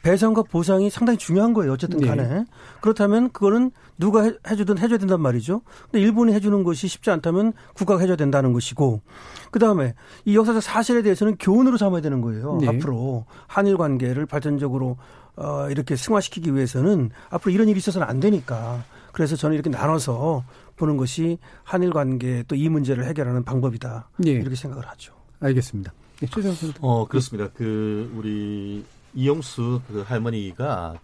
배상과 0.04 0.44
보상이 0.44 0.90
상당히 0.90 1.18
중요한 1.18 1.54
거예요. 1.54 1.74
어쨌든 1.74 2.00
네. 2.00 2.08
간에. 2.08 2.28
네. 2.28 2.46
그렇다면 2.82 3.32
그거는 3.32 3.72
누가 3.98 4.24
해, 4.24 4.56
주든 4.56 4.78
해줘야 4.78 5.00
된단 5.00 5.22
말이죠. 5.22 5.62
근데 5.90 6.02
일본이 6.02 6.34
해주는 6.34 6.64
것이 6.64 6.88
쉽지 6.88 7.10
않다면 7.10 7.54
국가가 7.74 8.02
해줘야 8.02 8.18
된다는 8.18 8.54
것이고 8.54 9.02
그 9.50 9.60
다음에 9.60 9.96
이 10.26 10.36
역사적 10.36 10.62
사실에 10.62 11.02
대해서는 11.02 11.38
교훈으로 11.40 11.78
삼아야 11.78 12.02
되는 12.02 12.22
거예요. 12.22 12.58
네. 12.62 12.68
앞으로 12.68 13.26
한일 13.48 13.78
관계를 13.78 14.26
발전적으로 14.26 14.98
어, 15.36 15.68
이렇게 15.72 15.96
승화시키기 15.96 16.54
위해서는 16.54 17.10
앞으로 17.30 17.54
이런 17.54 17.70
일이 17.70 17.78
있어서는 17.80 18.06
안 18.08 18.20
되니까 18.20 18.84
그래서 19.14 19.36
저는 19.36 19.56
이렇게 19.56 19.70
나눠서 19.70 20.44
보는 20.76 20.98
것이 20.98 21.38
한일 21.64 21.92
관계 21.92 22.44
또 22.48 22.56
이 22.56 22.68
문제를 22.68 23.06
해결하는 23.06 23.44
방법이다. 23.44 24.10
예. 24.28 24.32
이렇게 24.32 24.56
생각을 24.56 24.86
하죠. 24.90 25.14
알겠습니다. 25.40 25.94
예, 26.22 26.28
최재형 26.28 26.56
선수. 26.56 26.74
어 26.82 27.08
그렇습니다. 27.08 27.50
그 27.56 28.12
우리 28.18 28.84
이영수 29.16 29.82
그 29.88 30.02
할머니가 30.02 31.00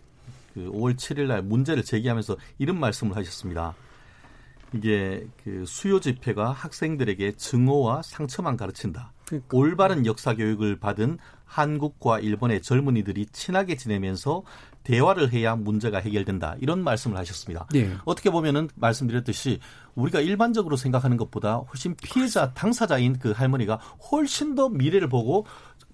그 0.53 0.71
5월 0.71 0.95
7일 0.95 1.27
날 1.27 1.41
문제를 1.41 1.83
제기하면서 1.83 2.37
이런 2.57 2.79
말씀을 2.79 3.15
하셨습니다. 3.15 3.75
이게 4.73 5.25
그 5.43 5.65
수요 5.65 5.99
집회가 5.99 6.51
학생들에게 6.51 7.33
증오와 7.33 8.01
상처만 8.03 8.55
가르친다. 8.55 9.13
그러니까. 9.25 9.57
올바른 9.57 10.05
역사 10.05 10.35
교육을 10.35 10.79
받은 10.79 11.17
한국과 11.45 12.19
일본의 12.19 12.61
젊은이들이 12.61 13.27
친하게 13.27 13.75
지내면서 13.75 14.43
대화를 14.83 15.33
해야 15.33 15.55
문제가 15.55 15.99
해결된다. 15.99 16.55
이런 16.59 16.83
말씀을 16.83 17.17
하셨습니다. 17.17 17.67
예. 17.75 17.95
어떻게 18.05 18.29
보면은 18.29 18.69
말씀드렸듯이 18.75 19.59
우리가 19.95 20.19
일반적으로 20.19 20.77
생각하는 20.77 21.17
것보다 21.17 21.57
훨씬 21.57 21.95
피해자 21.95 22.53
당사자인 22.53 23.17
그 23.17 23.31
할머니가 23.31 23.75
훨씬 24.11 24.55
더 24.55 24.69
미래를 24.69 25.09
보고 25.09 25.45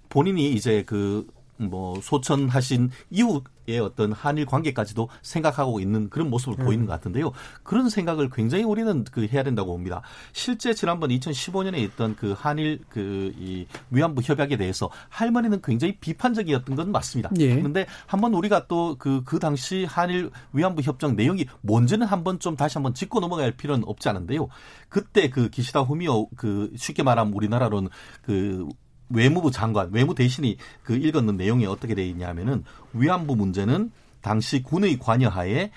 본인이 0.08 0.52
이제 0.52 0.82
그 0.84 1.26
뭐 1.58 2.00
소천하신 2.00 2.90
이후의 3.10 3.80
어떤 3.80 4.12
한일 4.12 4.46
관계까지도 4.46 5.08
생각하고 5.22 5.80
있는 5.80 6.10
그런 6.10 6.30
모습을 6.30 6.64
보이는 6.64 6.86
것 6.86 6.92
같은데요. 6.92 7.32
그런 7.62 7.88
생각을 7.88 8.30
굉장히 8.30 8.64
우리는 8.64 9.04
그 9.04 9.26
해야 9.26 9.42
된다고 9.42 9.72
봅니다. 9.72 10.02
실제 10.32 10.74
지난번 10.74 11.10
2015년에 11.10 11.78
있던 11.78 12.16
그 12.16 12.34
한일 12.36 12.80
그 12.88 13.36
이 13.38 13.66
위안부 13.90 14.22
협약에 14.24 14.56
대해서 14.56 14.90
할머니는 15.08 15.60
굉장히 15.62 15.96
비판적이었던 15.98 16.76
건 16.76 16.92
맞습니다. 16.92 17.30
예. 17.38 17.54
그런데 17.54 17.86
한번 18.06 18.34
우리가 18.34 18.66
또그그 18.66 19.38
당시 19.38 19.84
한일 19.84 20.30
위안부 20.52 20.82
협정 20.82 21.16
내용이 21.16 21.46
뭔지는 21.60 22.06
한번 22.06 22.38
좀 22.38 22.56
다시 22.56 22.74
한번 22.78 22.94
짚고 22.94 23.20
넘어갈 23.20 23.52
필요는 23.52 23.84
없지 23.86 24.08
않은데요. 24.08 24.48
그때 24.88 25.30
그 25.30 25.48
기시다 25.50 25.80
후미오 25.80 26.28
그 26.36 26.72
쉽게 26.76 27.02
말하면 27.02 27.32
우리나라로는 27.32 27.90
그 28.22 28.66
외무부 29.08 29.50
장관, 29.50 29.90
외무 29.92 30.14
대신이 30.14 30.56
그 30.82 30.96
읽었는 30.96 31.36
내용이 31.36 31.66
어떻게 31.66 31.94
돼 31.94 32.06
있냐면은 32.08 32.64
위안부 32.92 33.36
문제는 33.36 33.90
당시 34.20 34.62
군의 34.62 34.98
관여하에 34.98 35.70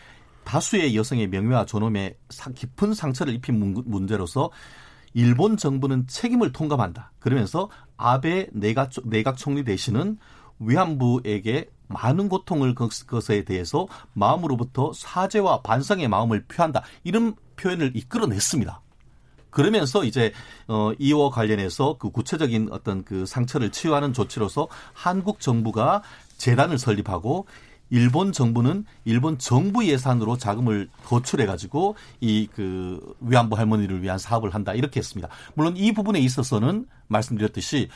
다수의 0.44 0.96
여성의 0.96 1.28
명예와 1.28 1.66
존엄에 1.66 2.16
사- 2.30 2.52
깊은 2.52 2.94
상처를 2.94 3.34
입힌 3.36 3.60
문- 3.60 3.84
문제로서 3.86 4.50
일본 5.14 5.58
정부는 5.58 6.08
책임을 6.08 6.52
통감한다. 6.52 7.12
그러면서 7.20 7.70
아베 7.98 8.48
내각, 8.54 8.92
내각 9.06 9.38
총리 9.38 9.64
대신은 9.64 10.18
위안부에게 10.60 11.70
많은 11.88 12.30
고통을 12.30 12.76
것- 12.76 13.06
것에 13.08 13.44
대해서 13.44 13.88
마음으로부터 14.14 14.92
사죄와 14.94 15.62
반성의 15.62 16.08
마음을 16.08 16.46
표한다. 16.46 16.84
이런 17.04 17.36
표현을 17.56 17.92
이끌어냈습니다. 17.96 18.82
그러면서 19.50 20.04
이제 20.04 20.32
어 20.68 20.92
이와 21.00 21.30
관련해서 21.30 21.98
그 22.00 22.10
구체적인 22.12 22.70
어떤 22.72 23.04
그 23.04 23.26
상처를 23.26 23.72
치유하는 23.72 24.14
조치로서 24.14 24.68
한국 24.94 25.40
정부가 25.40 26.04
재단을 26.38 26.78
설립하고 26.78 27.48
일본 27.92 28.32
정부는 28.32 28.86
일본 29.06 29.40
정부 29.40 29.84
예산으로 29.88 30.38
자금을 30.38 30.90
거출해 31.06 31.46
가지고 31.48 31.96
이 32.22 32.48
그 32.56 33.00
위안부 33.22 33.58
할머니를 33.58 34.02
위한 34.04 34.18
사업을 34.18 34.54
한다 34.54 34.74
이렇게 34.74 35.00
했습니다. 35.00 35.30
물론 35.56 35.76
이 35.78 35.92
부분에 35.92 36.20
있어서는 36.20 36.86
말씀드렸듯이 37.08 37.90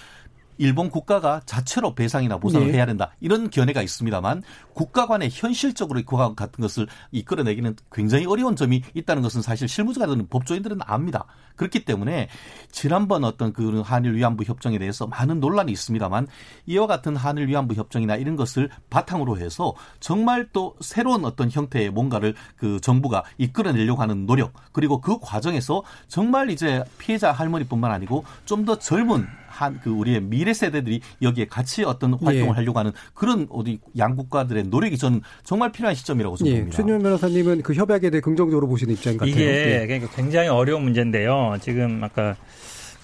일본 0.58 0.89
국가가 0.89 1.41
자체로 1.45 1.93
배상이나 1.93 2.38
보상을 2.38 2.68
네. 2.68 2.74
해야 2.74 2.86
된다 2.86 3.12
이런 3.22 3.49
견해가 3.49 3.82
있습니다만 3.82 4.41
국가 4.74 5.06
간의 5.06 5.30
현실적으로 5.32 6.01
그와 6.04 6.34
같은 6.34 6.62
것을 6.62 6.88
이끌어내기는 7.12 7.76
굉장히 7.91 8.26
어려운 8.26 8.56
점이 8.56 8.82
있다는 8.95 9.22
것은 9.22 9.41
사실 9.43 9.68
실무자가 9.68 10.08
되는 10.08 10.28
법조인들은 10.28 10.80
압니다. 10.82 11.26
그렇기 11.56 11.86
때문에 11.86 12.30
지난번 12.72 13.24
어떤 13.24 13.54
그 13.54 13.82
한일 13.82 14.16
위안부 14.16 14.43
협정에 14.43 14.80
대해서 14.80 15.06
많은 15.06 15.39
논란이 15.39 15.72
있습니다만 15.72 16.28
이와 16.66 16.88
같은 16.88 17.16
한일 17.16 17.47
위안부 17.47 17.76
협정이나 17.76 18.16
이런 18.16 18.36
것을 18.36 18.70
바탕으로 18.89 19.38
해서 19.38 19.76
정말 19.99 20.49
또 20.51 20.76
새로운 20.82 21.26
어떤 21.26 21.51
형태의 21.51 21.91
뭔가를 21.91 22.34
그 22.56 22.80
정부가 22.82 23.24
이끌어내려고 23.38 24.01
하는 24.01 24.26
노력 24.26 24.54
그리고 24.72 24.99
그 24.99 25.20
과정에서 25.20 25.84
정말 26.08 26.49
이제 26.49 26.84
피해자 26.97 27.32
할머니뿐만 27.32 27.91
아니고 27.91 28.26
좀 28.45 28.64
더 28.66 28.78
젊은 28.80 29.28
한 29.54 29.80
그 29.84 29.89
우리의 29.91 30.22
미래 30.22 30.54
세대들이 30.54 31.01
여기에 31.22 31.45
같이 31.45 31.84
어떤 31.84 32.14
활동을 32.14 32.49
예. 32.49 32.51
하려고 32.51 32.80
하는 32.80 32.91
그런 33.14 33.47
어디 33.49 33.80
양국가들의 33.97 34.64
노력이 34.64 34.97
저는 34.97 35.22
정말 35.43 35.72
필요한 35.72 35.95
시점이라고 35.95 36.38
저는 36.38 36.51
예. 36.51 36.60
봅니다. 36.60 36.78
최윤 36.84 37.01
변호사님은 37.01 37.62
그 37.62 37.74
협약에 37.74 38.10
대해 38.10 38.22
긍정적으로 38.22 38.68
보시는 38.68 38.93
입장 38.93 39.18
같아요. 39.18 39.32
이게 39.32 39.82
예. 39.82 39.88
그러니까 39.88 40.10
굉장히 40.16 40.47
어려운 40.47 40.84
문제인데요. 40.84 41.58
지금 41.62 42.04
아까 42.04 42.36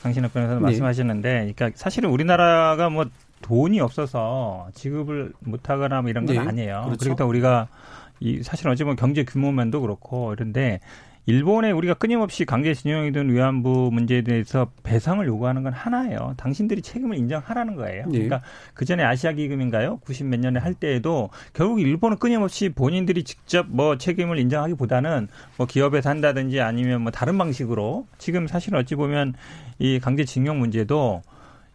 강신업 0.02 0.34
변호사님 0.34 0.60
네. 0.62 0.64
말씀하셨는데, 0.64 1.54
그러니까 1.56 1.72
사실은 1.76 2.10
우리나라가 2.10 2.90
뭐 2.90 3.06
돈이 3.42 3.80
없어서 3.80 4.68
지급을 4.74 5.34
못하거나 5.40 6.02
뭐 6.02 6.10
이런 6.10 6.26
건 6.26 6.36
네. 6.36 6.42
아니에요. 6.42 6.84
그렇죠. 6.86 7.06
그렇다 7.06 7.26
우리가 7.26 7.68
이 8.20 8.42
사실 8.44 8.68
어찌 8.70 8.84
보면 8.84 8.96
경제 8.96 9.24
규모면도 9.24 9.82
그렇고 9.82 10.34
이런데 10.34 10.80
일본에 11.30 11.70
우리가 11.70 11.94
끊임없이 11.94 12.44
강제 12.44 12.74
징용이든 12.74 13.32
위안부 13.32 13.92
문제에 13.94 14.24
대해서 14.24 14.72
배상을 14.82 15.24
요구하는 15.28 15.62
건 15.62 15.74
하나예요. 15.74 16.34
당신들이 16.38 16.82
책임을 16.82 17.18
인정하라는 17.18 17.76
거예요. 17.76 18.06
예. 18.08 18.12
그러니까 18.12 18.42
그 18.74 18.84
전에 18.84 19.04
아시아 19.04 19.34
기금인가요? 19.34 19.98
90 19.98 20.26
몇 20.26 20.40
년에 20.40 20.60
할 20.60 20.74
때에도 20.74 21.30
결국 21.54 21.82
일본은 21.82 22.18
끊임없이 22.18 22.70
본인들이 22.70 23.24
직접 23.26 23.68
뭐 23.70 24.00
책임을 24.00 24.40
인정하기보다는 24.40 25.28
뭐 25.58 25.68
기업에서 25.68 26.10
한다든지 26.10 26.62
아니면 26.62 27.04
뭐 27.04 27.12
다른 27.12 27.38
방식으로 27.38 28.08
지금 28.18 28.48
사실 28.48 28.76
어찌 28.76 28.96
보면 28.96 29.36
이 29.78 30.00
강제 30.00 30.26
징용 30.26 30.58
문제도 30.58 31.22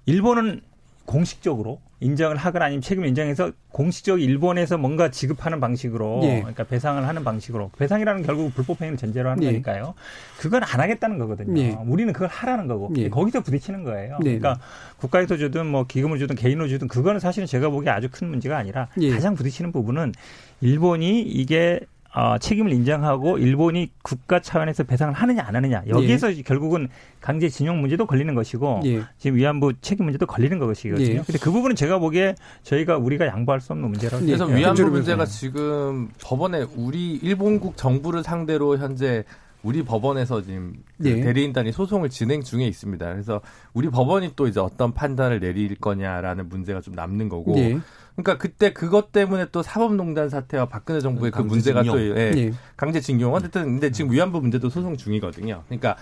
일본은 0.06 0.62
공식적으로 1.04 1.80
인정을 2.04 2.36
하거나 2.36 2.66
아니면 2.66 2.82
책임을 2.82 3.08
인정해서 3.08 3.50
공식적 3.70 4.20
일본에서 4.20 4.76
뭔가 4.76 5.10
지급하는 5.10 5.58
방식으로 5.58 6.20
예. 6.24 6.40
그러니까 6.40 6.64
배상을 6.64 7.06
하는 7.06 7.24
방식으로 7.24 7.70
배상이라는 7.78 8.22
건 8.22 8.26
결국 8.26 8.54
불법 8.54 8.82
행위를 8.82 8.98
전제로 8.98 9.30
하는 9.30 9.42
예. 9.42 9.46
거니까요. 9.46 9.94
그건 10.38 10.62
안 10.62 10.80
하겠다는 10.80 11.18
거거든요. 11.18 11.58
예. 11.60 11.78
우리는 11.86 12.12
그걸 12.12 12.28
하라는 12.28 12.66
거고 12.66 12.92
예. 12.98 13.08
거기서 13.08 13.40
부딪히는 13.40 13.84
거예요. 13.84 14.18
네. 14.22 14.38
그러니까 14.38 14.60
국가에서 14.98 15.38
주든 15.38 15.66
뭐 15.66 15.86
기금을 15.86 16.18
주든 16.18 16.36
개인으로 16.36 16.68
주든 16.68 16.88
그거는 16.88 17.20
사실은 17.20 17.46
제가 17.46 17.70
보기에 17.70 17.90
아주 17.90 18.08
큰 18.12 18.28
문제가 18.28 18.58
아니라 18.58 18.88
예. 19.00 19.10
가장 19.10 19.34
부딪히는 19.34 19.72
부분은 19.72 20.12
일본이 20.60 21.22
이게 21.22 21.80
어, 22.14 22.38
책임을 22.38 22.72
인정하고 22.72 23.38
일본이 23.38 23.90
국가 24.02 24.38
차원에서 24.38 24.84
배상을 24.84 25.12
하느냐 25.12 25.44
안 25.44 25.56
하느냐 25.56 25.82
여기에서 25.88 26.30
결국은 26.44 26.88
강제 27.20 27.48
징용 27.48 27.80
문제도 27.80 28.06
걸리는 28.06 28.32
것이고 28.34 28.82
예. 28.84 29.02
지금 29.18 29.36
위안부 29.36 29.74
책임 29.80 30.04
문제도 30.04 30.24
걸리는 30.24 30.58
것이거든요. 30.58 31.06
예. 31.06 31.14
근데 31.16 31.38
그 31.38 31.50
부분은 31.50 31.74
제가 31.74 31.98
보기에 31.98 32.36
저희가 32.62 32.98
우리가 32.98 33.26
양보할 33.26 33.60
수 33.60 33.72
없는 33.72 33.88
문제라고 33.90 34.22
예. 34.24 34.26
그래서. 34.26 34.44
위안부 34.46 34.84
문제가. 34.90 35.24
지금 35.26 36.10
법원에 36.22 36.64
우리 36.76 37.14
일본국 37.14 37.76
정부를 37.76 38.22
상대로 38.22 38.78
현재 38.78 39.24
우리 39.64 39.82
법원에서 39.82 40.42
지금 40.42 40.74
그 41.02 41.08
예. 41.08 41.20
대리인단이 41.20 41.72
소송을 41.72 42.10
진행 42.10 42.42
중에 42.42 42.66
있습니다. 42.66 43.12
그래서 43.12 43.40
우리 43.72 43.88
법원이 43.88 44.32
또 44.36 44.46
이제 44.46 44.60
어떤 44.60 44.92
판단을 44.92 45.40
내릴 45.40 45.74
거냐라는 45.74 46.48
문제가 46.48 46.80
좀 46.80 46.94
남는 46.94 47.28
거고. 47.28 47.58
예. 47.58 47.78
그러니까 48.14 48.38
그때 48.38 48.72
그것 48.72 49.10
때문에 49.10 49.46
또 49.50 49.62
사법농단 49.62 50.28
사태와 50.28 50.66
박근혜 50.66 51.00
정부의 51.00 51.32
그 51.32 51.40
문제가 51.42 51.82
또 51.82 51.92
강제징용. 51.92 52.18
예, 52.18 52.32
예. 52.36 52.52
강제징용 52.76 53.34
어쨌든 53.34 53.64
근데 53.64 53.90
지금 53.90 54.12
위안부 54.12 54.40
문제도 54.40 54.68
소송 54.68 54.96
중이거든요. 54.96 55.64
그러니까 55.66 55.96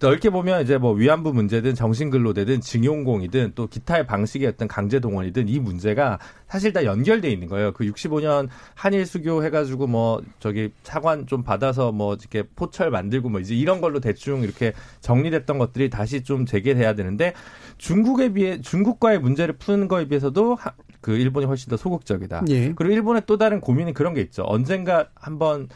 넓게 0.00 0.30
보면 0.30 0.62
이제 0.62 0.78
뭐 0.78 0.92
위안부 0.92 1.32
문제든 1.32 1.74
정신근로대든 1.74 2.60
징용공이든 2.60 3.52
또 3.56 3.66
기타의 3.66 4.06
방식의 4.06 4.46
어떤 4.46 4.68
강제 4.68 5.00
동원이든 5.00 5.48
이 5.48 5.58
문제가 5.58 6.20
사실 6.46 6.72
다 6.72 6.84
연결돼 6.84 7.28
있는 7.28 7.48
거예요. 7.48 7.72
그 7.72 7.84
65년 7.84 8.48
한일 8.74 9.04
수교 9.06 9.42
해가지고 9.44 9.88
뭐 9.88 10.22
저기 10.38 10.70
차관 10.84 11.26
좀 11.26 11.42
받아서 11.42 11.90
뭐 11.90 12.14
이렇게 12.14 12.44
포철 12.54 12.90
만들고 12.90 13.28
뭐 13.28 13.40
이제 13.40 13.56
이런 13.56 13.80
걸로 13.80 13.98
대충 13.98 14.42
이렇게 14.42 14.72
정리됐던 15.00 15.58
것들이 15.58 15.90
다시 15.90 16.22
좀 16.22 16.46
재개돼야 16.46 16.94
되는데 16.94 17.32
중국에 17.78 18.32
비해 18.32 18.60
중국과의 18.60 19.18
문제를 19.18 19.56
푸는 19.58 19.88
거에 19.88 20.06
비해서도 20.06 20.54
하- 20.54 20.74
그 21.00 21.16
일본이 21.16 21.46
훨씬 21.46 21.70
더 21.70 21.76
소극적이다. 21.76 22.44
예. 22.48 22.72
그리고 22.74 22.94
일본의 22.94 23.22
또 23.26 23.38
다른 23.38 23.60
고민은 23.60 23.94
그런 23.94 24.14
게 24.14 24.20
있죠. 24.20 24.44
언젠가 24.46 25.08
한번 25.14 25.68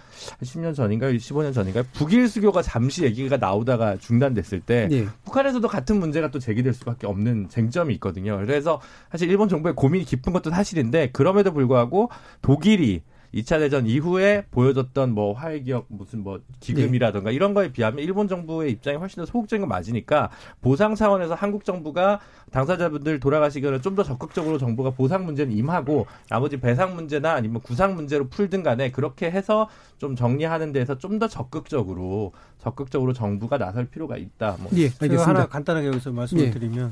10년 0.42 0.74
전인가요? 0.74 1.12
15년 1.12 1.54
전인가요? 1.54 1.84
북일 1.92 2.28
수교가 2.28 2.62
잠시 2.62 3.04
얘기가 3.04 3.36
나오다가 3.36 3.96
중단됐을 3.96 4.60
때 4.60 4.88
예. 4.90 5.06
북한에서도 5.24 5.66
같은 5.68 5.98
문제가 6.00 6.30
또 6.30 6.38
제기될 6.38 6.72
수밖에 6.74 7.06
없는 7.06 7.48
쟁점이 7.48 7.94
있거든요. 7.94 8.38
그래서 8.38 8.80
사실 9.10 9.30
일본 9.30 9.48
정부의 9.48 9.74
고민이 9.74 10.04
깊은 10.04 10.32
것도 10.32 10.50
사실인데 10.50 11.10
그럼에도 11.12 11.52
불구하고 11.52 12.10
독일이 12.40 13.02
2차 13.34 13.58
대전 13.60 13.86
이후에 13.86 14.44
보여줬던 14.50 15.12
뭐 15.12 15.32
화해 15.32 15.60
기억 15.60 15.86
무슨 15.88 16.22
뭐 16.22 16.40
기금이라든가 16.60 17.30
네. 17.30 17.36
이런 17.36 17.54
거에 17.54 17.72
비하면 17.72 18.00
일본 18.04 18.28
정부의 18.28 18.72
입장이 18.72 18.98
훨씬 18.98 19.22
더 19.22 19.26
소극적인 19.26 19.62
건 19.62 19.68
맞으니까 19.68 20.30
보상 20.60 20.94
차원에서 20.94 21.34
한국 21.34 21.64
정부가 21.64 22.20
당사자분들 22.50 23.20
돌아가시기에는 23.20 23.80
좀더 23.80 24.02
적극적으로 24.02 24.58
정부가 24.58 24.90
보상 24.90 25.24
문제는 25.24 25.52
임하고 25.52 26.06
나머지 26.28 26.58
배상 26.58 26.94
문제나 26.94 27.32
아니면 27.32 27.62
구상 27.62 27.94
문제로 27.94 28.28
풀든 28.28 28.62
간에 28.62 28.90
그렇게 28.90 29.30
해서 29.30 29.68
좀 29.98 30.16
정리하는 30.16 30.72
데서 30.72 30.98
좀 30.98 31.12
더 31.18 31.28
적극적으로 31.28 32.32
적극적으로 32.58 33.12
정부가 33.12 33.58
나설 33.58 33.84
필요가 33.86 34.16
있다. 34.16 34.56
뭐. 34.60 34.70
예, 34.74 34.84
알겠습니다. 34.86 35.26
하나 35.28 35.46
간단하게 35.46 35.88
여기서 35.88 36.10
말씀을 36.10 36.44
예. 36.44 36.50
드리면 36.50 36.90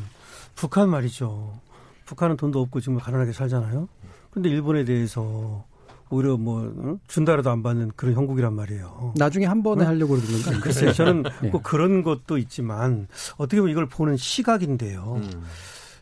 북한 0.55 0.89
말이죠. 0.91 1.59
북한은 2.05 2.37
돈도 2.37 2.61
없고 2.61 2.81
지금 2.81 2.99
가난하게 2.99 3.33
살잖아요. 3.33 3.89
그런데 4.31 4.51
일본에 4.51 4.85
대해서 4.85 5.65
오히려 6.11 6.37
뭐 6.37 6.73
어? 6.77 6.99
준다라도 7.07 7.51
안 7.51 7.63
받는 7.63 7.93
그런 7.97 8.15
형국이란 8.15 8.53
말이에요. 8.55 9.15
나중에 9.17 9.47
한 9.47 9.63
번에 9.63 9.85
어? 9.85 9.89
하려고 9.89 10.17
그러는 10.17 10.43
거 10.43 10.61
글쎄요. 10.61 10.93
저는 10.93 11.23
네. 11.43 11.51
꼭 11.51 11.63
그런 11.63 12.03
것도 12.03 12.37
있지만 12.39 13.07
어떻게 13.37 13.61
보면 13.61 13.71
이걸 13.71 13.87
보는 13.87 14.17
시각인데요. 14.17 15.21
음. 15.23 15.45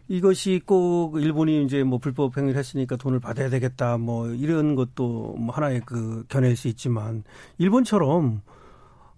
이것이 0.09 0.63
꼭 0.65 1.21
일본이 1.21 1.63
이제 1.65 1.83
뭐 1.85 1.99
불법 1.99 2.37
행위를 2.39 2.59
했으니까 2.59 2.97
돈을 2.97 3.21
받아야 3.21 3.51
되겠다 3.51 3.99
뭐 3.99 4.29
이런 4.29 4.75
것도 4.75 5.37
뭐 5.39 5.55
하나의 5.55 5.83
그 5.85 6.25
견해일 6.29 6.57
수 6.57 6.69
있지만 6.69 7.25
일본처럼 7.59 8.41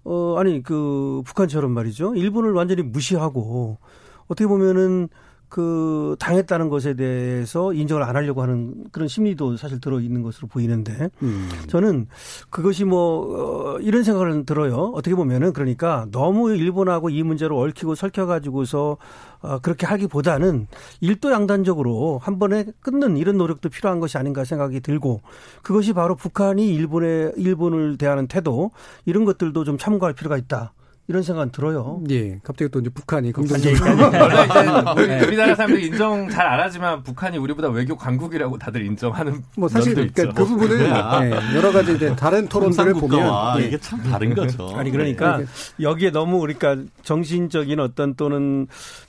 어 0.03 0.37
아니 0.39 0.63
그 0.65 1.23
북한처럼 1.25 1.71
말이죠. 1.71 2.17
일본을 2.17 2.53
완전히 2.53 2.83
무시하고 2.83 3.79
어떻게 4.27 4.49
보면은 4.49 5.09
그 5.51 6.15
당했다는 6.21 6.69
것에 6.69 6.95
대해서 6.95 7.73
인정을 7.75 8.05
안 8.05 8.15
하려고 8.15 8.41
하는 8.41 8.85
그런 8.93 9.09
심리도 9.09 9.57
사실 9.57 9.81
들어 9.81 9.99
있는 10.01 10.23
것으로 10.23 10.47
보이는데 10.47 11.11
음. 11.23 11.49
저는 11.67 12.07
그것이 12.51 12.85
뭐 12.85 13.75
어, 13.75 13.79
이런 13.81 14.05
생각을 14.05 14.47
들어요. 14.47 14.93
어떻게 14.95 15.17
보면은 15.17 15.53
그러니까 15.53 16.07
너무 16.13 16.55
일본하고 16.55 17.11
이 17.11 17.25
문제로 17.25 17.59
얽히고 17.59 17.97
설켜 17.97 18.27
가지고서 18.27 18.97
어, 19.43 19.59
그렇게 19.59 19.87
하기보다는 19.87 20.69
일도 21.01 21.33
양단적으로 21.33 22.21
한 22.23 22.39
번에 22.39 22.67
끊는 22.81 23.17
이런 23.17 23.37
노력도 23.37 23.71
필요한 23.71 23.99
것이 23.99 24.19
아닌가 24.19 24.45
생각이 24.45 24.79
들고 24.81 25.21
그것이 25.63 25.95
바로 25.95 26.15
북한이 26.15 26.73
일본의 26.73 27.33
일본을 27.37 27.99
대하는 27.99 28.29
태도 28.29 28.71
이런 29.05 29.25
것들도 29.25 29.65
좀 29.65 29.77
참고할 29.77 30.15
필요가 30.15 30.37
있다. 30.37 30.73
이런 31.11 31.25
생각은 31.25 31.51
들어요. 31.51 32.01
예. 32.11 32.39
갑자기 32.45 32.71
또 32.71 32.79
이제 32.79 32.89
북한이 32.89 33.33
긍정적으로. 33.33 33.85
원래 34.13 34.45
이제 34.45 35.07
네. 35.09 35.27
우리나라 35.27 35.57
사람들이 35.57 35.89
인정 35.89 36.29
잘 36.29 36.51
안 36.51 36.59
하지만 36.61 37.03
북한이 37.03 37.39
우리보다 37.39 37.69
외교 37.69 37.97
강국이라고 37.97 38.59
다들 38.59 38.85
인정하는 38.85 39.43
뭐 39.57 39.69
사실 39.69 39.95
그러니까 39.95 40.33
그 40.33 40.45
부분은 40.45 40.79
네. 40.79 41.57
여러 41.57 41.71
가지 41.73 41.95
이제 41.95 42.15
다른 42.17 42.49
토론들을 42.49 42.95
보면 42.95 43.61
예. 43.61 43.67
이게 43.67 43.79
참 43.79 44.01
다른 44.03 44.35
거죠. 44.35 44.69
아니 44.79 44.91
그러니까 44.91 45.39
네. 45.39 45.45
여기에 45.81 46.11
너무 46.11 46.39
우리가 46.39 46.77
정신적인 47.03 47.79
어떤 47.81 48.15
또는 48.15 48.67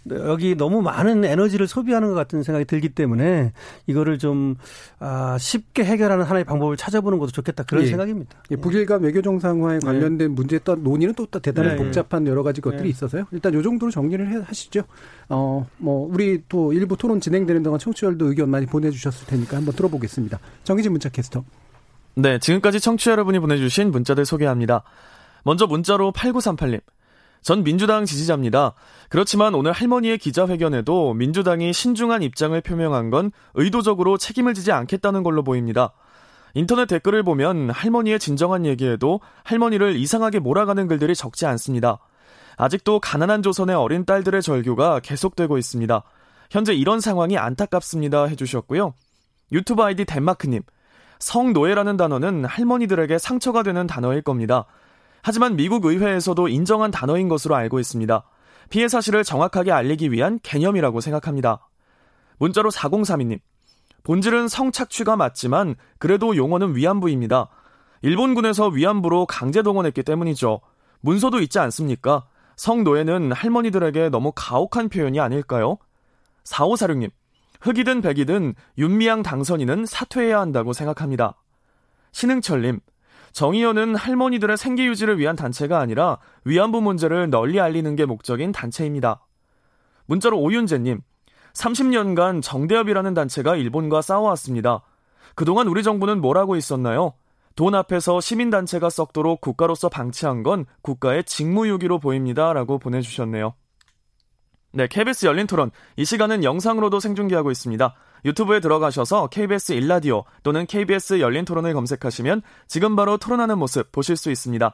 여기 0.10 0.56
너무 0.56 0.82
많은 0.82 1.24
에너지를 1.26 1.68
소비하는 1.68 2.10
것 2.10 2.16
같은 2.16 2.42
생각이 2.44 2.66
들기 2.66 2.90
때문에 2.90 3.54
이거를 3.88 4.18
좀 4.18 4.56
아, 5.00 5.38
쉽게 5.40 5.84
해결하는 5.84 6.26
하나의 6.26 6.44
방법을 6.46 6.78
찾아보는 6.78 7.20
것도 7.20 7.32
좋겠다 7.32 7.64
그런 7.64 7.84
예. 7.84 7.88
생각입니다. 7.88 8.38
예. 8.52 8.56
북일 8.56 8.86
간 8.86 9.02
외교 9.02 9.22
정상화에 9.22 9.80
네. 9.80 9.86
관련된 9.86 10.32
문제에 10.32 10.60
또 10.64 10.76
논의는 10.76 11.16
또 11.16 11.26
대단히 11.26 11.70
네. 11.70 11.76
복잡한 11.92 12.28
여러 12.28 12.44
가지 12.44 12.62
것들이 12.62 12.84
네. 12.84 12.90
있어서요. 12.90 13.26
일단 13.32 13.54
요 13.54 13.62
정도로 13.62 13.92
정리를 13.92 14.28
해 14.28 14.42
하시죠. 14.44 14.84
어, 15.30 15.68
뭐 15.78 16.10
우리 16.12 16.42
또 16.50 16.74
일부 16.74 16.98
토론 16.98 17.20
진행되는 17.20 17.64
동안 17.64 17.80
청취자들도 17.80 18.28
의견 18.28 18.50
많이 18.50 18.66
보내주셨을 18.66 19.28
테니까 19.28 19.58
한번 19.58 19.76
들어보겠습니다. 19.76 20.40
정희진 20.64 20.92
문자 20.92 21.10
캐스터. 21.10 21.44
네, 22.16 22.40
지금까지 22.40 22.80
청취자 22.80 23.12
여러분이 23.12 23.40
보내주신 23.40 23.92
문자들 23.92 24.26
소개합니다. 24.26 24.84
먼저 25.44 25.68
문자로 25.68 26.12
8938님. 26.12 26.82
전 27.42 27.64
민주당 27.64 28.06
지지자입니다. 28.06 28.74
그렇지만 29.10 29.56
오늘 29.56 29.72
할머니의 29.72 30.20
기자회견에도 30.20 31.16
민주당이 31.16 31.74
신중한 31.74 32.22
입장을 32.22 32.60
표명한 32.62 33.10
건 33.10 33.32
의도적으로 33.56 34.18
책임을 34.18 34.54
지지 34.54 34.72
않겠다는 34.72 35.24
걸로 35.24 35.44
보입니다. 35.44 35.92
인터넷 36.54 36.86
댓글을 36.86 37.24
보면 37.24 37.70
할머니의 37.70 38.20
진정한 38.20 38.66
얘기에도 38.66 39.20
할머니를 39.44 39.96
이상하게 39.96 40.40
몰아가는 40.40 40.88
글들이 40.88 41.16
적지 41.16 41.46
않습니다. 41.46 42.00
아직도 42.58 43.00
가난한 43.00 43.42
조선의 43.42 43.76
어린 43.76 44.06
딸들의 44.06 44.42
절규가 44.42 45.00
계속되고 45.00 45.58
있습니다. 45.58 46.04
현재 46.50 46.74
이런 46.74 47.00
상황이 47.00 47.38
안타깝습니다 47.38 48.26
해주셨고요. 48.26 48.94
유튜브 49.52 49.84
아이디 49.84 50.06
덴마크님. 50.06 50.62
성노예라는 51.20 51.98
단어는 51.98 52.46
할머니들에게 52.46 53.18
상처가 53.18 53.64
되는 53.64 53.88
단어일 53.88 54.22
겁니다. 54.22 54.66
하지만 55.22 55.56
미국 55.56 55.86
의회에서도 55.86 56.48
인정한 56.48 56.92
단어인 56.92 57.30
것으로 57.30 57.56
알고 57.56 57.80
있습니다. 57.80 58.24
피해 58.70 58.88
사실을 58.88 59.24
정확하게 59.24 59.72
알리기 59.72 60.12
위한 60.12 60.40
개념이라고 60.42 61.00
생각합니다. 61.00 61.68
문자로 62.40 62.72
4032님. 62.72 63.40
본질은 64.04 64.48
성착취가 64.48 65.16
맞지만 65.16 65.76
그래도 66.00 66.36
용어는 66.36 66.76
위안부입니다. 66.76 67.50
일본군에서 68.02 68.68
위안부로 68.68 69.26
강제 69.26 69.62
동원했기 69.62 70.04
때문이죠. 70.04 70.62
문서도 71.02 71.40
있지 71.42 71.60
않습니까? 71.60 72.26
성노예는 72.56 73.32
할머니들에게 73.32 74.10
너무 74.10 74.32
가혹한 74.36 74.90
표현이 74.90 75.20
아닐까요? 75.20 75.78
4546님, 76.44 77.12
흑이든 77.62 78.02
백이든 78.02 78.56
윤미향 78.78 79.24
당선인은 79.24 79.86
사퇴해야 79.86 80.40
한다고 80.40 80.74
생각합니다. 80.74 81.36
신흥철님, 82.12 82.80
정의연은 83.32 83.96
할머니들의 83.96 84.58
생계 84.58 84.86
유지를 84.86 85.18
위한 85.18 85.36
단체가 85.36 85.80
아니라 85.80 86.20
위안부 86.44 86.82
문제를 86.82 87.30
널리 87.30 87.60
알리는 87.60 87.96
게 87.96 88.06
목적인 88.06 88.52
단체입니다. 88.52 89.26
문자로 90.06 90.40
오윤재님, 90.40 91.02
30년간 91.54 92.42
정대협이라는 92.42 93.14
단체가 93.14 93.56
일본과 93.56 94.02
싸워왔습니다. 94.02 94.82
그동안 95.36 95.68
우리 95.68 95.84
정부는 95.84 96.22
뭘 96.22 96.38
하고 96.38 96.56
있었나요? 96.56 97.14
돈 97.56 97.76
앞에서 97.76 98.22
시민단체가 98.22 98.90
썩도록 98.90 99.42
국가로서 99.42 99.90
방치한 99.90 100.44
건 100.44 100.66
국가의 100.82 101.24
직무유기로 101.26 102.00
보입니다. 102.00 102.54
라고 102.54 102.80
보내주셨네요. 102.80 103.54
네, 104.74 104.88
KBS 104.88 105.26
열린 105.26 105.48
토론. 105.48 105.70
이 105.98 106.06
시간은 106.06 106.44
영상으로도 106.44 107.00
생중계하고 107.02 107.52
있습니다. 107.52 107.94
유튜브에 108.24 108.60
들어가셔서 108.60 109.28
KBS 109.28 109.74
일라디오 109.74 110.24
또는 110.44 110.66
KBS 110.66 111.20
열린 111.20 111.44
토론을 111.44 111.74
검색하시면 111.74 112.42
지금 112.68 112.96
바로 112.96 113.18
토론하는 113.18 113.58
모습 113.58 113.92
보실 113.92 114.16
수 114.16 114.32
있습니다. 114.32 114.74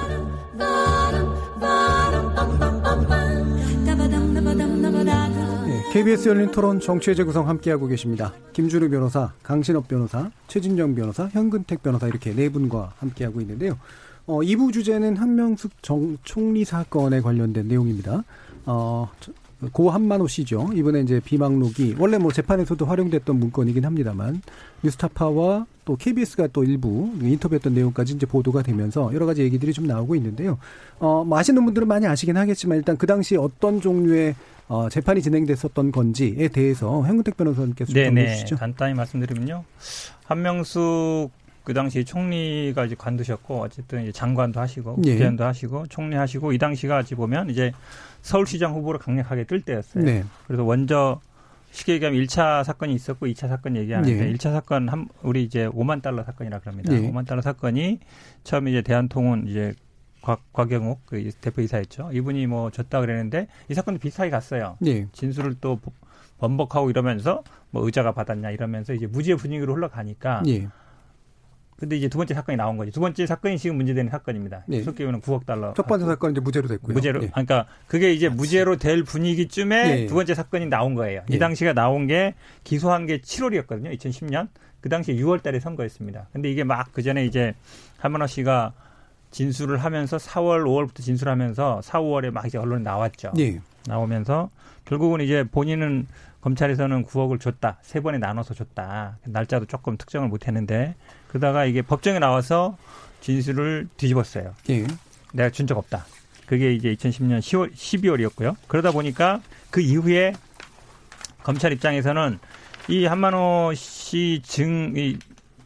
KBS 5.91 6.29
열린 6.29 6.49
토론 6.51 6.79
정치의 6.79 7.17
재구성 7.17 7.49
함께하고 7.49 7.85
계십니다. 7.85 8.33
김준우 8.53 8.89
변호사, 8.89 9.33
강신업 9.43 9.89
변호사, 9.89 10.31
최진정 10.47 10.95
변호사, 10.95 11.27
현근택 11.27 11.83
변호사 11.83 12.07
이렇게 12.07 12.33
네 12.33 12.47
분과 12.47 12.93
함께하고 12.97 13.41
있는데요. 13.41 13.77
어, 14.25 14.39
2부 14.39 14.71
주제는 14.71 15.17
한명숙 15.17 15.83
정, 15.83 16.17
총리 16.23 16.63
사건에 16.63 17.19
관련된 17.19 17.67
내용입니다. 17.67 18.23
어, 18.65 19.09
고 19.73 19.91
한만호 19.91 20.27
씨죠. 20.27 20.69
이번에 20.73 21.01
이제 21.01 21.19
비망록이 21.19 21.97
원래 21.99 22.17
뭐 22.17 22.31
재판에서도 22.31 22.83
활용됐던 22.83 23.35
문건이긴 23.35 23.83
합니다만 23.83 24.41
뉴스타파와 24.83 25.67
또 25.85 25.95
KBS가 25.97 26.47
또 26.53 26.63
일부 26.63 27.11
인터뷰했던 27.21 27.73
내용까지 27.73 28.13
이제 28.13 28.25
보도가 28.25 28.63
되면서 28.63 29.13
여러 29.13 29.25
가지 29.25 29.41
얘기들이 29.43 29.73
좀 29.73 29.85
나오고 29.85 30.15
있는데요. 30.15 30.57
어, 30.99 31.23
뭐 31.23 31.37
아시는 31.37 31.63
분들은 31.65 31.87
많이 31.87 32.07
아시긴 32.07 32.37
하겠지만 32.37 32.77
일단 32.77 32.97
그 32.97 33.05
당시 33.05 33.35
어떤 33.35 33.81
종류의 33.81 34.35
어, 34.71 34.87
재판이 34.87 35.21
진행됐었던 35.21 35.91
건지에 35.91 36.47
대해서 36.47 37.03
hen근택 37.03 37.35
변호사님께서 37.35 37.91
좀 37.91 38.17
해주시죠. 38.17 38.55
간단히 38.55 38.93
말씀드리면요. 38.93 39.65
한명숙 40.23 41.29
그 41.65 41.73
당시 41.73 42.05
총리가 42.05 42.85
이제 42.85 42.95
관두셨고 42.97 43.59
어쨌든 43.59 44.03
이제 44.03 44.13
장관도 44.13 44.61
하시고 44.61 44.95
예. 45.03 45.11
국회의원도 45.11 45.43
예. 45.43 45.47
하시고 45.47 45.87
총리 45.87 46.15
하시고 46.15 46.53
이 46.53 46.57
당시가 46.57 46.99
어찌 46.99 47.15
보면 47.15 47.49
이제 47.49 47.73
서울시장 48.21 48.73
후보로 48.73 48.97
강력하게 48.99 49.43
뜰 49.43 49.59
때였어요. 49.59 50.05
네. 50.05 50.23
그래서 50.47 50.63
먼저 50.63 51.19
쉽게 51.71 51.95
얘기하면 51.95 52.21
1차 52.21 52.63
사건이 52.63 52.93
있었고 52.93 53.27
2차 53.27 53.49
사건 53.49 53.75
얘기하는데 53.75 54.29
예. 54.29 54.33
1차 54.33 54.53
사건 54.53 54.87
한 54.87 55.09
우리 55.21 55.43
이제 55.43 55.67
5만 55.67 56.01
달러 56.01 56.23
사건이라 56.23 56.59
그럽니다. 56.59 56.93
예. 56.93 57.11
5만 57.11 57.27
달러 57.27 57.41
사건이 57.41 57.99
처음에 58.45 58.71
이제 58.71 58.81
대한통운 58.81 59.47
이제 59.47 59.73
곽, 60.21 60.53
곽영욱 60.53 61.01
그 61.05 61.29
대표이사였죠. 61.41 62.11
이분이 62.13 62.47
뭐 62.47 62.69
졌다 62.71 62.99
그랬는데 62.99 63.47
이 63.69 63.73
사건도 63.73 63.99
비슷하게 63.99 64.29
갔어요. 64.29 64.77
예. 64.85 65.07
진술을 65.11 65.55
또 65.61 65.79
번복하고 66.39 66.89
이러면서 66.89 67.43
뭐 67.71 67.85
의자가 67.85 68.13
받았냐 68.13 68.51
이러면서 68.51 68.93
이제 68.93 69.07
무죄 69.07 69.35
분위기로 69.35 69.75
흘러가니까 69.75 70.43
예. 70.47 70.67
근데 71.77 71.97
이제 71.97 72.07
두 72.07 72.17
번째 72.19 72.35
사건이 72.35 72.57
나온 72.57 72.77
거죠. 72.77 72.91
두 72.91 72.99
번째 72.99 73.25
사건이 73.25 73.57
지금 73.57 73.77
문제되는 73.77 74.11
사건입니다. 74.11 74.65
네. 74.67 74.79
수석 74.79 74.97
기호는 74.97 75.19
9억 75.21 75.47
달러. 75.47 75.73
첫 75.73 75.87
번째 75.87 76.05
사건 76.05 76.29
이제 76.29 76.39
무죄로 76.39 76.67
됐고요. 76.67 76.93
무죄로. 76.93 77.23
예. 77.23 77.27
그러니까 77.29 77.65
그게 77.87 78.13
이제 78.13 78.29
무죄로 78.29 78.77
될 78.77 79.03
분위기쯤에 79.03 80.01
예. 80.01 80.05
두 80.05 80.13
번째 80.13 80.35
사건이 80.35 80.67
나온 80.67 80.93
거예요. 80.93 81.23
예. 81.31 81.35
이 81.35 81.39
당시가 81.39 81.73
나온 81.73 82.05
게 82.05 82.35
기소한 82.63 83.07
게 83.07 83.17
7월이었거든요. 83.17 83.97
2010년. 83.97 84.49
그 84.79 84.89
당시 84.89 85.13
6월 85.15 85.41
달에 85.41 85.59
선거였습니다. 85.59 86.27
근데 86.31 86.51
이게 86.51 86.63
막 86.63 86.91
그 86.93 87.01
전에 87.01 87.25
이제 87.25 87.55
한만호 87.97 88.27
씨가 88.27 88.73
진술을 89.31 89.77
하면서 89.83 90.17
4월, 90.17 90.63
5월부터 90.65 91.01
진술하면서 91.01 91.81
4, 91.81 91.99
5월에 92.01 92.31
막 92.31 92.45
이제 92.45 92.57
언론에 92.57 92.83
나왔죠. 92.83 93.31
예. 93.39 93.59
나오면서 93.87 94.49
결국은 94.85 95.21
이제 95.21 95.43
본인은 95.49 96.07
검찰에서는 96.41 97.05
9억을 97.05 97.39
줬다. 97.39 97.77
세 97.81 97.99
번에 98.01 98.17
나눠서 98.17 98.53
줬다. 98.53 99.17
날짜도 99.23 99.65
조금 99.65 99.95
특정을 99.97 100.27
못 100.27 100.47
했는데 100.47 100.95
그러다가 101.29 101.65
이게 101.65 101.81
법정에 101.81 102.19
나와서 102.19 102.77
진술을 103.21 103.87
뒤집었어요. 103.97 104.53
예. 104.69 104.85
내가 105.33 105.49
준 105.49 105.65
적 105.67 105.77
없다. 105.77 106.05
그게 106.45 106.73
이제 106.73 106.93
2010년 106.95 107.39
10월, 107.39 107.71
12월이었고요. 107.73 108.55
그러다 108.67 108.91
보니까 108.91 109.39
그 109.69 109.79
이후에 109.79 110.33
검찰 111.43 111.71
입장에서는 111.71 112.39
이 112.89 113.05
한만호 113.05 113.71
씨 113.75 114.41
증이 114.43 115.17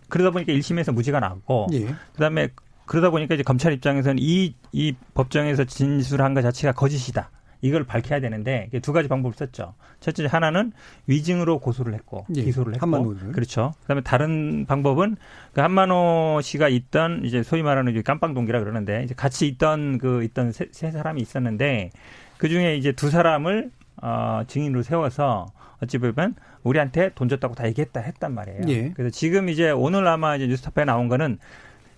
그러다 0.09 0.30
보니까 0.32 0.53
1심에서 0.53 0.93
무죄가 0.93 1.20
나왔고 1.20 1.68
예. 1.74 1.95
그다음에 2.13 2.49
그러다 2.86 3.10
보니까 3.10 3.36
이제 3.36 3.44
검찰 3.44 3.74
입장에서는 3.74 4.18
이, 4.20 4.56
이 4.72 4.96
법정에서 5.14 5.66
진술한 5.66 6.34
것 6.34 6.42
자체가 6.42 6.74
거짓이다. 6.74 7.32
이걸 7.62 7.84
밝혀야 7.84 8.20
되는데 8.20 8.70
두 8.84 8.94
가지 8.94 9.08
방법을 9.10 9.36
썼죠. 9.36 9.74
첫째 10.00 10.28
하나는 10.28 10.72
위증으로 11.08 11.60
고소를 11.60 11.96
했고 11.96 12.26
예, 12.36 12.44
기소를 12.44 12.76
했고 12.76 12.86
한만호를. 12.86 13.32
그렇죠. 13.32 13.74
그다음에 13.82 14.02
다른 14.02 14.66
방법은 14.68 15.18
그 15.54 15.62
한만호 15.62 16.42
씨가 16.44 16.70
있던 16.70 17.24
이제 17.24 17.42
소위 17.42 17.64
말하는 17.64 18.04
깜빵 18.04 18.36
동기라 18.36 18.60
그러는데 18.60 19.04
이제 19.04 19.16
같이 19.16 19.48
있던 19.48 19.98
그 19.98 20.24
있던 20.24 20.52
세, 20.52 20.68
세 20.72 20.92
사람이 20.92 21.20
있었는데 21.22 21.90
그 22.38 22.50
중에 22.50 22.76
이제 22.76 22.92
두 22.92 23.10
사람을 23.10 23.72
어, 24.02 24.44
증인으로 24.46 24.84
세워서 24.84 25.48
어찌 25.82 25.98
보면 25.98 26.36
우리한테 26.64 27.12
돈 27.16 27.30
줬다고 27.30 27.56
다 27.56 27.68
얘기했다 27.68 28.00
했단 28.00 28.34
말이에요. 28.34 28.62
예. 28.68 28.90
그래서 28.92 29.10
지금 29.10 29.50
이제 29.50 29.72
오늘 29.72 30.08
아마 30.08 30.36
이제 30.36 30.46
뉴스타파에 30.48 30.86
나온 30.86 31.08
거는 31.08 31.40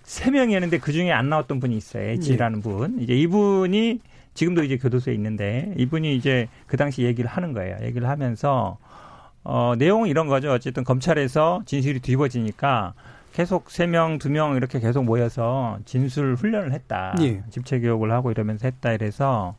세 0.08 0.30
명이었는데 0.30 0.78
그 0.78 0.90
중에 0.92 1.12
안 1.12 1.28
나왔던 1.28 1.60
분이 1.60 1.76
있어요. 1.76 2.16
H라는 2.32 2.62
분. 2.62 2.98
이제 3.00 3.12
이분이 3.14 4.00
지금도 4.32 4.64
이제 4.64 4.78
교도소에 4.78 5.12
있는데 5.14 5.74
이분이 5.76 6.16
이제 6.16 6.48
그 6.66 6.76
당시 6.78 7.02
얘기를 7.02 7.28
하는 7.28 7.52
거예요. 7.52 7.76
얘기를 7.82 8.08
하면서 8.08 8.78
어, 9.44 9.74
내용은 9.76 10.08
이런 10.08 10.26
거죠. 10.26 10.50
어쨌든 10.52 10.82
검찰에서 10.82 11.60
진실이 11.66 12.00
뒤집어지니까 12.00 12.94
계속 13.34 13.70
세 13.70 13.86
명, 13.86 14.18
두 14.18 14.30
명 14.30 14.56
이렇게 14.56 14.80
계속 14.80 15.04
모여서 15.04 15.78
진술 15.84 16.34
훈련을 16.36 16.72
했다. 16.72 17.14
예. 17.20 17.42
집체 17.50 17.78
교육을 17.78 18.10
하고 18.10 18.30
이러면서 18.30 18.66
했다. 18.66 18.92
이래서 18.92 19.56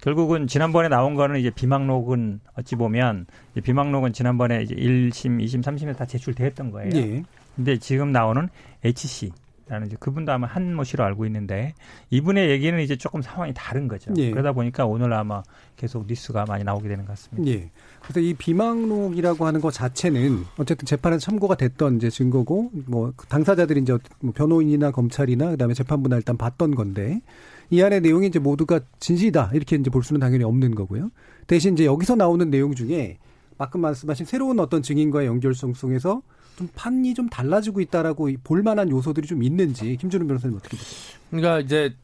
결국은 0.00 0.46
지난번에 0.46 0.88
나온 0.88 1.14
거는 1.14 1.38
이제 1.40 1.50
비망록은 1.50 2.40
어찌 2.58 2.74
보면 2.76 3.26
비망록은 3.62 4.14
지난번에 4.14 4.62
이제 4.62 4.74
1심, 4.74 5.44
2심, 5.44 5.62
3심에서 5.62 5.96
다 5.98 6.06
제출됐던 6.06 6.70
거예요. 6.70 6.90
예. 6.94 7.22
근데 7.54 7.76
지금 7.78 8.12
나오는 8.12 8.48
HC. 8.82 9.30
라는 9.66 9.86
이제 9.86 9.96
그분도 9.98 10.30
아마 10.30 10.46
한모 10.46 10.84
씨로 10.84 11.04
알고 11.04 11.24
있는데 11.26 11.72
이분의 12.10 12.50
얘기는 12.50 12.78
이제 12.80 12.96
조금 12.96 13.22
상황이 13.22 13.52
다른 13.54 13.88
거죠. 13.88 14.12
예. 14.18 14.30
그러다 14.30 14.52
보니까 14.52 14.84
오늘 14.84 15.12
아마 15.14 15.42
계속 15.76 16.06
뉴스가 16.06 16.44
많이 16.46 16.64
나오게 16.64 16.88
되는 16.88 17.06
것 17.06 17.12
같습니다. 17.12 17.50
예. 17.50 17.70
그래서 18.02 18.20
이 18.20 18.34
비망록이라고 18.34 19.46
하는 19.46 19.62
것 19.62 19.72
자체는 19.72 20.44
어쨌든 20.58 20.84
재판에 20.84 21.16
참고가 21.16 21.54
됐던 21.54 21.96
이제 21.96 22.10
증거고 22.10 22.72
뭐 22.86 23.14
당사자들이 23.30 23.80
이제 23.80 23.96
뭐 24.20 24.34
변호인이나 24.34 24.90
검찰이나 24.90 25.50
그다음에 25.50 25.72
재판부나 25.72 26.16
일단 26.16 26.36
봤던 26.36 26.74
건데 26.74 27.22
이 27.70 27.80
안의 27.82 28.02
내용이 28.02 28.26
이제 28.26 28.38
모두가 28.38 28.80
진실이다 29.00 29.52
이렇게 29.54 29.76
이제 29.76 29.88
볼 29.88 30.02
수는 30.02 30.20
당연히 30.20 30.44
없는 30.44 30.74
거고요. 30.74 31.10
대신 31.46 31.72
이제 31.72 31.86
여기서 31.86 32.16
나오는 32.16 32.50
내용 32.50 32.74
중에 32.74 33.16
방금 33.56 33.80
말씀하신 33.80 34.26
새로운 34.26 34.60
어떤 34.60 34.82
증인과의 34.82 35.26
연결성 35.26 35.72
속에서 35.72 36.22
좀 36.56 36.68
판이 36.74 37.14
좀 37.14 37.28
달라지고 37.28 37.80
있다라고 37.80 38.30
볼 38.44 38.62
만한 38.62 38.90
요소들이 38.90 39.26
좀 39.26 39.42
있는지 39.42 39.96
김준우 39.96 40.26
변호사님 40.26 40.56
어떻게 40.56 40.76
보세요? 40.76 41.18
그러니까 41.30 41.60
이제 41.60 41.94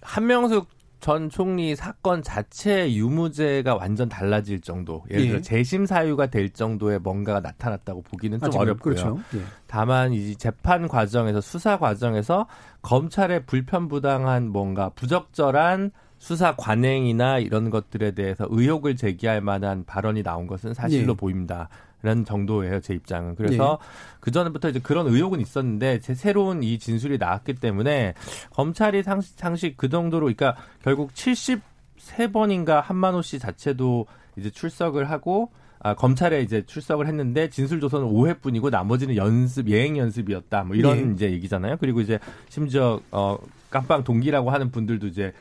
한명숙 0.00 0.68
전 1.00 1.28
총리 1.28 1.74
사건 1.74 2.22
자체 2.22 2.94
유무죄가 2.94 3.74
완전 3.74 4.08
달라질 4.08 4.60
정도, 4.60 5.02
예를 5.10 5.26
들어 5.26 5.36
예. 5.38 5.42
재심 5.42 5.84
사유가 5.84 6.26
될 6.26 6.50
정도의 6.50 7.00
뭔가가 7.00 7.40
나타났다고 7.40 8.02
보기는 8.02 8.38
좀 8.38 8.46
아직은 8.46 8.62
어렵고요. 8.62 8.94
그렇죠. 8.94 9.18
예. 9.34 9.40
다만 9.66 10.12
이 10.12 10.36
재판 10.36 10.86
과정에서 10.86 11.40
수사 11.40 11.76
과정에서 11.76 12.46
검찰의 12.82 13.46
불편부당한 13.46 14.48
뭔가 14.48 14.90
부적절한 14.90 15.90
수사 16.18 16.54
관행이나 16.54 17.40
이런 17.40 17.68
것들에 17.68 18.12
대해서 18.12 18.46
의혹을 18.48 18.94
제기할 18.94 19.40
만한 19.40 19.84
발언이 19.84 20.22
나온 20.22 20.46
것은 20.46 20.72
사실로 20.72 21.14
예. 21.14 21.16
보입니다. 21.16 21.68
라는 22.02 22.24
정도예요, 22.24 22.80
제 22.80 22.94
입장은. 22.94 23.36
그래서 23.36 23.78
그 24.20 24.30
전부터 24.30 24.70
이제 24.70 24.80
그런 24.80 25.06
의혹은 25.06 25.40
있었는데 25.40 26.00
제 26.00 26.14
새로운 26.14 26.62
이 26.62 26.78
진술이 26.78 27.18
나왔기 27.18 27.54
때문에 27.54 28.14
검찰이 28.50 29.02
상시, 29.02 29.32
상시 29.36 29.74
그 29.76 29.88
정도로 29.88 30.26
그러니까 30.26 30.56
결국 30.82 31.12
73번인가 31.14 32.82
한만호 32.82 33.22
씨 33.22 33.38
자체도 33.38 34.06
이제 34.36 34.50
출석을 34.50 35.10
하고 35.10 35.50
아, 35.84 35.94
검찰에 35.94 36.42
이제 36.42 36.64
출석을 36.64 37.08
했는데 37.08 37.50
진술 37.50 37.80
조서는 37.80 38.06
5회뿐이고 38.06 38.70
나머지는 38.70 39.16
연습 39.16 39.68
예행 39.68 39.96
연습이었다. 39.96 40.62
뭐 40.62 40.76
이런 40.76 41.10
예. 41.10 41.12
이제 41.12 41.30
얘기잖아요. 41.32 41.76
그리고 41.80 42.00
이제 42.00 42.20
심지어 42.48 43.00
어 43.10 43.36
깜빵 43.70 44.04
동기라고 44.04 44.50
하는 44.50 44.70
분들도 44.70 45.08
이제 45.08 45.26
어, 45.26 45.32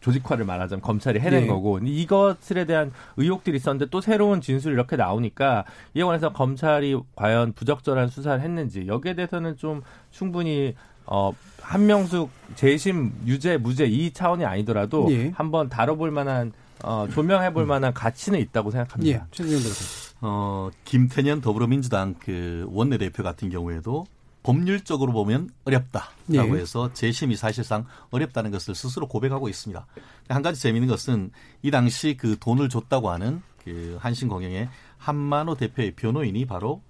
조직화를 0.00 0.44
말하자면 0.44 0.82
검찰이 0.82 1.20
해낸 1.20 1.42
예. 1.42 1.46
거고 1.46 1.78
이것에 1.78 2.64
대한 2.64 2.92
의혹들이 3.16 3.56
있었는데 3.56 3.90
또 3.90 4.00
새로운 4.00 4.40
진술이 4.40 4.72
이렇게 4.74 4.96
나오니까 4.96 5.64
이에 5.94 6.04
관해서 6.04 6.32
검찰이 6.32 6.96
과연 7.16 7.52
부적절한 7.54 8.08
수사를 8.08 8.40
했는지 8.40 8.86
여기에 8.86 9.14
대해서는 9.14 9.56
좀 9.56 9.82
충분히 10.10 10.74
어 11.06 11.32
한명숙 11.60 12.30
재심 12.54 13.12
유죄 13.26 13.56
무죄 13.56 13.86
이 13.86 14.12
차원이 14.12 14.44
아니더라도 14.44 15.08
예. 15.10 15.30
한번 15.34 15.68
다뤄볼 15.68 16.10
만한 16.10 16.52
어 16.84 17.08
조명해 17.12 17.52
볼 17.52 17.66
만한 17.66 17.92
가치는 17.92 18.38
있다고 18.38 18.68
예. 18.68 18.72
생각합니다. 18.72 19.26
최진영 19.32 19.60
변호사. 19.60 20.08
어, 20.20 20.70
김태년 20.84 21.40
더불어민주당 21.40 22.14
그 22.18 22.66
원내대표 22.70 23.22
같은 23.22 23.50
경우에도 23.50 24.06
법률적으로 24.48 25.12
보면 25.12 25.50
어렵다라고 25.66 26.56
예. 26.56 26.60
해서 26.62 26.90
재심이 26.94 27.36
사실상 27.36 27.84
어렵다는 28.08 28.50
것을 28.50 28.74
스스로 28.74 29.06
고백하고 29.06 29.50
있습니다. 29.50 29.86
한 30.30 30.40
가지 30.40 30.62
재미있는 30.62 30.88
것은 30.88 31.32
이 31.60 31.70
당시 31.70 32.16
그 32.16 32.38
돈을 32.38 32.70
줬다고 32.70 33.10
하는 33.10 33.42
그 33.62 33.98
한신공영의 34.00 34.70
한만호 34.96 35.56
대표의 35.56 35.96
변호인이 35.96 36.46
바로 36.46 36.80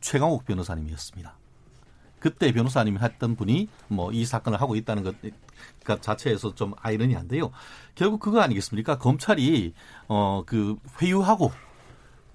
최강욱 0.00 0.44
변호사님이었습니다. 0.44 1.36
그때 2.20 2.52
변호사님이 2.52 2.98
했던 3.02 3.34
분이 3.34 3.68
뭐 3.88 4.12
이 4.12 4.24
사건을 4.24 4.60
하고 4.60 4.76
있다는 4.76 5.02
것그 5.02 6.00
자체에서 6.00 6.54
좀 6.54 6.74
아이러니한데요. 6.80 7.50
결국 7.96 8.20
그거 8.20 8.40
아니겠습니까? 8.40 8.98
검찰이 8.98 9.74
어 10.06 10.44
그 10.46 10.76
회유하고 11.02 11.50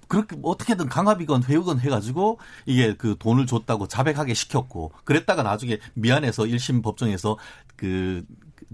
그렇게 0.08 0.36
어떻게든 0.42 0.88
강압이건 0.88 1.44
회유건 1.44 1.80
해가지고 1.80 2.38
이게 2.64 2.94
그 2.94 3.16
돈을 3.18 3.46
줬다고 3.46 3.88
자백하게 3.88 4.34
시켰고 4.34 4.92
그랬다가 5.04 5.42
나중에 5.42 5.78
미안해서 5.94 6.44
1심 6.44 6.82
법정에서 6.82 7.36
그 7.76 8.24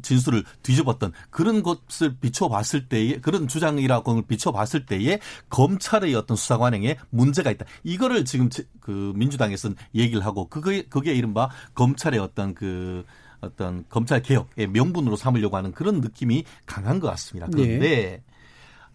진술을 0.00 0.44
뒤집었던 0.62 1.12
그런 1.30 1.62
것을 1.62 2.16
비춰봤을 2.18 2.88
때에 2.88 3.18
그런 3.20 3.46
주장이라고 3.48 4.22
비춰봤을 4.22 4.86
때에 4.86 5.18
검찰의 5.50 6.14
어떤 6.14 6.36
수사 6.36 6.56
관행에 6.56 6.96
문제가 7.10 7.50
있다. 7.50 7.66
이거를 7.84 8.24
지금 8.24 8.48
제- 8.48 8.66
그 8.80 9.12
민주당에서는 9.16 9.76
얘기를 9.94 10.24
하고 10.24 10.48
그게 10.48 10.82
그게 10.88 11.12
이른바 11.14 11.50
검찰의 11.74 12.20
어떤 12.20 12.54
그 12.54 13.04
어떤 13.40 13.84
검찰 13.88 14.22
개혁의 14.22 14.68
명분으로 14.68 15.16
삼으려고 15.16 15.56
하는 15.56 15.72
그런 15.72 16.00
느낌이 16.00 16.44
강한 16.64 17.00
것 17.00 17.08
같습니다. 17.08 17.48
그런데 17.52 18.22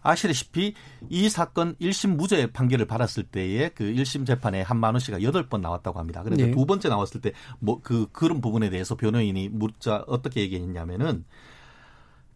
아시다시피 0.08 0.74
이 1.08 1.28
사건 1.28 1.74
1심 1.76 2.16
무죄 2.16 2.46
판결을 2.50 2.86
받았을 2.86 3.24
때에 3.24 3.70
그 3.70 3.84
1심 3.84 4.26
재판에 4.26 4.62
한만호 4.62 4.98
씨가 4.98 5.18
8번 5.18 5.60
나왔다고 5.60 5.98
합니다. 5.98 6.22
그런데 6.22 6.46
네. 6.46 6.50
두 6.52 6.64
번째 6.66 6.88
나왔을 6.88 7.20
때 7.20 7.32
뭐 7.60 7.80
그 7.82 8.06
그런 8.12 8.40
부분에 8.40 8.70
대해서 8.70 8.96
변호인이 8.96 9.48
묻자 9.50 10.04
어떻게 10.06 10.40
얘기했냐면은 10.42 11.24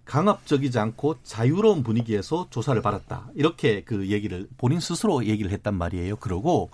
강압적이지 0.05 0.79
않고 0.79 1.23
자유로운 1.23 1.83
분위기에서 1.83 2.49
조사를 2.51 2.81
받았다. 2.83 3.31
이렇게 3.35 3.83
그 3.85 4.09
얘기를 4.09 4.49
본인 4.59 4.81
스스로 4.81 5.25
얘기를 5.25 5.51
했단 5.53 5.75
말이에요. 5.75 6.17
그러고 6.17 6.71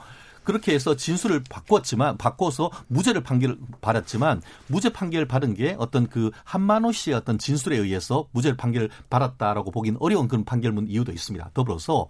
그렇게 0.49 0.72
해서 0.72 0.96
진술을 0.96 1.42
바꿨지만 1.51 2.16
바꿔서 2.16 2.70
무죄를 2.86 3.22
판결 3.22 3.59
받았지만 3.82 4.40
무죄 4.66 4.88
판결 4.88 5.26
받은 5.26 5.53
게 5.53 5.76
어떤 5.78 6.07
그 6.07 6.30
한만호 6.44 6.90
씨의 6.90 7.16
어떤 7.16 7.36
진술에 7.36 7.76
의해서 7.76 8.26
무죄를 8.32 8.57
판결 8.57 8.88
받았다라고 9.11 9.70
보기는 9.70 9.99
어려운 10.01 10.26
그런 10.26 10.46
판결문 10.46 10.88
이유도 10.88 11.12
있습니다. 11.12 11.51
더불어서 11.53 12.07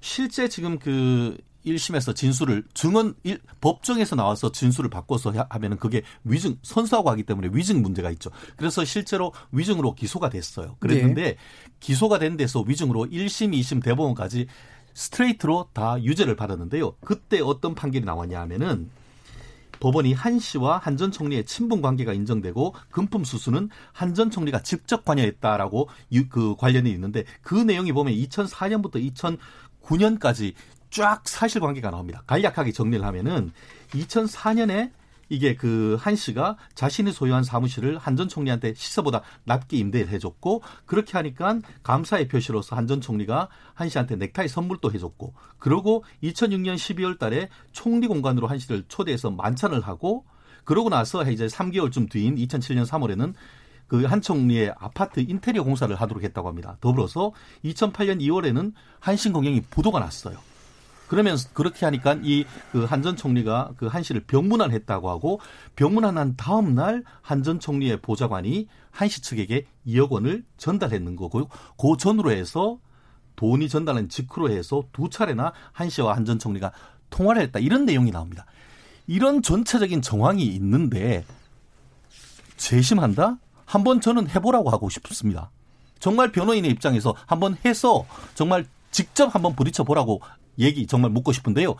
실제 0.00 0.48
지금 0.48 0.78
그 0.78 1.36
1심에서 1.66 2.14
진술을 2.14 2.62
증언 2.72 3.16
일, 3.24 3.40
법정에서 3.60 4.14
나와서 4.14 4.52
진술을 4.52 4.88
바꿔서 4.88 5.32
하면은 5.50 5.76
그게 5.76 6.02
위증 6.22 6.56
선수하고 6.62 7.10
하기 7.10 7.24
때문에 7.24 7.48
위증 7.52 7.82
문제가 7.82 8.12
있죠. 8.12 8.30
그래서 8.56 8.84
실제로 8.84 9.32
위증으로 9.50 9.96
기소가 9.96 10.30
됐어요. 10.30 10.76
그랬는데 10.78 11.22
네. 11.22 11.36
기소가 11.80 12.20
된 12.20 12.36
데서 12.36 12.60
위증으로 12.60 13.06
1심, 13.06 13.58
2심 13.58 13.82
대법원까지 13.82 14.46
스트레이트로 14.94 15.68
다 15.72 16.02
유죄를 16.02 16.36
받았는데요. 16.36 16.96
그때 17.00 17.40
어떤 17.40 17.74
판결이 17.74 18.04
나왔냐 18.04 18.40
하면은 18.42 18.90
법원이 19.80 20.12
한 20.12 20.38
씨와 20.38 20.78
한 20.78 20.96
전 20.96 21.10
총리의 21.10 21.44
친분 21.44 21.82
관계가 21.82 22.12
인정되고 22.12 22.74
금품 22.90 23.24
수수는 23.24 23.68
한 23.92 24.14
전 24.14 24.30
총리가 24.30 24.62
직접 24.62 25.04
관여했다라고 25.04 25.88
유, 26.12 26.28
그 26.28 26.54
관련이 26.56 26.88
있는데 26.90 27.24
그 27.42 27.54
내용이 27.56 27.92
보면 27.92 28.14
2004년부터 28.14 29.38
2009년까지 29.82 30.54
쫙 30.90 31.26
사실관계가 31.26 31.90
나옵니다. 31.90 32.22
간략하게 32.26 32.72
정리를 32.72 33.04
하면은 33.04 33.50
2004년에 33.90 34.92
이게 35.32 35.54
그 35.56 35.96
한 36.02 36.16
씨가 36.16 36.56
자신이 36.74 37.12
소유한 37.12 37.42
사무실을 37.44 37.96
한전 37.96 38.28
총리한테 38.28 38.74
시세보다 38.74 39.22
낮게 39.44 39.76
임대를 39.78 40.08
해줬고 40.08 40.62
그렇게 40.84 41.12
하니까 41.12 41.58
감사의 41.82 42.28
표시로서 42.28 42.76
한전 42.76 43.00
총리가 43.00 43.48
한 43.74 43.88
씨한테 43.88 44.16
넥타이 44.16 44.48
선물도 44.48 44.92
해줬고 44.92 45.34
그러고 45.58 46.04
2006년 46.22 46.74
12월 46.74 47.18
달에 47.18 47.48
총리 47.72 48.06
공간으로 48.08 48.46
한 48.46 48.58
씨를 48.58 48.84
초대해서 48.88 49.30
만찬을 49.30 49.80
하고 49.80 50.24
그러고 50.64 50.90
나서 50.90 51.28
이제 51.30 51.46
3개월쯤 51.46 52.10
뒤인 52.10 52.36
2007년 52.36 52.86
3월에는 52.86 53.34
그한 53.86 54.20
총리의 54.22 54.74
아파트 54.78 55.20
인테리어 55.20 55.64
공사를 55.64 55.94
하도록 55.94 56.22
했다고 56.22 56.48
합니다. 56.48 56.76
더불어서 56.80 57.32
2008년 57.64 58.20
2월에는 58.20 58.72
한신 59.00 59.32
공영이 59.32 59.62
보도가 59.70 59.98
났어요. 60.00 60.38
그러면 61.12 61.36
그렇게 61.52 61.84
하니까 61.84 62.16
이 62.22 62.44
그 62.72 62.86
한 62.86 63.02
전 63.02 63.16
총리가 63.16 63.72
그한 63.76 64.02
씨를 64.02 64.22
병문안했다고 64.24 65.10
하고 65.10 65.40
병문안한 65.76 66.36
다음 66.36 66.74
날 66.74 67.04
한 67.22 67.42
전 67.42 67.60
총리의 67.60 68.00
보좌관이 68.00 68.66
한씨 68.90 69.20
측에게 69.22 69.66
2억 69.86 70.10
원을 70.10 70.44
전달했는 70.56 71.16
거고요. 71.16 71.48
그 71.78 71.96
전으로 71.98 72.30
해서 72.30 72.78
돈이 73.36 73.68
전달한 73.68 74.08
직후로 74.08 74.50
해서 74.50 74.84
두 74.92 75.08
차례나 75.10 75.52
한 75.72 75.90
씨와 75.90 76.16
한 76.16 76.24
전 76.24 76.38
총리가 76.38 76.72
통화를 77.10 77.42
했다 77.42 77.58
이런 77.58 77.84
내용이 77.84 78.10
나옵니다. 78.10 78.46
이런 79.06 79.42
전체적인 79.42 80.00
정황이 80.02 80.44
있는데 80.46 81.24
재심한다? 82.56 83.36
한번 83.66 84.00
저는 84.00 84.28
해보라고 84.30 84.70
하고 84.70 84.88
싶습니다. 84.88 85.50
정말 85.98 86.32
변호인의 86.32 86.70
입장에서 86.70 87.14
한번 87.26 87.56
해서 87.64 88.06
정말 88.34 88.66
직접 88.92 89.34
한번 89.34 89.56
부딪혀 89.56 89.82
보라고 89.82 90.20
얘기 90.58 90.86
정말 90.86 91.10
묻고 91.10 91.32
싶은데요. 91.32 91.74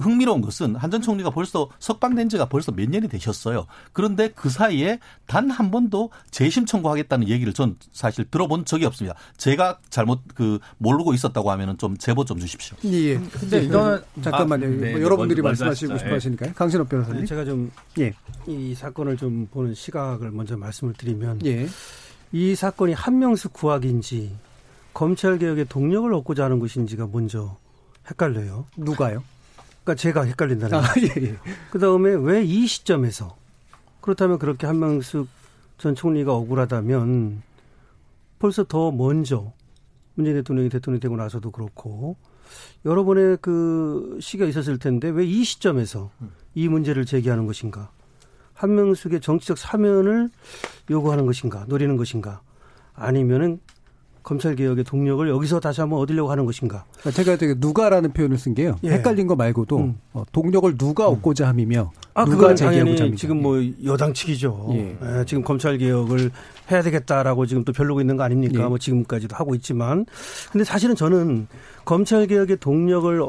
흥미로운 0.00 0.40
것은 0.40 0.74
한 0.74 0.90
전 0.90 1.00
총리가 1.02 1.30
벌써 1.30 1.68
석방된 1.78 2.30
지가 2.30 2.46
벌써 2.48 2.72
몇 2.72 2.88
년이 2.90 3.06
되셨어요. 3.08 3.66
그런데 3.92 4.28
그 4.34 4.48
사이에 4.50 4.98
단 5.26 5.50
한 5.50 5.70
번도 5.70 6.10
재심 6.32 6.66
청구하겠다는 6.66 7.28
얘기를 7.28 7.52
전 7.52 7.76
사실 7.92 8.24
들어본 8.28 8.64
적이 8.64 8.86
없습니다. 8.86 9.16
제가 9.36 9.78
잘못 9.90 10.20
그 10.34 10.58
모르고 10.78 11.14
있었다고 11.14 11.50
하면은 11.52 11.76
좀 11.78 11.96
제보 11.96 12.24
좀 12.24 12.38
주십시오. 12.40 12.76
예. 12.86 13.18
근데 13.18 13.62
이거는 13.62 14.02
잠깐만요. 14.22 14.66
아, 14.66 14.68
네, 14.68 14.92
뭐 14.92 15.00
여러분들이 15.02 15.42
말씀하시고 15.42 15.98
싶어 15.98 16.14
하시니까요. 16.14 16.54
강신업 16.54 16.88
변호사님. 16.88 17.24
제가 17.26 17.44
좀 17.44 17.70
예. 17.98 18.12
이 18.48 18.74
사건을 18.74 19.16
좀 19.16 19.46
보는 19.52 19.74
시각을 19.74 20.30
먼저 20.32 20.56
말씀을 20.56 20.94
드리면 20.94 21.40
예. 21.44 21.68
이 22.32 22.54
사건이 22.56 22.94
한명수 22.94 23.50
구학인지 23.50 24.34
검찰 24.94 25.38
개혁의 25.38 25.66
동력을 25.66 26.12
얻고자 26.12 26.44
하는 26.44 26.58
것인지가 26.58 27.08
먼저 27.12 27.56
헷갈려요. 28.10 28.66
누가요? 28.76 29.22
그러니까 29.84 29.94
제가 29.94 30.22
헷갈린다는 30.22 30.78
아, 30.78 30.82
예, 30.98 31.22
예. 31.22 31.36
그다음에 31.70 32.10
왜 32.14 32.44
이 32.44 32.66
시점에서 32.66 33.36
그렇다면 34.00 34.38
그렇게 34.38 34.66
한명숙 34.66 35.28
전 35.78 35.94
총리가 35.94 36.34
억울하다면 36.34 37.42
벌써 38.38 38.64
더 38.64 38.90
먼저 38.90 39.52
문재인 40.14 40.36
대통령이 40.36 40.68
대통령이 40.68 41.00
되고 41.00 41.16
나서도 41.16 41.50
그렇고 41.52 42.16
여러 42.84 43.04
번의 43.04 43.38
그 43.40 44.18
시기가 44.20 44.46
있었을 44.46 44.78
텐데 44.78 45.08
왜 45.08 45.24
이 45.26 45.44
시점에서 45.44 46.10
이 46.54 46.68
문제를 46.68 47.04
제기하는 47.06 47.46
것인가? 47.46 47.90
한명숙의 48.54 49.20
정치적 49.20 49.56
사면을 49.58 50.30
요구하는 50.90 51.26
것인가? 51.26 51.64
노리는 51.68 51.96
것인가? 51.96 52.40
아니면은 52.94 53.60
검찰 54.28 54.54
개혁의 54.54 54.84
동력을 54.84 55.26
여기서 55.26 55.58
다시 55.58 55.80
한번 55.80 56.00
얻으려고 56.00 56.30
하는 56.30 56.44
것인가? 56.44 56.84
그러니까 57.00 57.10
제가 57.12 57.38
되게 57.38 57.54
누가라는 57.56 58.12
표현을 58.12 58.36
쓴 58.36 58.54
게요. 58.54 58.76
예. 58.84 58.90
헷갈린 58.90 59.26
거 59.26 59.34
말고도 59.34 59.78
음. 59.78 59.98
어, 60.12 60.22
동력을 60.32 60.76
누가 60.76 61.08
음. 61.08 61.14
얻고자 61.14 61.48
함이며 61.48 61.90
아, 62.12 62.26
누가 62.26 62.54
제기하고자 62.54 63.04
함이 63.04 63.16
지금 63.16 63.40
뭐 63.40 63.56
여당 63.86 64.12
측이죠. 64.12 64.68
예. 64.72 64.98
예. 65.02 65.24
지금 65.24 65.42
검찰 65.42 65.78
개혁을 65.78 66.30
해야 66.70 66.82
되겠다라고 66.82 67.46
지금 67.46 67.64
또 67.64 67.72
별로고 67.72 68.02
있는 68.02 68.18
거 68.18 68.22
아닙니까? 68.22 68.64
예. 68.64 68.68
뭐 68.68 68.76
지금까지도 68.76 69.34
하고 69.34 69.54
있지만 69.54 70.04
근데 70.52 70.62
사실은 70.62 70.94
저는 70.94 71.48
검찰 71.86 72.26
개혁의 72.26 72.58
동력을 72.58 73.22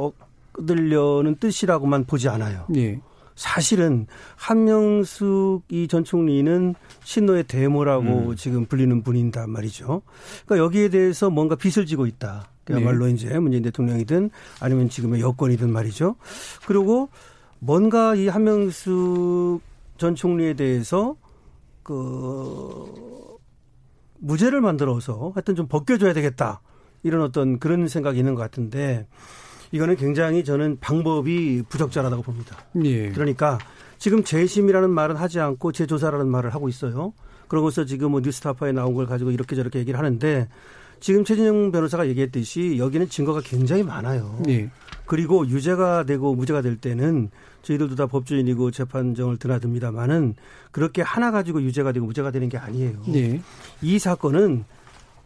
얻으려는 0.58 1.38
뜻이라고만 1.40 2.08
보지 2.08 2.28
않아요. 2.28 2.66
예. 2.76 3.00
사실은 3.40 4.06
한명숙 4.36 5.64
이 5.70 5.88
전 5.88 6.04
총리는 6.04 6.76
신노의 7.06 7.46
대모라고 7.46 8.32
음. 8.32 8.36
지금 8.36 8.66
불리는 8.66 9.02
분인단 9.02 9.50
말이죠. 9.50 10.02
그러니까 10.46 10.66
여기에 10.66 10.90
대해서 10.90 11.30
뭔가 11.30 11.56
빚을 11.56 11.86
지고 11.86 12.06
있다. 12.06 12.50
그야말로 12.66 13.06
네. 13.06 13.14
이제 13.14 13.40
문재인 13.40 13.64
대통령이든 13.64 14.30
아니면 14.60 14.90
지금의 14.90 15.22
여권이든 15.22 15.72
말이죠. 15.72 16.18
그리고 16.68 17.10
뭔가 17.60 18.14
이 18.14 18.28
한명숙 18.28 19.62
전 19.98 20.16
총리에 20.16 20.54
대해서 20.56 21.16
그 21.82 23.38
무죄를 24.20 24.60
만들어서 24.60 25.32
하여튼 25.34 25.56
좀 25.56 25.68
벗겨줘야 25.68 26.12
되겠다. 26.12 26.60
이런 27.04 27.22
어떤 27.22 27.58
그런 27.58 27.88
생각이 27.88 28.20
있는 28.20 28.36
것 28.36 28.42
같은데 28.42 29.08
이거는 29.72 29.96
굉장히 29.96 30.44
저는 30.44 30.78
방법이 30.80 31.64
부적절하다고 31.70 32.24
봅니다. 32.24 32.58
예. 32.84 33.10
그러니까 33.10 33.58
지금 33.98 34.24
재심이라는 34.24 34.90
말은 34.90 35.16
하지 35.16 35.40
않고 35.40 35.72
재조사라는 35.72 36.28
말을 36.28 36.54
하고 36.54 36.70
있어요. 36.70 37.14
그러고서 37.48 37.86
지금 37.86 38.12
뭐 38.12 38.22
뉴스타파에 38.22 38.72
나온 38.72 38.94
걸 38.94 39.06
가지고 39.06 39.32
이렇게 39.32 39.56
저렇게 39.56 39.80
얘기를 39.80 39.98
하는데 40.00 40.48
지금 41.00 41.24
최진영 41.24 41.72
변호사가 41.72 42.08
얘기했듯이 42.08 42.78
여기는 42.78 43.10
증거가 43.10 43.42
굉장히 43.42 43.84
많아요. 43.84 44.42
예. 44.48 44.70
그리고 45.06 45.48
유죄가 45.48 46.04
되고 46.04 46.36
무죄가 46.36 46.62
될 46.62 46.78
때는 46.78 47.30
저희들도 47.64 47.96
다 47.96 48.06
법조인이고 48.06 48.72
재판정을 48.72 49.38
드나듭니다만은 49.38 50.36
그렇게 50.72 51.02
하나 51.02 51.32
가지고 51.32 51.62
유죄가 51.62 51.92
되고 51.92 52.06
무죄가 52.06 52.32
되는 52.32 52.48
게 52.48 52.58
아니에요. 52.58 53.02
예. 53.16 53.42
이 53.82 53.98
사건은 54.00 54.66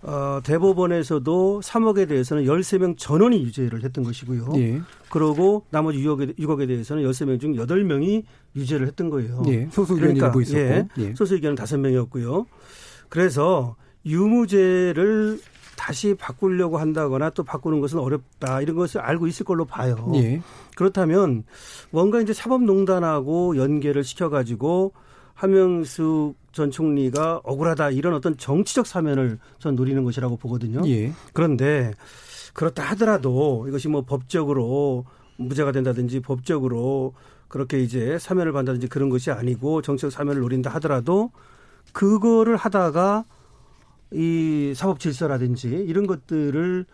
어, 0.03 0.41
대법원에서도 0.43 1.61
3억에 1.63 2.07
대해서는 2.09 2.43
13명 2.43 2.97
전원이 2.97 3.41
유죄를 3.43 3.83
했던 3.83 4.03
것이고요. 4.03 4.51
예. 4.57 4.81
그러고 5.09 5.65
나머지 5.69 5.99
6억에, 5.99 6.37
6억에 6.37 6.67
대해서는 6.67 7.03
13명 7.03 7.39
중 7.39 7.53
8명이 7.53 8.23
유죄를 8.55 8.87
했던 8.87 9.09
거예요. 9.09 9.43
예. 9.47 9.67
소수 9.71 9.93
의견이 9.93 10.19
그러니까, 10.19 10.41
있었고. 10.41 10.59
예. 10.59 10.87
예. 10.97 11.13
소수 11.15 11.35
의견은 11.35 11.55
5명이었고요. 11.55 12.45
그래서 13.07 13.75
유무죄를 14.05 15.39
다시 15.77 16.15
바꾸려고 16.15 16.77
한다거나 16.77 17.29
또 17.29 17.43
바꾸는 17.43 17.79
것은 17.79 17.99
어렵다 17.99 18.61
이런 18.61 18.75
것을 18.75 18.99
알고 19.01 19.27
있을 19.27 19.45
걸로 19.45 19.65
봐요. 19.65 20.11
예. 20.15 20.41
그렇다면 20.75 21.43
뭔가 21.91 22.19
이제 22.19 22.33
사법농단하고 22.33 23.57
연계를 23.57 24.03
시켜가지고 24.03 24.93
하명숙 25.33 26.35
전 26.51 26.69
총리가 26.69 27.41
억울하다 27.43 27.91
이런 27.91 28.13
어떤 28.13 28.37
정치적 28.37 28.85
사면을 28.85 29.39
전 29.59 29.75
노리는 29.75 30.03
것이라고 30.03 30.37
보거든요. 30.37 30.87
예. 30.87 31.11
그런데 31.33 31.93
그렇다 32.53 32.83
하더라도 32.91 33.65
이것이 33.67 33.87
뭐 33.87 34.03
법적으로 34.03 35.05
무죄가 35.37 35.71
된다든지 35.71 36.19
법적으로 36.19 37.13
그렇게 37.47 37.79
이제 37.79 38.17
사면을 38.19 38.51
받는다든지 38.51 38.87
그런 38.87 39.09
것이 39.09 39.31
아니고 39.31 39.81
정치적 39.81 40.11
사면을 40.11 40.41
노린다 40.41 40.69
하더라도 40.75 41.31
그거를 41.91 42.55
하다가 42.55 43.25
이 44.11 44.73
사법 44.75 44.99
질서라든지 44.99 45.67
이런 45.67 46.05
것들을 46.05 46.85
어, 46.85 46.93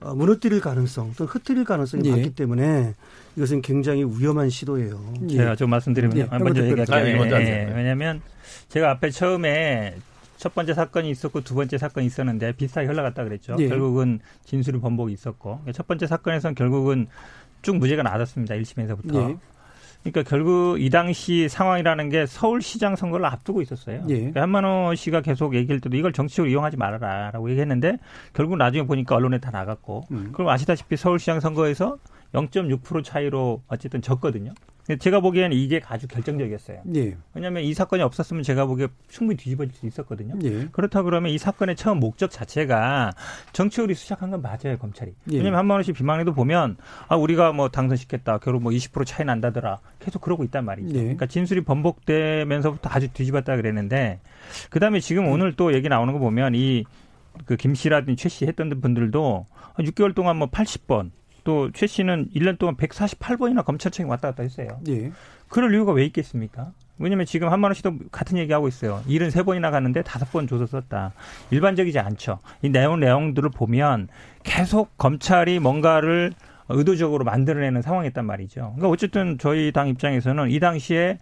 무너뜨릴 0.00 0.60
가능성 0.60 1.14
또는 1.16 1.30
흩트릴 1.30 1.64
가능성이 1.64 2.06
예. 2.06 2.10
많기 2.10 2.34
때문에 2.34 2.94
이것은 3.36 3.62
굉장히 3.62 4.04
위험한 4.04 4.50
시도예요. 4.50 5.14
제가 5.30 5.56
좀 5.56 5.70
말씀드리면 5.70 6.16
예. 6.18 6.38
먼저 6.38 6.62
얘기할게요. 6.64 7.34
아, 7.34 7.40
예. 7.40 7.72
왜냐하면 7.74 8.20
제가 8.68 8.90
앞에 8.92 9.10
처음에 9.10 9.96
첫 10.36 10.54
번째 10.54 10.74
사건이 10.74 11.10
있었고 11.10 11.40
두 11.40 11.54
번째 11.54 11.78
사건이 11.78 12.06
있었는데 12.06 12.52
비슷하게 12.52 12.88
흘러갔다 12.88 13.24
그랬죠. 13.24 13.56
예. 13.58 13.68
결국은 13.68 14.20
진술이 14.44 14.80
번복이 14.80 15.12
있었고 15.12 15.60
첫 15.72 15.86
번째 15.86 16.06
사건에서는 16.06 16.54
결국은 16.54 17.06
쭉 17.62 17.76
무죄가 17.76 18.02
나왔습니다. 18.02 18.54
1심에서부터. 18.54 19.38
예. 20.04 20.10
그러니까 20.10 20.28
결국 20.28 20.80
이 20.80 20.90
당시 20.90 21.48
상황이라는 21.48 22.08
게 22.10 22.26
서울시장 22.26 22.96
선거를 22.96 23.26
앞두고 23.26 23.62
있었어요. 23.62 24.02
예. 24.08 24.14
그러니까 24.14 24.42
한만호 24.42 24.94
씨가 24.94 25.22
계속 25.22 25.54
얘기할 25.54 25.80
때도 25.80 25.96
이걸 25.96 26.12
정치적으로 26.12 26.50
이용하지 26.50 26.76
말아라라고 26.76 27.50
얘기했는데 27.50 27.98
결국 28.32 28.56
나중에 28.56 28.86
보니까 28.86 29.16
언론에 29.16 29.38
다 29.38 29.50
나갔고 29.50 30.04
음. 30.10 30.30
그럼 30.32 30.48
아시다시피 30.48 30.96
서울시장 30.96 31.40
선거에서 31.40 31.98
0.6% 32.34 33.04
차이로 33.04 33.62
어쨌든 33.68 34.02
졌거든요. 34.02 34.52
제가 34.98 35.20
보기에는 35.20 35.56
이게 35.56 35.80
아주 35.88 36.06
결정적이었어요. 36.06 36.82
예. 36.94 37.16
왜냐하면 37.34 37.64
이 37.64 37.74
사건이 37.74 38.02
없었으면 38.02 38.42
제가 38.42 38.66
보기에 38.66 38.88
충분히 39.08 39.36
뒤집어질 39.36 39.74
수 39.74 39.86
있었거든요. 39.86 40.34
예. 40.44 40.68
그렇다 40.72 41.02
그러면 41.02 41.32
이 41.32 41.38
사건의 41.38 41.74
처음 41.76 41.98
목적 41.98 42.30
자체가 42.30 43.12
정치적으로 43.52 43.94
수작한 43.94 44.30
건 44.30 44.42
맞아요, 44.42 44.78
검찰이. 44.78 45.12
예. 45.32 45.36
왜냐면 45.38 45.58
한만원 45.58 45.82
씨 45.82 45.92
비망에도 45.92 46.32
보면 46.34 46.76
아 47.08 47.16
우리가 47.16 47.52
뭐 47.52 47.68
당선시켰다, 47.68 48.38
결국 48.38 48.62
뭐 48.62 48.72
20% 48.72 49.04
차이 49.06 49.26
난다더라, 49.26 49.78
계속 49.98 50.22
그러고 50.22 50.44
있단 50.44 50.64
말이죠. 50.64 50.90
예. 50.96 51.00
그러니까 51.02 51.26
진술이 51.26 51.62
번복되면서부터 51.64 52.88
아주 52.90 53.08
뒤집었다 53.12 53.56
그랬는데 53.56 54.20
그 54.70 54.78
다음에 54.80 55.00
지금 55.00 55.26
오늘 55.28 55.54
또 55.54 55.74
얘기 55.74 55.88
나오는 55.88 56.12
거 56.12 56.18
보면 56.18 56.54
이 56.54 56.84
그 57.44 57.56
김 57.56 57.74
씨라든지 57.74 58.16
최씨 58.16 58.46
했던 58.46 58.70
분들도 58.80 59.44
6개월 59.78 60.14
동안 60.14 60.36
뭐 60.38 60.48
80번 60.48 61.10
또 61.46 61.70
최 61.72 61.86
씨는 61.86 62.28
1년 62.34 62.58
동안 62.58 62.76
148번이나 62.76 63.64
검찰청에 63.64 64.08
왔다 64.08 64.28
갔다 64.30 64.42
했어요. 64.42 64.80
예. 64.88 65.12
그럴 65.48 65.72
이유가 65.72 65.92
왜 65.92 66.04
있겠습니까? 66.06 66.72
왜냐면 66.98 67.24
지금 67.24 67.48
한만원 67.52 67.74
씨도 67.74 67.98
같은 68.10 68.36
얘기하고 68.38 68.66
있어요. 68.68 69.00
73번이나 69.06 69.70
갔는데 69.70 70.02
5번 70.02 70.48
줘서 70.48 70.66
썼다. 70.66 71.12
일반적이지 71.50 71.98
않죠. 72.00 72.40
이 72.62 72.68
내용, 72.68 72.98
내용들을 72.98 73.50
보면 73.50 74.08
계속 74.42 74.96
검찰이 74.98 75.60
뭔가를 75.60 76.32
의도적으로 76.68 77.24
만들어내는 77.24 77.80
상황이었단 77.82 78.26
말이죠. 78.26 78.60
그러니까 78.76 78.88
어쨌든 78.88 79.38
저희 79.38 79.70
당 79.70 79.88
입장에서는 79.88 80.50
이 80.50 80.58
당시에 80.58 81.20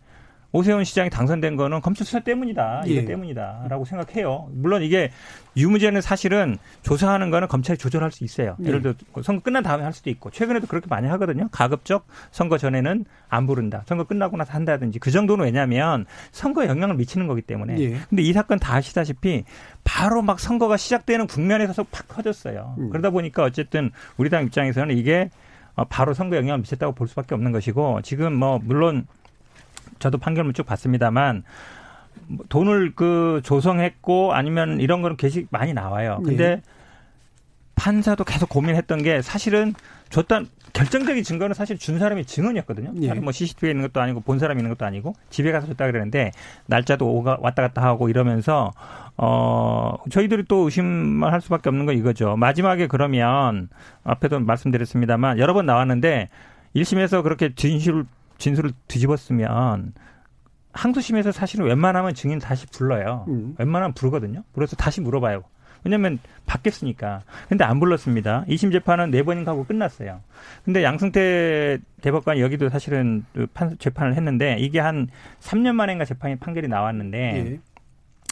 오세훈 0.55 0.84
시장이 0.84 1.11
당선된 1.11 1.57
거는 1.57 1.80
검찰 1.80 2.07
수사 2.07 2.20
때문이다. 2.20 2.84
이거 2.86 3.00
예. 3.00 3.05
때문이다라고 3.05 3.84
생각해요. 3.84 4.48
물론 4.52 4.82
이게 4.82 5.11
유무죄는 5.57 6.00
사실은 6.00 6.59
조사하는 6.82 7.30
거는 7.30 7.48
검찰이 7.48 7.76
조절할 7.76 8.12
수 8.12 8.22
있어요. 8.22 8.57
예. 8.62 8.68
예를 8.68 8.80
들어 8.80 8.94
선거 9.24 9.42
끝난 9.42 9.64
다음에 9.64 9.82
할 9.82 9.92
수도 9.92 10.11
있고 10.11 10.30
최근에도 10.30 10.68
그렇게 10.68 10.86
많이 10.88 11.09
하거든요. 11.09 11.48
가급적 11.50 12.07
선거 12.30 12.57
전에는 12.57 13.05
안 13.28 13.46
부른다. 13.48 13.82
선거 13.86 14.05
끝나고 14.05 14.36
나서 14.36 14.52
한다든지 14.52 15.00
그 15.00 15.11
정도는 15.11 15.44
왜냐하면 15.44 16.07
선거에 16.30 16.68
영향을 16.68 16.94
미치는 16.94 17.26
거기 17.26 17.42
때문에. 17.42 17.76
예. 17.80 17.98
근데 18.09 18.22
이 18.22 18.32
사건 18.32 18.61
다 18.61 18.76
아시다시피 18.76 19.42
바로 19.82 20.22
막 20.22 20.38
선거가 20.38 20.76
시작되는 20.76 21.26
국면에서 21.26 21.82
팍 21.90 22.07
커졌어요. 22.07 22.76
음. 22.78 22.90
그러다 22.90 23.11
보니까 23.11 23.42
어쨌든 23.42 23.90
우리 24.16 24.30
당 24.30 24.44
입장에서는 24.44 24.96
이게 24.96 25.30
어, 25.74 25.82
바로 25.82 26.14
선거 26.14 26.36
영향을 26.36 26.61
미쳤다고 26.61 26.92
볼 26.92 27.09
수밖에 27.09 27.34
없는 27.34 27.50
것이고 27.50 28.02
지금 28.02 28.34
뭐 28.34 28.61
물론 28.62 29.09
저도 30.05 30.18
판결문 30.18 30.52
쭉 30.52 30.66
봤습니다만 30.66 31.44
뭐 32.26 32.44
돈을 32.50 32.92
그 32.94 33.40
조성했고 33.42 34.34
아니면 34.34 34.78
이런 34.80 35.00
거는 35.00 35.16
게시 35.16 35.46
많이 35.48 35.72
나와요. 35.72 36.20
근데 36.22 36.44
예. 36.44 36.62
판사도 37.74 38.24
계속 38.24 38.50
고민했던 38.50 39.02
게 39.02 39.22
사실은 39.22 39.72
줬던 40.11 40.48
결정적인 40.74 41.24
증거는 41.24 41.55
사실 41.55 41.78
준 41.78 41.98
사람이 41.98 42.26
증언이었거든요. 42.26 42.92
예. 43.00 43.14
뭐 43.14 43.32
CCTV에 43.32 43.70
있는 43.70 43.82
것도 43.86 44.02
아니고 44.02 44.20
본 44.20 44.38
사람이 44.38 44.61
있는 44.61 44.70
것도 44.74 44.84
아니고 44.84 45.14
집에 45.30 45.52
가서 45.52 45.68
줬다 45.68 45.86
그랬는데 45.86 46.32
날짜도 46.66 47.11
오가 47.11 47.38
왔다 47.40 47.62
갔다 47.62 47.80
하고 47.82 48.11
이러면서 48.11 48.72
어 49.16 49.94
저희들이 50.11 50.44
또 50.48 50.66
의심을 50.66 51.32
할 51.32 51.40
수밖에 51.40 51.70
없는 51.70 51.86
건 51.86 51.96
이거죠. 51.96 52.36
마지막에 52.36 52.88
그러면 52.88 53.70
앞에도 54.05 54.38
말씀드렸습니다만 54.38 55.38
여러 55.38 55.55
번 55.55 55.64
나왔는데 55.64 56.28
1심에서 56.76 57.22
그렇게 57.22 57.55
진실 57.55 58.05
진술을 58.39 58.72
뒤집었으면 58.89 59.93
항소심에서 60.72 61.32
사실은 61.32 61.66
웬만하면 61.66 62.14
증인 62.14 62.39
다시 62.39 62.66
불러요. 62.66 63.24
음. 63.28 63.55
웬만하면 63.59 63.95
부르거든요. 63.95 64.43
그래서 64.53 64.76
다시 64.76 65.01
물어봐요. 65.01 65.45
왜냐면 65.85 66.18
받겠으니까. 66.47 67.22
근데 67.49 67.62
안 67.62 67.78
불렀습니다. 67.78 68.45
2심 68.49 68.72
재판은 68.72 69.11
네 69.11 69.22
번인가 69.22 69.53
하고 69.53 69.64
끝났어요. 69.64 70.20
근데 70.64 70.82
양승태 70.82 71.78
대법관이 72.01 72.41
여기도 72.41 72.70
사실은 72.70 73.24
그 73.35 73.47
판, 73.53 73.76
재판을 73.78 74.14
했는데 74.14 74.57
이게 74.59 74.80
한 74.80 75.09
3년 75.41 75.74
만인가 75.74 76.07
재판이 76.07 76.37
판결이 76.37 76.68
나왔는데 76.68 77.18
예. 77.18 77.61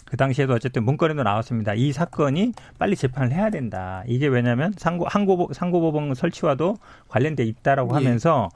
그 0.07 0.16
당시에도 0.16 0.55
어쨌든 0.55 0.84
문건에도 0.84 1.22
나왔습니다. 1.22 1.74
이 1.74 1.92
사건이 1.92 2.53
빨리 2.78 2.96
재판을 2.96 3.32
해야 3.32 3.50
된다. 3.50 4.03
이게 4.07 4.26
왜냐면 4.26 4.72
상고 4.76 5.07
항고 5.07 5.50
상고법원 5.53 6.14
설치와도 6.14 6.76
관련돼 7.09 7.44
있다라고 7.44 7.92
예. 7.92 7.94
하면서 7.96 8.48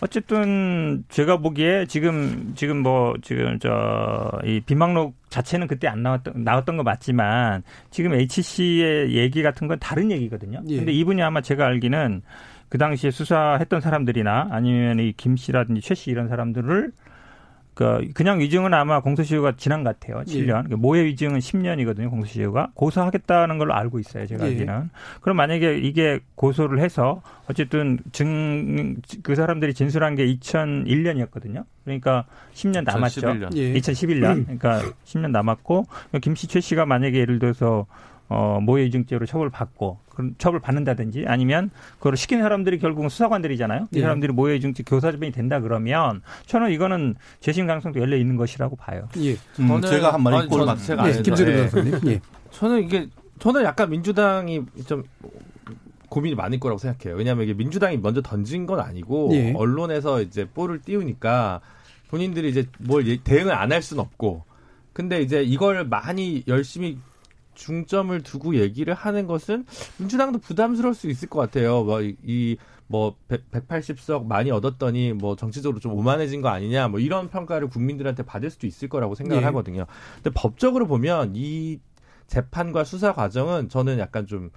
어쨌든 0.00 1.04
제가 1.08 1.38
보기에 1.38 1.86
지금 1.86 2.52
지금 2.54 2.78
뭐 2.78 3.14
지금 3.22 3.58
저 3.58 4.40
이 4.44 4.60
비망록 4.60 5.14
자체는 5.30 5.66
그때 5.66 5.88
안 5.88 6.02
나왔던 6.02 6.44
나왔던 6.44 6.76
거 6.76 6.82
맞지만 6.82 7.62
지금 7.90 8.14
HC의 8.14 9.12
얘기 9.14 9.42
같은 9.42 9.66
건 9.68 9.78
다른 9.80 10.10
얘기거든요. 10.10 10.62
예. 10.68 10.76
근데 10.76 10.92
이분이 10.92 11.20
아마 11.22 11.40
제가 11.40 11.66
알기는 11.66 12.22
그 12.68 12.78
당시에 12.78 13.10
수사했던 13.10 13.80
사람들이나 13.80 14.48
아니면 14.50 14.98
이 15.00 15.12
김 15.16 15.36
씨라든지 15.36 15.80
최 15.80 15.94
씨 15.94 16.10
이런 16.10 16.28
사람들을 16.28 16.92
그 17.78 18.08
그냥 18.12 18.40
위증은 18.40 18.74
아마 18.74 18.98
공소시효가 19.00 19.52
지난 19.56 19.84
것 19.84 20.00
같아요. 20.00 20.24
7년. 20.24 20.46
그러니까 20.46 20.76
모해 20.78 21.04
위증은 21.04 21.38
10년이거든요. 21.38 22.10
공소시효가 22.10 22.72
고소하겠다는 22.74 23.56
걸로 23.58 23.72
알고 23.72 24.00
있어요. 24.00 24.26
제가 24.26 24.46
예. 24.46 24.50
알기는. 24.50 24.90
그럼 25.20 25.36
만약에 25.36 25.78
이게 25.78 26.18
고소를 26.34 26.80
해서 26.80 27.22
어쨌든 27.48 28.00
증 28.10 28.96
그 29.22 29.36
사람들이 29.36 29.74
진술한 29.74 30.16
게 30.16 30.26
2001년이었거든요. 30.26 31.64
그러니까 31.84 32.24
10년 32.52 32.82
남았죠. 32.84 33.20
2011년. 33.20 33.56
예. 33.56 33.72
2011년. 33.74 34.42
그러니까 34.44 34.82
10년 35.04 35.30
남았고 35.30 35.86
김 36.20 36.34
씨 36.34 36.48
최 36.48 36.60
씨가 36.60 36.84
만약에 36.84 37.16
예를 37.18 37.38
들어서 37.38 37.86
어, 38.28 38.58
모해이중죄로 38.60 39.24
처벌받고 39.26 39.98
그런 40.18 40.34
처벌 40.36 40.58
받는다든지 40.58 41.26
아니면 41.28 41.70
그걸 41.98 42.16
시킨 42.16 42.40
사람들이 42.40 42.80
결국은 42.80 43.08
수사관들이잖아요. 43.08 43.86
이 43.92 43.98
예. 43.98 44.00
사람들이 44.00 44.32
모해이중죄 44.32 44.82
교사집행이 44.82 45.30
된다 45.30 45.60
그러면 45.60 46.22
저는 46.46 46.72
이거는 46.72 47.14
재심 47.38 47.68
가능성도 47.68 48.00
열려 48.00 48.16
있는 48.16 48.36
것이라고 48.36 48.74
봐요. 48.74 49.08
예. 49.18 49.32
음, 49.60 49.68
저는- 49.68 49.88
제가 49.88 50.12
한 50.14 50.22
말이 50.24 50.36
아니, 50.36 50.48
꼴 50.48 50.58
저는 50.60 50.66
맞. 50.74 50.82
제가 50.82 51.08
예. 51.08 51.22
김재룡 51.22 51.52
예. 51.52 51.68
변호사님. 51.68 52.00
예. 52.10 52.20
저는 52.50 52.82
이게 52.82 53.06
저는 53.38 53.62
약간 53.62 53.90
민주당이 53.90 54.62
좀 54.86 55.04
고민이 56.08 56.34
많을 56.34 56.58
거라고 56.58 56.78
생각해요. 56.78 57.16
왜냐하면 57.16 57.44
이게 57.44 57.54
민주당이 57.54 57.98
먼저 57.98 58.20
던진 58.20 58.66
건 58.66 58.80
아니고 58.80 59.30
예. 59.34 59.52
언론에서 59.54 60.20
이제 60.22 60.46
볼을 60.52 60.80
띄우니까 60.80 61.60
본인들이 62.10 62.48
이제 62.48 62.66
뭘 62.80 63.06
예- 63.06 63.18
대응을 63.22 63.52
안 63.54 63.70
할 63.70 63.82
수는 63.82 64.00
없고 64.00 64.42
근데 64.92 65.20
이제 65.22 65.44
이걸 65.44 65.84
많이 65.84 66.42
열심히 66.48 66.98
중점을 67.58 68.22
두고 68.22 68.56
얘기를 68.56 68.94
하는 68.94 69.26
것은 69.26 69.66
민주당도 69.98 70.38
부담스러울 70.38 70.94
수 70.94 71.08
있을 71.08 71.28
것 71.28 71.40
같아요. 71.40 71.82
뭐 71.82 72.00
이뭐 72.00 73.16
180석 73.28 74.26
많이 74.26 74.50
얻었더니 74.50 75.12
뭐 75.12 75.36
정치적으로 75.36 75.80
좀 75.80 75.92
오만해진 75.92 76.40
거 76.40 76.48
아니냐 76.48 76.88
뭐 76.88 77.00
이런 77.00 77.28
평가를 77.28 77.68
국민들한테 77.68 78.22
받을 78.22 78.50
수도 78.50 78.66
있을 78.66 78.88
거라고 78.88 79.14
생각을 79.14 79.42
예. 79.42 79.46
하거든요. 79.46 79.86
근데 80.14 80.30
법적으로 80.30 80.86
보면 80.86 81.32
이 81.34 81.80
재판과 82.28 82.84
수사 82.84 83.12
과정은 83.12 83.68
저는 83.68 83.98
약간 83.98 84.26
좀 84.26 84.50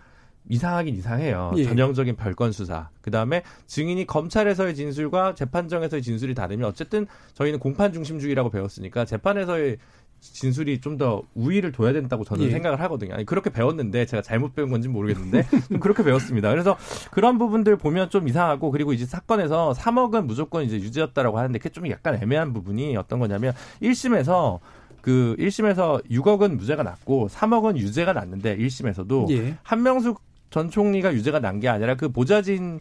이상하긴 0.49 0.95
이상해요. 0.95 1.53
예. 1.57 1.65
전형적인 1.65 2.15
별건 2.15 2.51
수사. 2.51 2.89
그 3.01 3.11
다음에 3.11 3.43
증인이 3.67 4.05
검찰에서의 4.05 4.75
진술과 4.75 5.35
재판정에서의 5.35 6.01
진술이 6.01 6.33
다르면 6.35 6.67
어쨌든 6.67 7.07
저희는 7.33 7.59
공판 7.59 7.93
중심주의라고 7.93 8.49
배웠으니까 8.49 9.05
재판에서의 9.05 9.77
진술이 10.21 10.79
좀 10.79 11.01
더 11.01 11.23
우위를 11.33 11.71
둬야 11.71 11.93
된다고 11.93 12.23
저는 12.23 12.45
예. 12.45 12.51
생각을 12.51 12.79
하거든요. 12.81 13.15
아니 13.15 13.25
그렇게 13.25 13.49
배웠는데 13.49 14.05
제가 14.05 14.21
잘못 14.21 14.53
배운 14.53 14.69
건지 14.69 14.87
는 14.87 14.93
모르겠는데 14.93 15.47
좀 15.67 15.79
그렇게 15.79 16.03
배웠습니다. 16.03 16.51
그래서 16.51 16.77
그런 17.09 17.39
부분들 17.39 17.77
보면 17.77 18.11
좀 18.11 18.27
이상하고 18.27 18.69
그리고 18.69 18.93
이제 18.93 19.05
사건에서 19.05 19.73
3억은 19.75 20.25
무조건 20.25 20.63
이제 20.63 20.75
유죄였다라고 20.75 21.39
하는데 21.39 21.57
그게 21.57 21.69
좀 21.69 21.89
약간 21.89 22.21
애매한 22.21 22.53
부분이 22.53 22.95
어떤 22.97 23.19
거냐면 23.19 23.53
1심에서 23.81 24.59
그 25.01 25.35
1심에서 25.39 26.07
6억은 26.11 26.57
무죄가 26.57 26.83
났고 26.83 27.27
3억은 27.29 27.77
유죄가 27.77 28.13
났는데 28.13 28.57
1심에서도 28.57 29.31
예. 29.31 29.57
한명숙 29.63 30.21
전 30.51 30.69
총리가 30.69 31.13
유죄가 31.13 31.39
난 31.39 31.59
게 31.61 31.67
아니라 31.69 31.95
그 31.95 32.09
보좌진이 32.11 32.79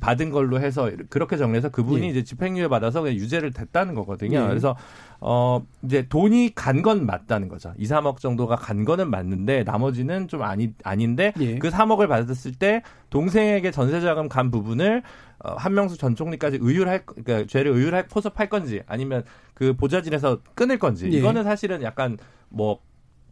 받은 0.00 0.30
걸로 0.30 0.60
해서 0.60 0.90
그렇게 1.10 1.36
정리해서 1.36 1.68
그분이 1.68 2.06
예. 2.06 2.10
이제 2.10 2.22
집행유예 2.24 2.68
받아서 2.68 3.00
그냥 3.02 3.16
유죄를 3.16 3.52
됐다는 3.52 3.94
거거든요. 3.94 4.38
예. 4.42 4.46
그래서 4.48 4.76
어 5.20 5.62
이제 5.82 6.06
돈이 6.08 6.54
간 6.54 6.82
건 6.82 7.06
맞다는 7.06 7.48
거죠. 7.48 7.72
2, 7.76 7.84
3억 7.86 8.18
정도가 8.18 8.54
간 8.56 8.84
거는 8.84 9.10
맞는데 9.10 9.64
나머지는 9.64 10.28
좀 10.28 10.42
아니 10.42 10.72
아닌데 10.84 11.32
예. 11.40 11.58
그 11.58 11.70
3억을 11.70 12.08
받았을 12.08 12.52
때 12.52 12.82
동생에게 13.10 13.70
전세자금 13.72 14.28
간 14.28 14.50
부분을 14.52 15.02
어, 15.40 15.54
한명숙 15.54 15.98
전 15.98 16.14
총리까지 16.14 16.58
의율할 16.60 17.04
그러니까 17.06 17.46
죄를 17.48 17.72
의율할 17.72 18.06
포섭할 18.08 18.48
건지 18.48 18.82
아니면 18.86 19.24
그 19.54 19.74
보좌진에서 19.74 20.38
끊을 20.54 20.78
건지 20.78 21.08
예. 21.12 21.16
이거는 21.18 21.42
사실은 21.44 21.82
약간 21.82 22.16
뭐 22.48 22.78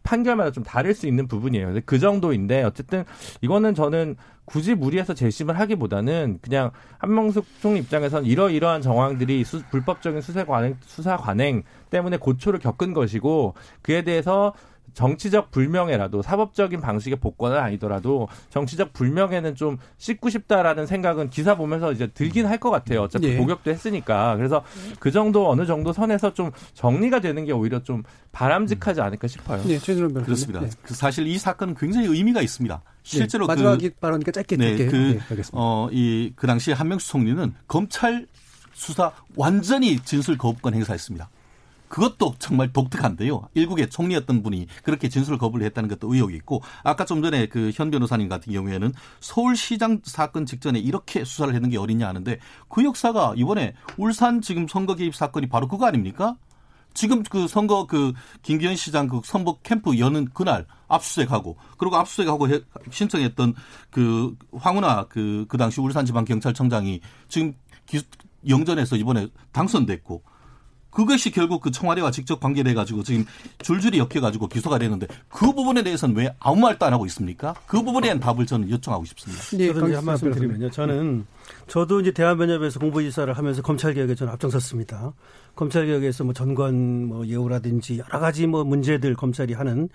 판결마다 0.07 0.51
좀 0.51 0.63
다를 0.63 0.93
수 0.93 1.05
있는 1.05 1.27
부분이에요. 1.27 1.81
그 1.85 1.99
정도인데 1.99 2.63
어쨌든 2.63 3.03
이거는 3.41 3.75
저는 3.75 4.15
굳이 4.45 4.73
무리해서 4.73 5.13
재심을 5.13 5.59
하기보다는 5.59 6.39
그냥 6.41 6.71
한명숙 6.99 7.45
총리 7.61 7.79
입장에서는 7.79 8.25
이러이러한 8.25 8.81
정황들이 8.81 9.43
수, 9.43 9.61
불법적인 9.69 10.21
수사 10.21 10.45
관행 10.45 10.77
수사 10.85 11.17
관행 11.17 11.63
때문에 11.89 12.15
고초를 12.15 12.59
겪은 12.59 12.93
것이고 12.93 13.55
그에 13.81 14.03
대해서 14.03 14.53
정치적 14.93 15.51
불명예라도 15.51 16.21
사법적인 16.21 16.81
방식의 16.81 17.19
복권은 17.19 17.57
아니더라도 17.57 18.27
정치적 18.49 18.93
불명예는 18.93 19.55
좀 19.55 19.77
씻고 19.97 20.29
싶다라는 20.29 20.85
생각은 20.85 21.29
기사 21.29 21.55
보면서 21.55 21.91
이제 21.91 22.07
들긴 22.07 22.45
할 22.45 22.57
것 22.57 22.71
같아요. 22.71 23.03
어차피 23.03 23.27
예. 23.27 23.37
복역도 23.37 23.69
했으니까. 23.69 24.35
그래서 24.35 24.63
그 24.99 25.11
정도 25.11 25.47
어느 25.49 25.65
정도 25.67 25.93
선에서 25.93 26.33
좀 26.33 26.49
정리가 26.73 27.19
되는 27.19 27.45
게 27.45 27.51
오히려 27.51 27.83
좀 27.83 28.01
바람직하지 28.31 28.99
않을까 29.01 29.27
싶어요. 29.27 29.61
네, 29.63 29.77
최준호 29.77 30.07
변호사님. 30.09 30.25
그렇습니다. 30.25 30.59
네. 30.61 30.69
그 30.81 30.95
사실 30.95 31.27
이 31.27 31.37
사건은 31.37 31.75
굉장히 31.75 32.07
의미가 32.07 32.41
있습니다. 32.41 32.81
실제로 33.03 33.45
네, 33.45 33.53
마지막 33.53 33.77
그, 33.77 33.89
발언이니까 33.99 34.31
짧게 34.31 34.57
네, 34.57 34.75
그, 34.87 35.19
네, 35.29 35.41
어, 35.53 35.87
이, 35.91 36.33
그 36.35 36.47
당시 36.47 36.71
한명수 36.71 37.07
총리는 37.09 37.53
검찰 37.67 38.25
수사 38.73 39.11
완전히 39.35 39.99
진술 39.99 40.37
거부권 40.37 40.73
행사했습니다. 40.73 41.29
그것도 41.87 42.35
정말 42.39 42.73
독특한데요. 42.73 43.47
일국의 43.53 43.89
총리였던 43.89 44.43
분이 44.43 44.67
그렇게 44.83 45.07
진술 45.07 45.37
거부를 45.37 45.65
했다는 45.67 45.87
것도 45.89 46.13
의혹이 46.13 46.35
있고 46.35 46.61
아까 46.83 47.05
좀 47.05 47.21
전에 47.21 47.45
그 47.47 47.71
현 47.77 47.91
변호사님 47.91 48.27
같은 48.27 48.51
경우에는 48.53 48.93
서울시장 49.19 50.01
사건 50.03 50.45
직전에 50.45 50.79
이렇게 50.79 51.23
수사를 51.23 51.53
했는 51.53 51.69
게 51.69 51.77
어딨냐 51.77 52.07
하는데 52.07 52.39
그 52.69 52.83
역사가 52.83 53.33
이번에 53.35 53.75
울산 53.97 54.41
지금 54.41 54.67
선거 54.67 54.95
개입 54.95 55.15
사건이 55.15 55.47
바로 55.47 55.67
그거 55.67 55.85
아닙니까? 55.85 56.35
지금 56.93 57.21
그 57.21 57.47
선거 57.47 57.85
그 57.85 58.13
김기현 58.41 58.75
시장 58.75 59.07
그 59.07 59.21
선거 59.23 59.59
캠프 59.61 59.99
여는 59.99 60.29
그날 60.33 60.65
압수수색하고 60.87 61.57
그리고 61.77 61.95
압수수색하고 61.97 62.47
신청했던 62.89 63.53
그 63.91 64.35
황운하 64.53 65.05
그, 65.07 65.45
그 65.47 65.57
당시 65.57 65.79
울산지방경찰청장이 65.79 67.01
지금 67.27 67.53
기, 67.85 68.01
영전에서 68.47 68.95
이번에 68.95 69.27
당선됐고 69.51 70.23
그것이 70.97 71.29
결국 71.29 71.61
그 71.61 71.69
청와대와 71.69 72.09
직접 72.09 72.39
관계돼 72.39 72.73
가지고 72.73 73.03
지금 73.03 73.23
줄줄이 73.59 73.99
엮여 73.99 74.19
가지고 74.19 74.47
기소가 74.47 74.79
되는데 74.79 75.05
그 75.29 75.53
부분에 75.53 75.83
대해서는 75.83 76.15
왜 76.15 76.33
아무 76.39 76.59
말도 76.59 76.83
안 76.87 76.91
하고 76.91 77.05
있습니까? 77.05 77.53
그 77.67 77.83
부분에 77.83 78.07
대한 78.07 78.19
답을 78.19 78.47
저는 78.47 78.67
요청하고 78.71 79.05
싶습니다. 79.05 79.43
네, 79.55 79.71
저도 79.71 79.95
한 79.95 80.03
말씀 80.03 80.31
드리면요. 80.31 80.71
저는 80.71 81.27
저도 81.67 81.99
이제 81.99 82.11
대한변협에서 82.11 82.79
공보지사를 82.79 83.31
하면서 83.31 83.61
검찰 83.61 83.93
개혁에 83.93 84.15
저는 84.15 84.33
앞장섰습니다. 84.33 85.13
검찰 85.55 85.85
개혁에서 85.85 86.23
뭐 86.23 86.33
전관 86.33 87.05
뭐 87.05 87.27
예우라든지 87.27 87.99
여러 87.99 88.19
가지 88.19 88.47
뭐 88.47 88.63
문제들 88.63 89.13
검찰이 89.13 89.53
하는 89.53 89.89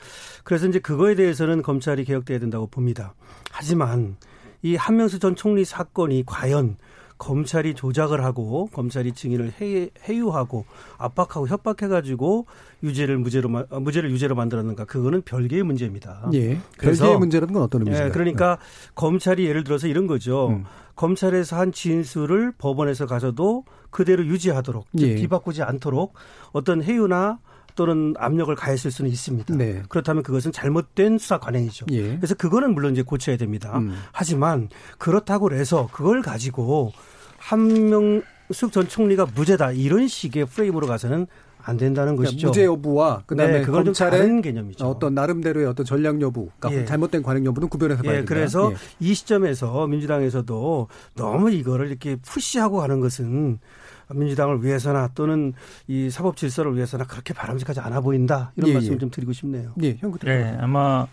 그래서 0.44 0.68
이제 0.68 0.78
그거에 0.78 1.16
대해서는 1.16 1.62
검찰이 1.62 2.04
개혁돼야 2.04 2.38
된다고 2.38 2.68
봅니다. 2.68 3.16
하지만 3.50 4.18
이 4.62 4.76
한명수 4.76 5.18
전 5.18 5.34
총리 5.34 5.64
사건이 5.64 6.22
과연 6.26 6.76
검찰이 7.22 7.74
조작을 7.74 8.24
하고 8.24 8.66
검찰이 8.72 9.12
증인을 9.12 9.52
해, 9.60 9.90
해유하고 10.08 10.64
압박하고 10.98 11.46
협박해가지고 11.46 12.46
유죄를 12.82 13.16
무죄로 13.18 13.64
어, 13.70 13.78
무죄를 13.78 14.10
유죄로 14.10 14.34
만들었는가 14.34 14.86
그거는 14.86 15.22
별개의 15.22 15.62
문제입니다. 15.62 16.28
예. 16.34 16.58
별개의 16.80 17.18
문제라는 17.20 17.54
건 17.54 17.62
어떤 17.62 17.82
의미입니까? 17.82 18.06
예, 18.06 18.10
그러니까 18.10 18.56
네. 18.56 18.92
검찰이 18.96 19.46
예를 19.46 19.62
들어서 19.62 19.86
이런 19.86 20.08
거죠. 20.08 20.48
음. 20.48 20.64
검찰에서 20.96 21.56
한 21.56 21.70
진술을 21.70 22.54
법원에서 22.58 23.06
가서도 23.06 23.66
그대로 23.90 24.26
유지하도록 24.26 24.84
예. 24.98 25.14
뒤바꾸지 25.14 25.62
않도록 25.62 26.14
어떤 26.50 26.82
해유나 26.82 27.38
또는 27.76 28.14
압력을 28.18 28.52
가했을 28.56 28.90
수는 28.90 29.10
있습니다. 29.12 29.54
네. 29.54 29.82
그렇다면 29.88 30.24
그것은 30.24 30.50
잘못된 30.50 31.18
수사 31.18 31.38
관행이죠. 31.38 31.86
예. 31.92 32.16
그래서 32.16 32.34
그거는 32.34 32.74
물론 32.74 32.92
이제 32.92 33.02
고쳐야 33.02 33.36
됩니다. 33.36 33.78
음. 33.78 33.94
하지만 34.10 34.68
그렇다고 34.98 35.52
해서 35.52 35.88
그걸 35.92 36.20
가지고 36.20 36.92
한명숙 37.42 38.70
전 38.72 38.88
총리가 38.88 39.26
무죄다 39.34 39.72
이런 39.72 40.06
식의 40.06 40.46
프레임으로 40.46 40.86
가서는 40.86 41.26
안 41.64 41.76
된다는 41.76 42.16
그러니까 42.16 42.32
것이죠. 42.32 42.48
무죄 42.48 42.64
여부와 42.64 43.22
그다음에 43.26 43.60
네, 43.60 43.64
검찰의 43.64 44.42
개념이죠. 44.42 44.84
어떤 44.84 45.14
나름대로의 45.14 45.66
어떤 45.66 45.86
전략 45.86 46.20
여부, 46.20 46.50
그러니까 46.58 46.82
예. 46.82 46.84
잘못된 46.84 47.22
관행 47.22 47.44
여부는 47.44 47.68
구별해서 47.68 48.02
봐야 48.02 48.14
예, 48.14 48.16
된다. 48.18 48.34
그래서 48.34 48.72
예. 48.72 48.76
이 49.00 49.14
시점에서 49.14 49.86
민주당에서도 49.86 50.88
너무 51.14 51.50
이거를 51.50 51.88
이렇게 51.88 52.16
푸시하고 52.16 52.82
하는 52.82 53.00
것은 53.00 53.58
민주당을 54.12 54.64
위해서나 54.64 55.10
또는 55.14 55.52
이 55.86 56.10
사법 56.10 56.36
질서를 56.36 56.74
위해서나 56.74 57.04
그렇게 57.04 57.32
바람직하지 57.32 57.80
않아 57.80 58.00
보인다 58.00 58.52
이런 58.56 58.70
예, 58.70 58.74
말씀을 58.74 58.96
예. 58.96 58.98
좀 58.98 59.10
드리고 59.10 59.32
싶네요. 59.32 59.72
네, 59.76 59.96
형 60.00 60.12
네, 60.24 60.56
아마 60.60 61.06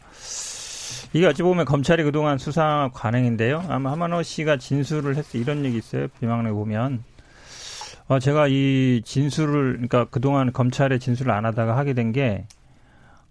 이게 1.14 1.26
어찌 1.26 1.44
보면 1.44 1.66
검찰이 1.66 2.04
그동안 2.04 2.38
수사 2.38 2.90
관행인데요. 2.94 3.64
아마 3.70 3.92
하만호 3.92 4.24
씨가 4.24 4.58
진술을 4.58 5.16
했어 5.16 5.38
이런 5.38 5.66
얘기 5.66 5.78
있어요. 5.78 6.08
비망에 6.20 6.50
보면 6.52 7.04
어, 8.08 8.20
제가 8.20 8.48
이 8.48 9.02
진술을 9.06 9.74
그러니까 9.74 10.06
그동안 10.06 10.52
검찰에 10.52 10.98
진술을 11.00 11.32
안 11.32 11.46
하다가 11.46 11.78
하게 11.78 11.94
된 11.94 12.12
게 12.12 12.46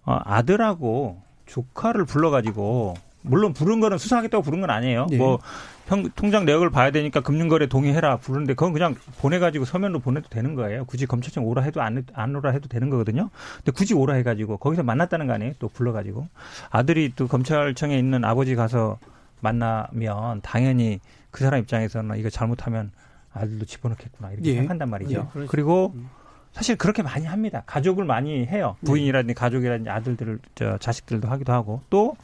어, 0.04 0.18
아들하고 0.24 1.20
조카를 1.46 2.04
불러가지고 2.04 2.94
물론 3.22 3.52
부른 3.52 3.80
거는 3.80 3.98
수사하겠다고 3.98 4.42
부른 4.42 4.60
건 4.60 4.70
아니에요. 4.70 5.06
네. 5.10 5.16
뭐 5.18 5.38
형, 5.88 6.08
통장 6.14 6.44
내역을 6.44 6.68
봐야 6.70 6.90
되니까 6.90 7.20
금융거래 7.20 7.66
동의해라 7.66 8.18
부르는데 8.18 8.52
그건 8.52 8.74
그냥 8.74 8.94
보내가지고 9.20 9.64
서면으로 9.64 10.00
보내도 10.00 10.28
되는 10.28 10.54
거예요. 10.54 10.84
굳이 10.84 11.06
검찰청 11.06 11.46
오라 11.46 11.62
해도 11.62 11.80
안, 11.80 12.04
안 12.12 12.36
오라 12.36 12.50
해도 12.50 12.68
되는 12.68 12.90
거거든요. 12.90 13.30
근데 13.56 13.72
굳이 13.72 13.94
오라 13.94 14.14
해가지고 14.14 14.58
거기서 14.58 14.82
만났다는 14.82 15.26
거 15.26 15.32
아니에요? 15.32 15.54
또 15.58 15.68
불러가지고 15.68 16.28
아들이 16.68 17.12
또 17.16 17.26
검찰청에 17.26 17.98
있는 17.98 18.22
아버지 18.24 18.54
가서 18.54 18.98
만나면 19.40 20.42
당연히 20.42 21.00
그 21.30 21.42
사람 21.42 21.60
입장에서는 21.60 22.18
이거 22.18 22.28
잘못하면 22.28 22.90
아들도 23.32 23.64
집어넣겠구나 23.64 24.32
이렇게 24.32 24.50
예. 24.50 24.54
생각한단 24.56 24.90
말이죠. 24.90 25.30
예. 25.36 25.46
그리고 25.46 25.92
음. 25.94 26.10
사실 26.52 26.76
그렇게 26.76 27.02
많이 27.02 27.24
합니다. 27.24 27.62
가족을 27.66 28.04
많이 28.04 28.44
해요. 28.46 28.76
부인이라든지 28.84 29.34
가족이라든지 29.34 29.88
아들들을 29.90 30.38
저 30.54 30.76
자식들도 30.78 31.28
하기도 31.28 31.52
하고 31.52 31.82
또 31.88 32.16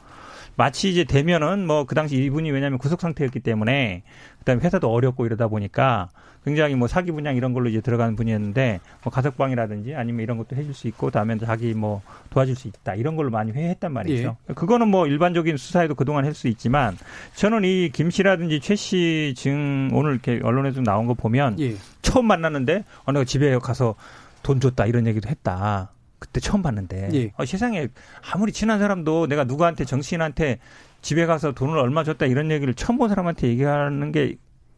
마치 0.55 0.89
이제 0.89 1.03
되면은 1.03 1.67
뭐 1.67 1.85
그 1.85 1.95
당시 1.95 2.15
이분이 2.17 2.51
왜냐하면 2.51 2.79
구속 2.79 3.01
상태였기 3.01 3.39
때문에 3.41 4.03
그다음에 4.39 4.61
회사도 4.63 4.89
어렵고 4.91 5.25
이러다 5.25 5.47
보니까 5.47 6.09
굉장히 6.45 6.75
뭐 6.75 6.87
사기 6.87 7.11
분양 7.11 7.35
이런 7.35 7.53
걸로 7.53 7.69
이제 7.69 7.81
들어가는 7.81 8.15
분이었는데 8.15 8.79
뭐 9.03 9.11
가석방이라든지 9.11 9.95
아니면 9.95 10.21
이런 10.21 10.37
것도 10.37 10.55
해줄 10.55 10.75
수 10.75 10.87
있고 10.87 11.09
다음에 11.09 11.37
자기 11.39 11.73
뭐 11.73 12.01
도와줄 12.29 12.55
수 12.55 12.67
있다 12.67 12.93
이런 12.95 13.15
걸로 13.15 13.31
많이 13.31 13.51
회했단 13.51 13.91
말이죠. 13.91 14.37
예. 14.49 14.53
그거는 14.53 14.87
뭐 14.87 15.07
일반적인 15.07 15.57
수사에도 15.57 15.95
그동안 15.95 16.23
할 16.23 16.35
수 16.35 16.47
있지만 16.47 16.97
저는 17.33 17.63
이 17.63 17.89
김 17.91 18.11
씨라든지 18.11 18.59
최 18.59 18.75
씨 18.75 19.33
증 19.35 19.89
오늘 19.91 20.11
이렇게 20.11 20.39
언론에 20.43 20.71
좀 20.71 20.83
나온 20.83 21.07
거 21.07 21.15
보면 21.15 21.59
예. 21.59 21.75
처음 22.03 22.27
만났는데 22.27 22.83
어느 23.05 23.25
집에 23.25 23.57
가서 23.57 23.95
돈 24.43 24.59
줬다 24.59 24.85
이런 24.85 25.07
얘기도 25.07 25.27
했다. 25.27 25.89
그때 26.25 26.39
처음 26.39 26.61
봤는데 26.61 27.09
예. 27.13 27.31
어, 27.37 27.45
세상에 27.45 27.87
아무리 28.33 28.51
친한 28.51 28.79
사람도 28.79 29.27
내가 29.27 29.43
누구한테 29.43 29.85
정치인한테 29.85 30.59
집에 31.01 31.25
가서 31.25 31.51
돈을 31.51 31.77
얼마 31.77 32.03
줬다 32.03 32.25
이런 32.25 32.51
얘기를 32.51 32.73
처음 32.73 32.97
본 32.97 33.09
사람한테 33.09 33.47
얘기하는 33.47 34.11
게 34.11 34.35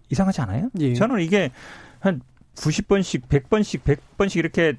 이상하지 0.10 0.42
않아요? 0.42 0.70
예. 0.80 0.94
저는 0.94 1.22
이게 1.22 1.52
한 2.00 2.22
90번씩, 2.56 3.28
100번씩, 3.28 3.82
100번씩 3.84 4.38
이렇게 4.38 4.78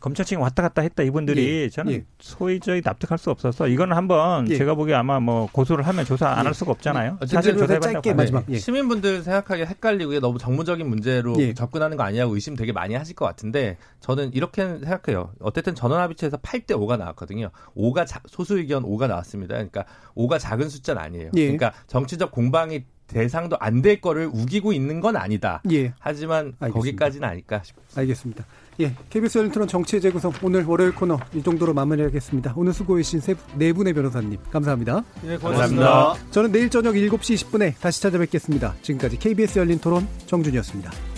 검찰청에 0.00 0.40
왔다 0.40 0.62
갔다 0.62 0.82
했다 0.82 1.02
이분들이 1.02 1.62
예. 1.62 1.68
저는 1.68 1.92
예. 1.92 2.04
소위 2.20 2.60
저희 2.60 2.80
납득할 2.84 3.18
수 3.18 3.30
없어서 3.30 3.66
이거는 3.66 3.96
한번 3.96 4.48
예. 4.50 4.56
제가 4.56 4.74
보기에 4.74 4.94
아마 4.94 5.18
뭐 5.18 5.48
고소를 5.50 5.86
하면 5.86 6.04
조사 6.04 6.28
안할 6.28 6.48
예. 6.48 6.52
수가 6.52 6.70
없잖아요. 6.72 7.18
사실 7.26 7.56
조사해봤 7.56 8.14
마지막 8.14 8.44
예. 8.48 8.58
시민분들 8.58 9.22
생각하기에 9.22 9.66
헷갈리고 9.66 10.20
너무 10.20 10.38
정무적인 10.38 10.88
문제로 10.88 11.34
예. 11.38 11.52
접근하는 11.52 11.96
거 11.96 12.04
아니냐고 12.04 12.34
의심 12.34 12.54
되게 12.54 12.72
많이 12.72 12.94
하실 12.94 13.16
것 13.16 13.24
같은데 13.24 13.76
저는 14.00 14.32
이렇게 14.34 14.62
생각해요. 14.62 15.32
어쨌든 15.40 15.74
전원합의체에서 15.74 16.36
8대 16.38 16.70
5가 16.72 16.96
나왔거든요. 16.96 17.50
5가 17.76 18.06
자, 18.06 18.20
소수 18.26 18.58
의견 18.58 18.84
5가 18.84 19.08
나왔습니다. 19.08 19.54
그러니까 19.54 19.84
5가 20.16 20.38
작은 20.38 20.68
숫자는 20.68 21.02
아니에요. 21.02 21.30
그러니까 21.32 21.72
정치적 21.88 22.30
공방이 22.30 22.84
대상도 23.08 23.56
안 23.58 23.80
될 23.82 24.00
거를 24.00 24.26
우기고 24.26 24.72
있는 24.72 25.00
건 25.00 25.16
아니다. 25.16 25.62
예. 25.72 25.94
하지만 25.98 26.54
알겠습니다. 26.60 26.72
거기까지는 26.74 27.28
아닐까 27.28 27.62
싶습니다. 27.64 28.00
알겠습니다. 28.00 28.44
예, 28.80 28.94
KBS 29.10 29.38
열린 29.38 29.50
토론 29.50 29.66
정치의 29.66 30.00
재구성 30.00 30.32
오늘 30.42 30.64
월요일 30.64 30.94
코너 30.94 31.18
이 31.34 31.42
정도로 31.42 31.74
마무리하겠습니다. 31.74 32.54
오늘 32.56 32.72
수고해주신 32.72 33.20
세, 33.20 33.34
네 33.56 33.72
분의 33.72 33.92
변호사님 33.92 34.38
감사합니다. 34.50 35.04
예, 35.24 35.36
고맙습니다. 35.36 35.86
감사합니다. 35.86 36.30
저는 36.30 36.52
내일 36.52 36.70
저녁 36.70 36.94
7시 36.94 37.50
20분에 37.50 37.74
다시 37.80 38.00
찾아뵙겠습니다. 38.02 38.74
지금까지 38.82 39.18
KBS 39.18 39.58
열린 39.58 39.78
토론 39.78 40.06
정준이었습니다. 40.26 41.17